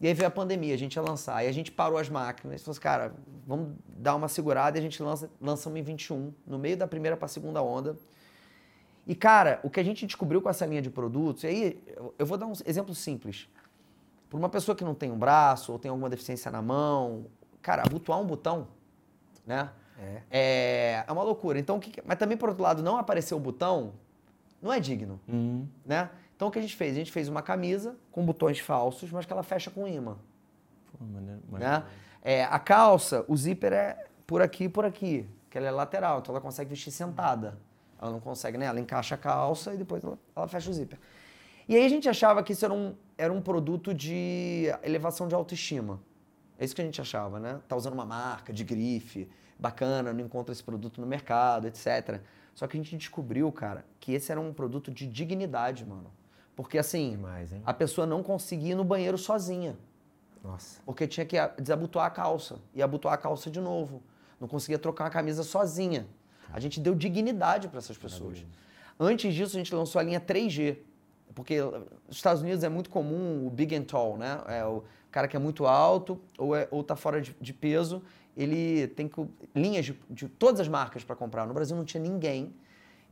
[0.00, 1.36] E aí veio a pandemia, a gente ia lançar.
[1.36, 3.14] Aí a gente parou as máquinas e falou assim, cara,
[3.46, 7.16] vamos dar uma segurada e a gente lança, lançamos em 21, no meio da primeira
[7.16, 7.96] para a segunda onda.
[9.06, 11.82] E, cara, o que a gente descobriu com essa linha de produtos, e aí
[12.18, 13.48] eu vou dar um exemplo simples.
[14.28, 17.26] Para uma pessoa que não tem um braço ou tem alguma deficiência na mão,
[17.62, 18.68] cara, abotoar um botão,
[19.46, 19.70] né?
[19.98, 20.22] É.
[20.30, 21.58] É, é uma loucura.
[21.58, 23.92] Então, o que mas também, por outro lado, não aparecer o botão
[24.60, 25.66] não é digno, Hum.
[25.84, 26.10] né?
[26.34, 26.92] Então, o que a gente fez?
[26.92, 30.16] A gente fez uma camisa com botões falsos, mas que ela fecha com imã,
[30.92, 31.82] Pô, maneiro, né?
[32.22, 36.18] É, a calça, o zíper é por aqui e por aqui, que ela é lateral,
[36.18, 37.56] então ela consegue vestir sentada.
[38.00, 38.66] Ela não consegue, né?
[38.66, 40.98] Ela encaixa a calça e depois ela, ela fecha o zíper.
[41.68, 45.34] E aí a gente achava que isso era um, era um produto de elevação de
[45.34, 46.00] autoestima.
[46.58, 47.60] É isso que a gente achava, né?
[47.68, 52.20] Tá usando uma marca de grife, bacana, não encontra esse produto no mercado, etc.
[52.54, 56.10] Só que a gente descobriu, cara, que esse era um produto de dignidade, mano.
[56.54, 59.76] Porque assim, Demais, a pessoa não conseguia ir no banheiro sozinha.
[60.42, 60.80] Nossa.
[60.86, 64.02] Porque tinha que a- desabotoar a calça e abotoar a calça de novo.
[64.38, 66.06] não conseguia trocar uma camisa sozinha.
[66.52, 68.44] A gente deu dignidade para essas pessoas.
[69.00, 70.76] Antes disso, a gente lançou a linha 3G.
[71.36, 74.40] Porque nos Estados Unidos é muito comum o big and tall, né?
[74.48, 78.02] É o cara que é muito alto ou, é, ou tá fora de, de peso,
[78.34, 79.22] ele tem que,
[79.54, 81.46] linhas de, de todas as marcas para comprar.
[81.46, 82.54] No Brasil não tinha ninguém.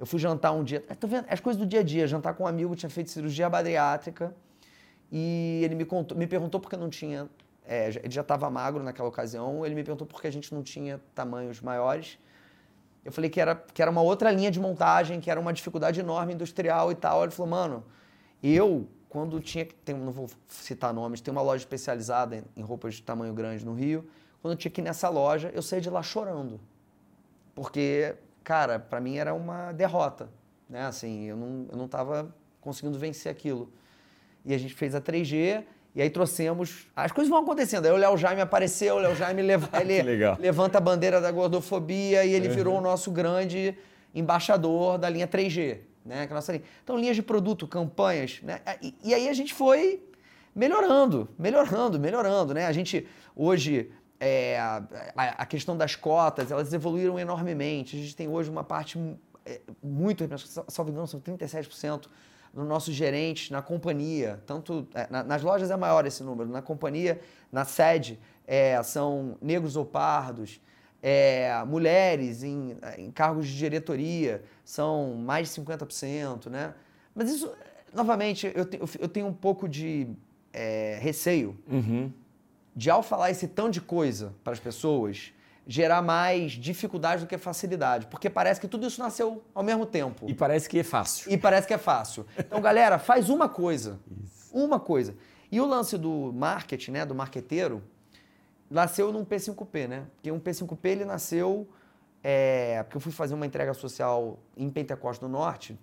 [0.00, 2.44] Eu fui jantar um dia, tô vendo, as coisas do dia a dia, jantar com
[2.44, 4.34] um amigo, tinha feito cirurgia bariátrica
[5.12, 7.28] e ele me, contou, me perguntou por que não tinha,
[7.66, 10.62] é, ele já estava magro naquela ocasião, ele me perguntou por que a gente não
[10.62, 12.18] tinha tamanhos maiores.
[13.04, 16.00] Eu falei que era, que era uma outra linha de montagem, que era uma dificuldade
[16.00, 17.22] enorme industrial e tal.
[17.22, 17.84] Ele falou, mano,
[18.52, 19.74] eu, quando tinha que.
[19.74, 23.64] Tem, não vou citar nomes, tem uma loja especializada em, em roupas de tamanho grande
[23.64, 24.06] no Rio.
[24.42, 26.60] Quando eu tinha que ir nessa loja, eu saí de lá chorando.
[27.54, 30.28] Porque, cara, para mim era uma derrota.
[30.68, 30.84] Né?
[30.84, 33.72] Assim, eu não, eu não tava conseguindo vencer aquilo.
[34.44, 35.64] E a gente fez a 3G,
[35.94, 36.88] e aí trouxemos.
[36.94, 37.86] As coisas vão acontecendo.
[37.86, 40.02] Aí o Léo Jaime apareceu, o Léo Jaime leva, ele
[40.38, 42.54] levanta a bandeira da gordofobia e ele uhum.
[42.54, 43.76] virou o nosso grande
[44.14, 45.78] embaixador da linha 3G.
[46.04, 46.28] Né?
[46.82, 48.40] Então, linhas de produto, campanhas.
[48.42, 48.60] Né?
[48.82, 50.02] E, e, aí a gente foi
[50.54, 52.54] melhorando, melhorando, melhorando.
[52.54, 52.66] Né?
[52.66, 53.90] A gente hoje.
[54.20, 54.82] É, a,
[55.14, 57.96] a, questão das cotas, elas evoluíram enormemente.
[57.96, 58.96] A gente tem hoje uma parte
[59.44, 60.26] é, muito,
[60.68, 62.06] salvo engano, são 37%
[62.54, 66.62] nos nossos gerentes, na companhia, tanto é, na, nas lojas é maior esse número, na
[66.62, 70.60] companhia, na sede, é, são negros ou pardos,
[71.06, 76.72] é, mulheres em, em, cargos de diretoria são mais de 50%, né?
[77.14, 77.52] Mas isso,
[77.92, 80.08] novamente, eu, te, eu tenho um pouco de
[80.50, 82.10] é, receio uhum.
[82.74, 85.30] de, ao falar esse tanto de coisa para as pessoas,
[85.66, 88.06] gerar mais dificuldade do que facilidade.
[88.06, 90.24] Porque parece que tudo isso nasceu ao mesmo tempo.
[90.26, 91.30] E parece que é fácil.
[91.30, 92.24] E parece que é fácil.
[92.38, 94.00] Então, galera, faz uma coisa.
[94.24, 94.56] Isso.
[94.56, 95.14] Uma coisa.
[95.52, 97.82] E o lance do marketing, né, do marqueteiro,
[98.74, 100.06] nasceu num P5P, né?
[100.14, 101.68] Porque um P5P ele nasceu
[102.22, 105.78] é, porque eu fui fazer uma entrega social em Pentecoste do Norte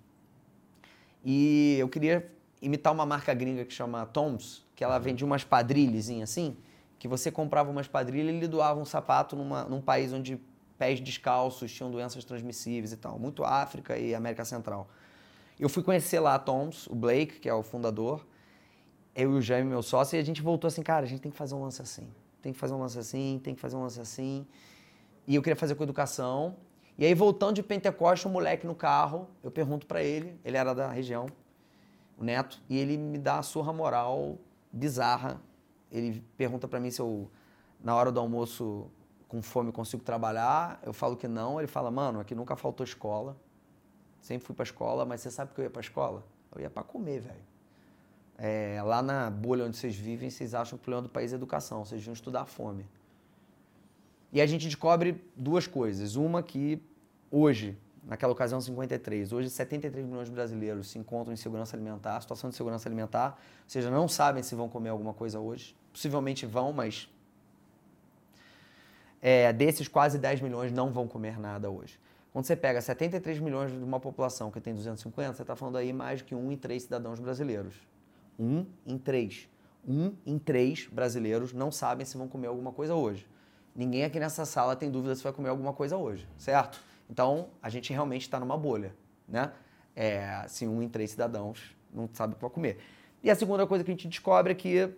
[1.24, 2.30] e eu queria
[2.62, 6.58] imitar uma marca gringa que chama Toms, que ela vende umas padrilhas assim
[7.00, 10.40] que você comprava uma esquadrilha e lhe doava um sapato numa, num país onde
[10.78, 14.88] pés descalços tinham doenças transmissíveis e tal, muito África e América Central.
[15.60, 18.24] Eu fui conhecer lá a Toms, o Blake, que é o fundador,
[19.16, 21.32] eu e o Jaime, meu sócio, e a gente voltou assim, cara, a gente tem
[21.32, 22.08] que fazer um lance assim,
[22.42, 24.46] tem que fazer um lance assim, tem que fazer um lance assim.
[25.28, 26.56] E eu queria fazer com educação.
[26.98, 30.74] E aí, voltando de Pentecoste, um moleque no carro, eu pergunto para ele, ele era
[30.74, 31.28] da região,
[32.18, 34.38] o Neto, e ele me dá a surra moral
[34.72, 35.42] bizarra
[35.92, 37.30] ele pergunta para mim se eu,
[37.84, 38.90] na hora do almoço,
[39.28, 40.80] com fome, consigo trabalhar.
[40.84, 41.60] Eu falo que não.
[41.60, 43.36] Ele fala, mano, aqui nunca faltou escola.
[44.22, 46.24] Sempre fui para escola, mas você sabe que eu ia para escola?
[46.56, 47.51] Eu ia para comer, velho.
[48.44, 51.36] É, lá na bolha onde vocês vivem, vocês acham que o problema do país é
[51.36, 51.86] educação.
[51.86, 52.86] Vocês vão estudar fome.
[54.34, 56.16] E a gente descobre duas coisas.
[56.16, 56.82] Uma que
[57.30, 62.50] hoje, naquela ocasião 53, hoje 73 milhões de brasileiros se encontram em segurança alimentar, situação
[62.50, 66.72] de segurança alimentar, ou seja, não sabem se vão comer alguma coisa hoje possivelmente vão,
[66.72, 67.10] mas
[69.22, 72.00] é, desses quase 10 milhões não vão comer nada hoje.
[72.32, 75.92] Quando você pega 73 milhões de uma população que tem 250, você está falando aí
[75.92, 77.76] mais que um em três cidadãos brasileiros.
[78.42, 79.48] Um em três.
[79.88, 83.28] Um em três brasileiros não sabem se vão comer alguma coisa hoje.
[83.76, 86.82] Ninguém aqui nessa sala tem dúvida se vai comer alguma coisa hoje, certo?
[87.08, 88.96] Então, a gente realmente está numa bolha,
[89.28, 89.52] né?
[89.96, 92.78] É, assim, um em três cidadãos não sabe o que vai comer.
[93.22, 94.90] E a segunda coisa que a gente descobre é que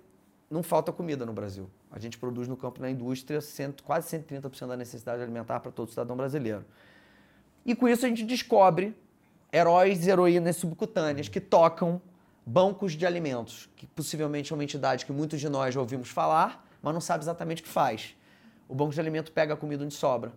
[0.49, 1.69] não falta comida no Brasil.
[1.91, 5.89] A gente produz no campo da indústria cento, quase 130% da necessidade alimentar para todo
[5.89, 6.63] cidadão brasileiro.
[7.65, 8.95] E com isso a gente descobre
[9.51, 12.01] heróis e heroínas subcutâneas que tocam
[12.45, 16.67] bancos de alimentos, que possivelmente é uma entidade que muitos de nós já ouvimos falar,
[16.81, 18.15] mas não sabe exatamente o que faz.
[18.67, 20.33] O banco de alimento pega a comida onde sobra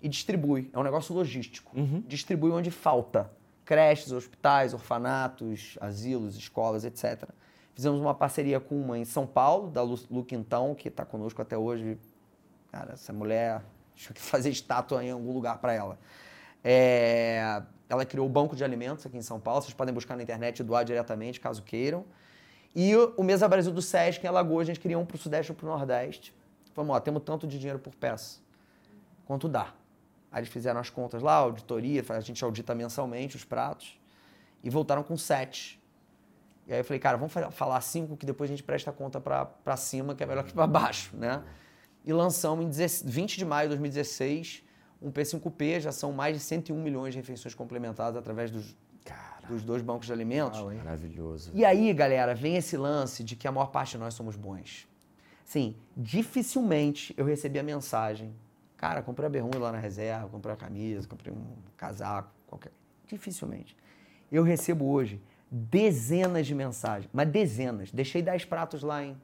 [0.00, 0.70] e distribui.
[0.72, 1.78] É um negócio logístico.
[1.78, 2.02] Uhum.
[2.06, 3.30] Distribui onde falta.
[3.64, 7.28] Creches, hospitais, orfanatos, asilos, escolas, etc.
[7.74, 11.40] Fizemos uma parceria com uma em São Paulo, da Lu, Lu Quintão, que está conosco
[11.40, 11.98] até hoje.
[12.72, 13.62] Cara, essa mulher,
[13.94, 15.98] deixa eu fazer estátua em algum lugar para ela.
[16.64, 19.62] É, ela criou o Banco de Alimentos aqui em São Paulo.
[19.62, 22.04] Vocês podem buscar na internet e doar diretamente, caso queiram.
[22.74, 25.50] E o, Mesa Brasil do Sesc em Alagoas, a gente queria um para o Sudeste
[25.50, 26.32] ou para o Nordeste.
[26.72, 28.38] Vamos lá, temos tanto de dinheiro por peça.
[29.26, 29.74] Quanto dá?
[30.30, 33.98] Aí eles fizeram as contas lá, auditoria, a gente audita mensalmente os pratos.
[34.62, 35.82] E voltaram com sete.
[36.68, 39.76] E aí eu falei, cara, vamos falar cinco que depois a gente presta conta para
[39.76, 41.42] cima, que é melhor que para baixo, né?
[42.04, 44.69] E lançamos em 20 de maio de 2016
[45.00, 48.76] um P5P, já são mais de 101 milhões de refeições complementadas através dos,
[49.48, 50.60] dos dois bancos de alimentos.
[50.60, 51.50] Maravilhoso.
[51.54, 54.88] E aí, galera, vem esse lance de que a maior parte de nós somos bons.
[55.44, 58.34] Sim, dificilmente eu recebi a mensagem,
[58.80, 62.72] Cara, comprei a bermuda lá na reserva, comprei a camisa, comprei um casaco, qualquer.
[63.06, 63.76] Dificilmente.
[64.32, 65.20] Eu recebo hoje
[65.50, 67.92] dezenas de mensagens, mas dezenas.
[67.92, 69.20] Deixei 10 pratos lá, hein?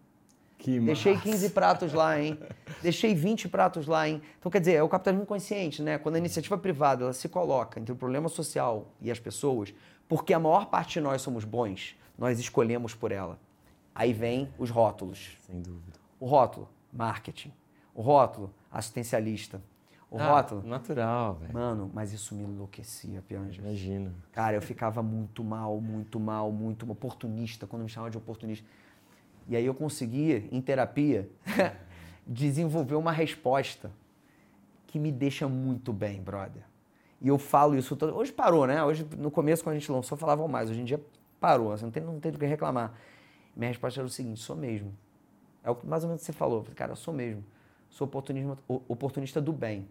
[0.59, 1.25] Que Deixei massa.
[1.29, 2.39] 15 pratos lá, hein?
[2.83, 4.23] Deixei 20 pratos lá, hein?
[4.39, 5.99] Então, quer dizer, é o capitalismo consciente, né?
[5.99, 9.73] Quando a iniciativa privada ela se coloca entre o problema social e as pessoas,
[10.09, 13.39] porque a maior parte de nós somos bons, nós escolhemos por ela.
[13.95, 15.37] Aí vem os rótulos.
[15.47, 15.99] Sem dúvida.
[16.19, 17.53] O rótulo, marketing.
[17.95, 19.61] O rótulo, assistencialista.
[20.11, 21.53] O Ah, rótulo, Natural, velho.
[21.53, 23.61] mano, mas isso me enlouquecia, Pianja.
[23.61, 24.15] Imagina.
[24.33, 28.67] Cara, eu ficava muito mal, muito mal, muito oportunista, quando me chamavam de oportunista.
[29.49, 31.29] E aí eu consegui, em terapia,
[32.27, 33.91] desenvolver uma resposta
[34.87, 36.63] que me deixa muito bem, brother.
[37.21, 38.15] E eu falo isso todo...
[38.17, 38.83] Hoje parou, né?
[38.83, 40.71] Hoje, no começo, quando a gente lançou, falavam mais.
[40.71, 41.01] Hoje em dia,
[41.41, 41.73] parou.
[41.73, 42.93] Assim, não, tem, não tem do que reclamar.
[43.55, 44.93] Minha resposta era o seguinte, sou mesmo.
[45.65, 46.65] É o que mais ou menos você falou.
[46.75, 47.45] Cara, eu sou mesmo.
[47.89, 49.89] Sou oportunismo, oportunista do bem.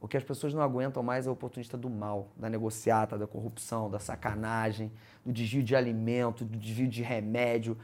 [0.00, 3.26] O que as pessoas não aguentam mais é o oportunista do mal, da negociata, da
[3.26, 4.92] corrupção, da sacanagem,
[5.24, 7.78] do desvio de alimento, do desvio de remédio.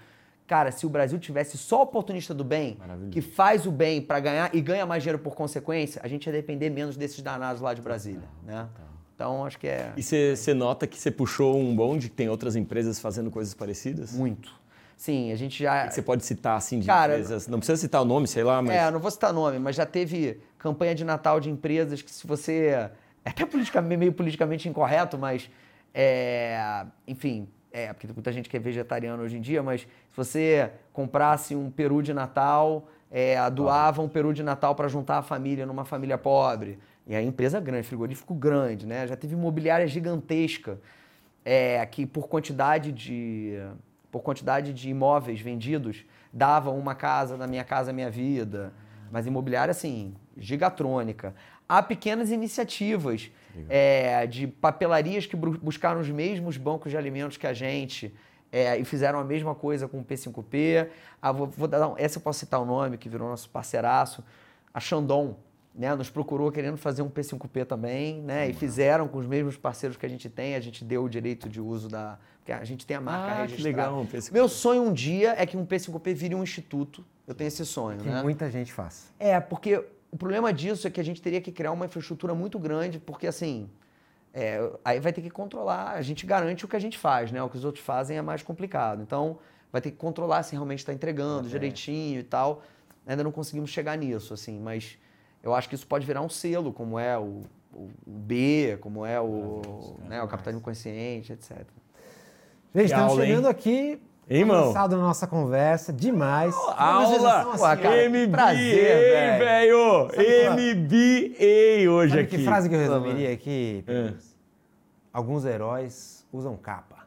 [0.53, 2.77] Cara, se o Brasil tivesse só oportunista do bem,
[3.11, 6.33] que faz o bem para ganhar e ganha mais dinheiro por consequência, a gente ia
[6.33, 8.69] depender menos desses danados lá de Brasília, né?
[9.15, 12.55] Então, acho que é E você nota que você puxou um bonde, que tem outras
[12.55, 14.13] empresas fazendo coisas parecidas?
[14.13, 14.53] muito.
[14.95, 17.49] Sim, a gente já Você pode citar, assim, de Cara, empresas...
[17.49, 18.77] Não precisa citar o nome, sei lá, mas...
[18.77, 22.27] É, não vou citar nome, mas já teve campanha de Natal de empresas que se
[22.27, 22.91] você.
[23.25, 25.49] É até politicamente, meio politicamente incorreto, mas.
[25.95, 30.71] É, enfim, é, porque muita gente que é vegetariano hoje em dia, mas se você
[30.93, 35.65] comprasse um peru de Natal, é, doava um peru de Natal para juntar a família
[35.65, 36.79] numa família pobre.
[37.07, 39.07] E a empresa grande, frigorífico grande, né?
[39.07, 40.79] Já teve imobiliária gigantesca,
[41.45, 43.59] é, que por quantidade de
[44.11, 48.71] por quantidade de imóveis vendidos davam uma casa na minha casa minha vida,
[49.11, 51.35] mas imobiliária assim gigatrônica.
[51.67, 53.31] Há pequenas iniciativas
[53.69, 58.15] é, de papelarias que buscaram os mesmos bancos de alimentos que a gente
[58.51, 60.89] é, e fizeram a mesma coisa com o P5P.
[61.21, 64.23] Ah, vou, vou dar essa eu posso citar o nome que virou nosso parceiraço,
[64.75, 65.35] a Shandong
[65.75, 69.97] né, nos procurou querendo fazer um P5P também, né, e fizeram com os mesmos parceiros
[69.97, 72.85] que a gente tem, a gente deu o direito de uso da, porque a gente
[72.87, 73.69] tem a marca Ah, registrada.
[73.69, 74.33] legal, um P5P.
[74.33, 77.03] Meu sonho um dia é que um P5P vire um instituto.
[77.27, 78.23] Eu tenho esse sonho, Que né?
[78.23, 79.11] muita gente faz.
[79.19, 79.83] É, porque
[80.13, 83.27] o problema disso é que a gente teria que criar uma infraestrutura muito grande, porque
[83.27, 83.69] assim,
[84.33, 87.43] é, aí vai ter que controlar, a gente garante o que a gente faz, né?
[87.43, 89.03] O que os outros fazem é mais complicado.
[89.03, 89.39] Então,
[89.73, 92.63] vai ter que controlar se realmente está entregando direitinho e tal.
[93.07, 94.99] Ainda não conseguimos chegar nisso, assim, mas
[95.43, 97.41] eu acho que isso pode virar um selo, como é o,
[97.73, 99.63] o- o B, como é o,
[100.09, 101.51] né, o capitalismo consciente, etc.
[102.75, 104.01] Gente, estamos chegando aqui.
[104.31, 104.57] Hein, irmão?
[104.65, 106.55] avançado na nossa conversa, demais.
[106.77, 107.07] Aula!
[107.09, 110.09] Visualização Pô, cara, MBA, prazer, velho!
[110.77, 112.37] MBA hoje Sabe aqui.
[112.39, 113.85] que frase que eu resumiria aqui?
[113.87, 114.13] É.
[115.13, 117.05] Alguns heróis usam capa,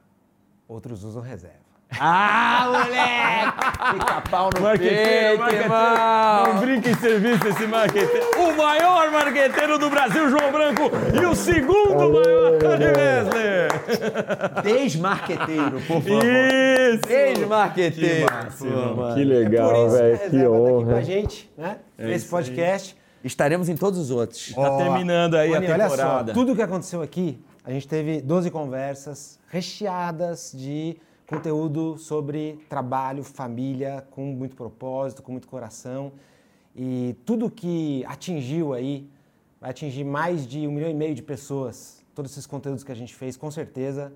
[0.68, 1.56] outros usam reserva.
[2.00, 4.00] Ah, moleque!
[4.00, 5.74] Pica-pau no Marqueteiro, peito, marqueteiro.
[5.74, 6.54] irmão!
[6.54, 8.26] Não brinca em serviço esse marqueteiro.
[8.38, 10.84] O maior marqueteiro do Brasil, João Branco.
[11.20, 13.68] E o segundo maior, Tony Wesley.
[14.64, 16.24] Desmarqueteiro, por favor.
[16.24, 17.02] Isso!
[17.08, 18.28] Desmarqueteiro.
[18.28, 20.20] Que É por legal, isso velho.
[20.20, 20.96] que a Que reserva tá aqui com honra.
[20.98, 21.78] a gente, né?
[21.98, 22.44] Nesse isso aí.
[22.44, 22.98] podcast.
[23.24, 24.54] Estaremos em todos os outros.
[24.54, 26.28] Tá Ó, terminando aí a Rony, olha temporada.
[26.28, 32.60] só, tudo o que aconteceu aqui, a gente teve 12 conversas recheadas de conteúdo sobre
[32.70, 36.12] trabalho, família, com muito propósito, com muito coração.
[36.76, 39.10] E tudo que atingiu aí,
[39.60, 42.04] vai atingir mais de um milhão e meio de pessoas.
[42.14, 44.14] Todos esses conteúdos que a gente fez, com certeza,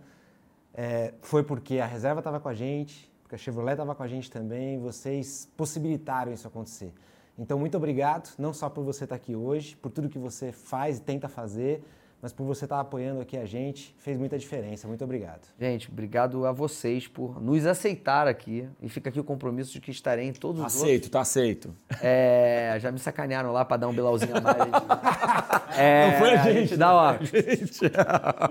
[0.74, 4.08] é, foi porque a reserva estava com a gente, porque a Chevrolet estava com a
[4.08, 6.94] gente também, vocês possibilitaram isso acontecer.
[7.38, 10.98] Então, muito obrigado, não só por você estar aqui hoje, por tudo que você faz
[10.98, 11.84] e tenta fazer,
[12.22, 14.88] mas por você estar apoiando aqui a gente, fez muita diferença.
[14.88, 15.48] Muito obrigado.
[15.60, 18.68] Gente, obrigado a vocês por nos aceitar aqui.
[18.82, 21.74] E fica aqui o compromisso de que estarei em todos os Aceito, tá aceito.
[22.02, 24.60] É, já me sacanearam lá pra dar um bilauzinho a mais.
[25.78, 27.90] É, Não foi a gente, dá uma Gente.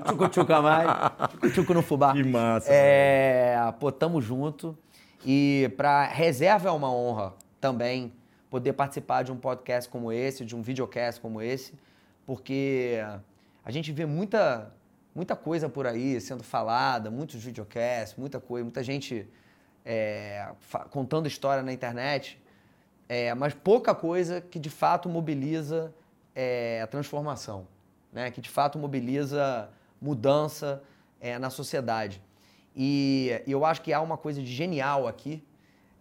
[0.07, 1.53] tchucu-tchucu a mais.
[1.53, 2.13] Tchucu no fubá.
[2.15, 2.69] Que massa.
[2.73, 4.79] É, pô, tamo junto.
[5.27, 8.13] E pra reserva é uma honra também
[8.49, 11.75] poder participar de um podcast como esse, de um videocast como esse,
[12.25, 12.99] porque
[13.69, 14.73] a gente vê muita,
[15.15, 19.29] muita coisa por aí sendo falada, muitos videocasts, muita coisa, muita gente
[19.85, 20.49] é,
[20.89, 22.41] contando história na internet,
[23.07, 25.95] é, mas pouca coisa que de fato mobiliza
[26.35, 27.69] é, a transformação,
[28.11, 28.31] né?
[28.31, 29.69] que de fato mobiliza
[30.01, 30.83] mudança
[31.21, 32.23] é, na sociedade.
[32.75, 35.45] E eu acho que há uma coisa de genial aqui,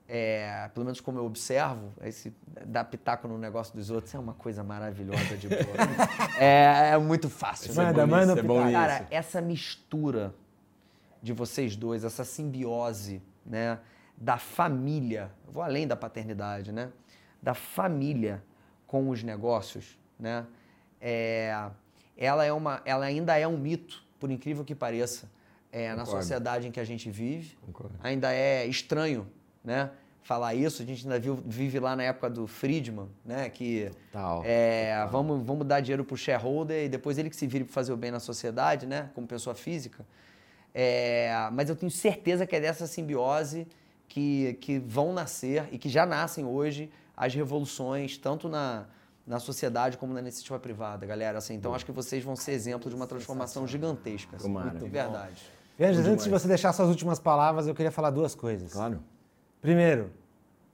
[0.08, 2.34] é, pelo menos como eu observo, esse
[2.66, 5.60] dar pitaco no negócio dos outros é uma coisa maravilhosa de boa.
[6.40, 7.74] é, é muito fácil.
[7.74, 7.86] né?
[7.86, 8.70] Manda, manda isso, é bom pitaco.
[8.70, 8.80] isso.
[8.80, 10.34] Cara, essa mistura
[11.22, 13.80] de vocês dois, essa simbiose, né,
[14.16, 16.90] da família, eu vou além da paternidade, né,
[17.42, 18.42] da família
[18.86, 20.46] com os negócios, né,
[21.02, 21.70] é,
[22.16, 25.30] ela é uma, ela ainda é um mito, por incrível que pareça,
[25.72, 27.96] é, na sociedade em que a gente vive, Concordo.
[28.02, 29.28] ainda é estranho,
[29.68, 29.91] né,
[30.23, 30.81] falar isso.
[30.81, 34.41] A gente ainda viu- vive lá na época do Friedman, né, que Tal.
[34.45, 37.91] é, vamos, vamos dar dinheiro pro shareholder e depois ele que se vire para fazer
[37.91, 39.10] o bem na sociedade, né?
[39.14, 40.06] Como pessoa física.
[40.73, 43.68] É, mas eu tenho certeza que é dessa simbiose
[44.07, 48.85] que, que vão nascer e que já nascem hoje as revoluções, tanto na,
[49.26, 51.39] na sociedade como na iniciativa privada, galera.
[51.39, 54.35] Assim, então acho que vocês vão ser exemplo de uma transformação gigantesca.
[54.38, 54.77] assim, Tomara.
[54.77, 55.41] de verdade.
[55.77, 58.72] Vianjas, antes de você deixar suas últimas palavras, eu queria falar duas coisas.
[58.73, 58.99] Claro.
[59.68, 60.03] Primeiro,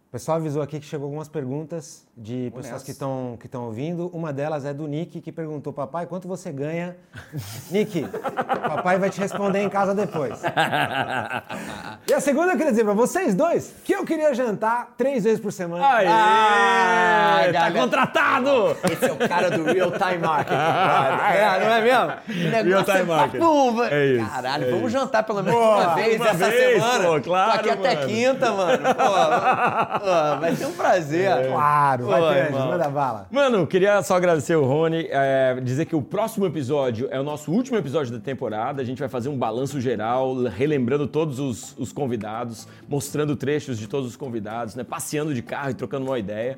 [0.07, 2.85] o pessoal avisou aqui que chegou algumas perguntas de pessoas nessa.
[2.85, 4.07] que estão que estão ouvindo.
[4.09, 6.95] Uma delas é do Nick, que perguntou, papai, quanto você ganha?
[7.71, 10.39] Nick, papai vai te responder em casa depois.
[12.07, 15.39] e a segunda eu queria dizer pra vocês dois que eu queria jantar três vezes
[15.39, 15.85] por semana.
[15.85, 16.07] Aê!
[16.07, 17.79] Ah, tá galera.
[17.79, 18.77] contratado!
[18.91, 20.55] Esse é o cara do real time marketing.
[20.57, 21.33] cara.
[21.35, 22.13] É, não é mesmo?
[22.27, 23.39] O negócio Real time é marketing.
[23.39, 23.93] papo, velho.
[23.93, 24.99] É isso, Caralho, é vamos isso.
[24.99, 27.03] jantar pelo menos Pô, uma vez uma essa vez, semana.
[27.07, 28.07] pô, claro, Tô aqui até mano.
[28.07, 28.83] quinta, mano.
[28.95, 31.47] Pô, vai ser um prazer.
[31.47, 32.67] Claro, vai, Pô, Vianjas, irmão.
[32.67, 33.27] manda bala.
[33.31, 37.51] Mano, queria só agradecer o Rony, é, dizer que o próximo episódio é o nosso
[37.51, 38.81] último episódio da temporada.
[38.81, 43.87] A gente vai fazer um balanço geral, relembrando todos os, os convidados, mostrando trechos de
[43.87, 44.83] todos os convidados, né?
[44.83, 46.57] Passeando de carro e trocando uma ideia.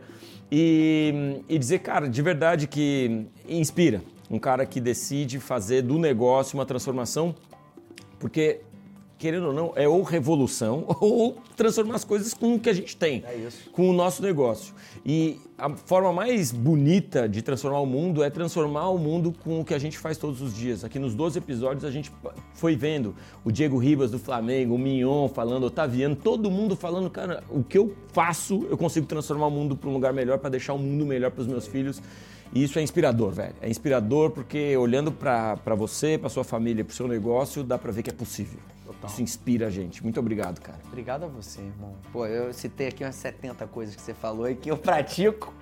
[0.52, 4.02] E, e dizer, cara, de verdade que inspira.
[4.30, 7.36] Um cara que decide fazer do negócio uma transformação
[8.20, 8.62] porque,
[9.18, 12.96] querendo ou não, é ou revolução ou transformar as coisas com o que a gente
[12.96, 13.24] tem.
[13.28, 13.70] É isso.
[13.72, 14.74] Com o nosso negócio.
[15.06, 19.66] E a forma mais bonita de transformar o mundo é transformar o mundo com o
[19.66, 20.84] que a gente faz todos os dias.
[20.84, 22.12] Aqui nos 12 episódios a gente
[22.54, 27.10] foi vendo o Diego Ribas do Flamengo, o Mignon falando, o Otaviano, todo mundo falando,
[27.10, 30.50] cara, o que eu faço, eu consigo transformar o mundo para um lugar melhor, para
[30.50, 32.02] deixar o mundo melhor para os meus filhos.
[32.54, 33.56] E isso é inspirador, velho.
[33.62, 37.92] É inspirador porque olhando para você, para sua família, para o seu negócio, dá para
[37.92, 38.60] ver que é possível.
[39.06, 40.02] Isso inspira a gente.
[40.02, 40.80] Muito obrigado, cara.
[40.88, 41.94] Obrigado a você, irmão.
[42.12, 45.54] Pô, eu citei aqui umas 70 coisas que você falou e que eu pratico.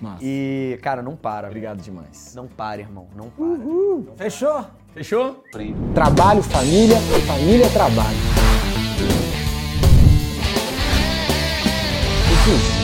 [0.00, 0.18] Massa.
[0.22, 1.48] E, cara, não para.
[1.48, 2.32] Obrigado demais.
[2.34, 3.08] Não para, irmão.
[3.14, 4.16] Não para.
[4.16, 4.64] Fechou?
[4.94, 5.42] Fechou?
[5.94, 6.96] Trabalho, família,
[7.26, 8.18] família, trabalho.
[12.78, 12.81] O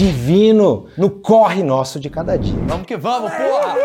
[0.00, 2.58] divino no corre nosso de cada dia.
[2.66, 3.76] Vamos que vamos, porra!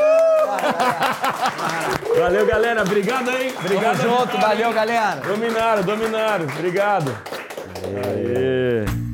[2.17, 2.83] Valeu, galera.
[2.83, 3.53] Obrigado, hein?
[3.59, 3.97] Obrigado.
[3.97, 5.19] Tamo junto, valeu, galera!
[5.27, 6.45] Dominaram, dominaram.
[6.45, 7.11] Obrigado.
[7.83, 9.04] Aê.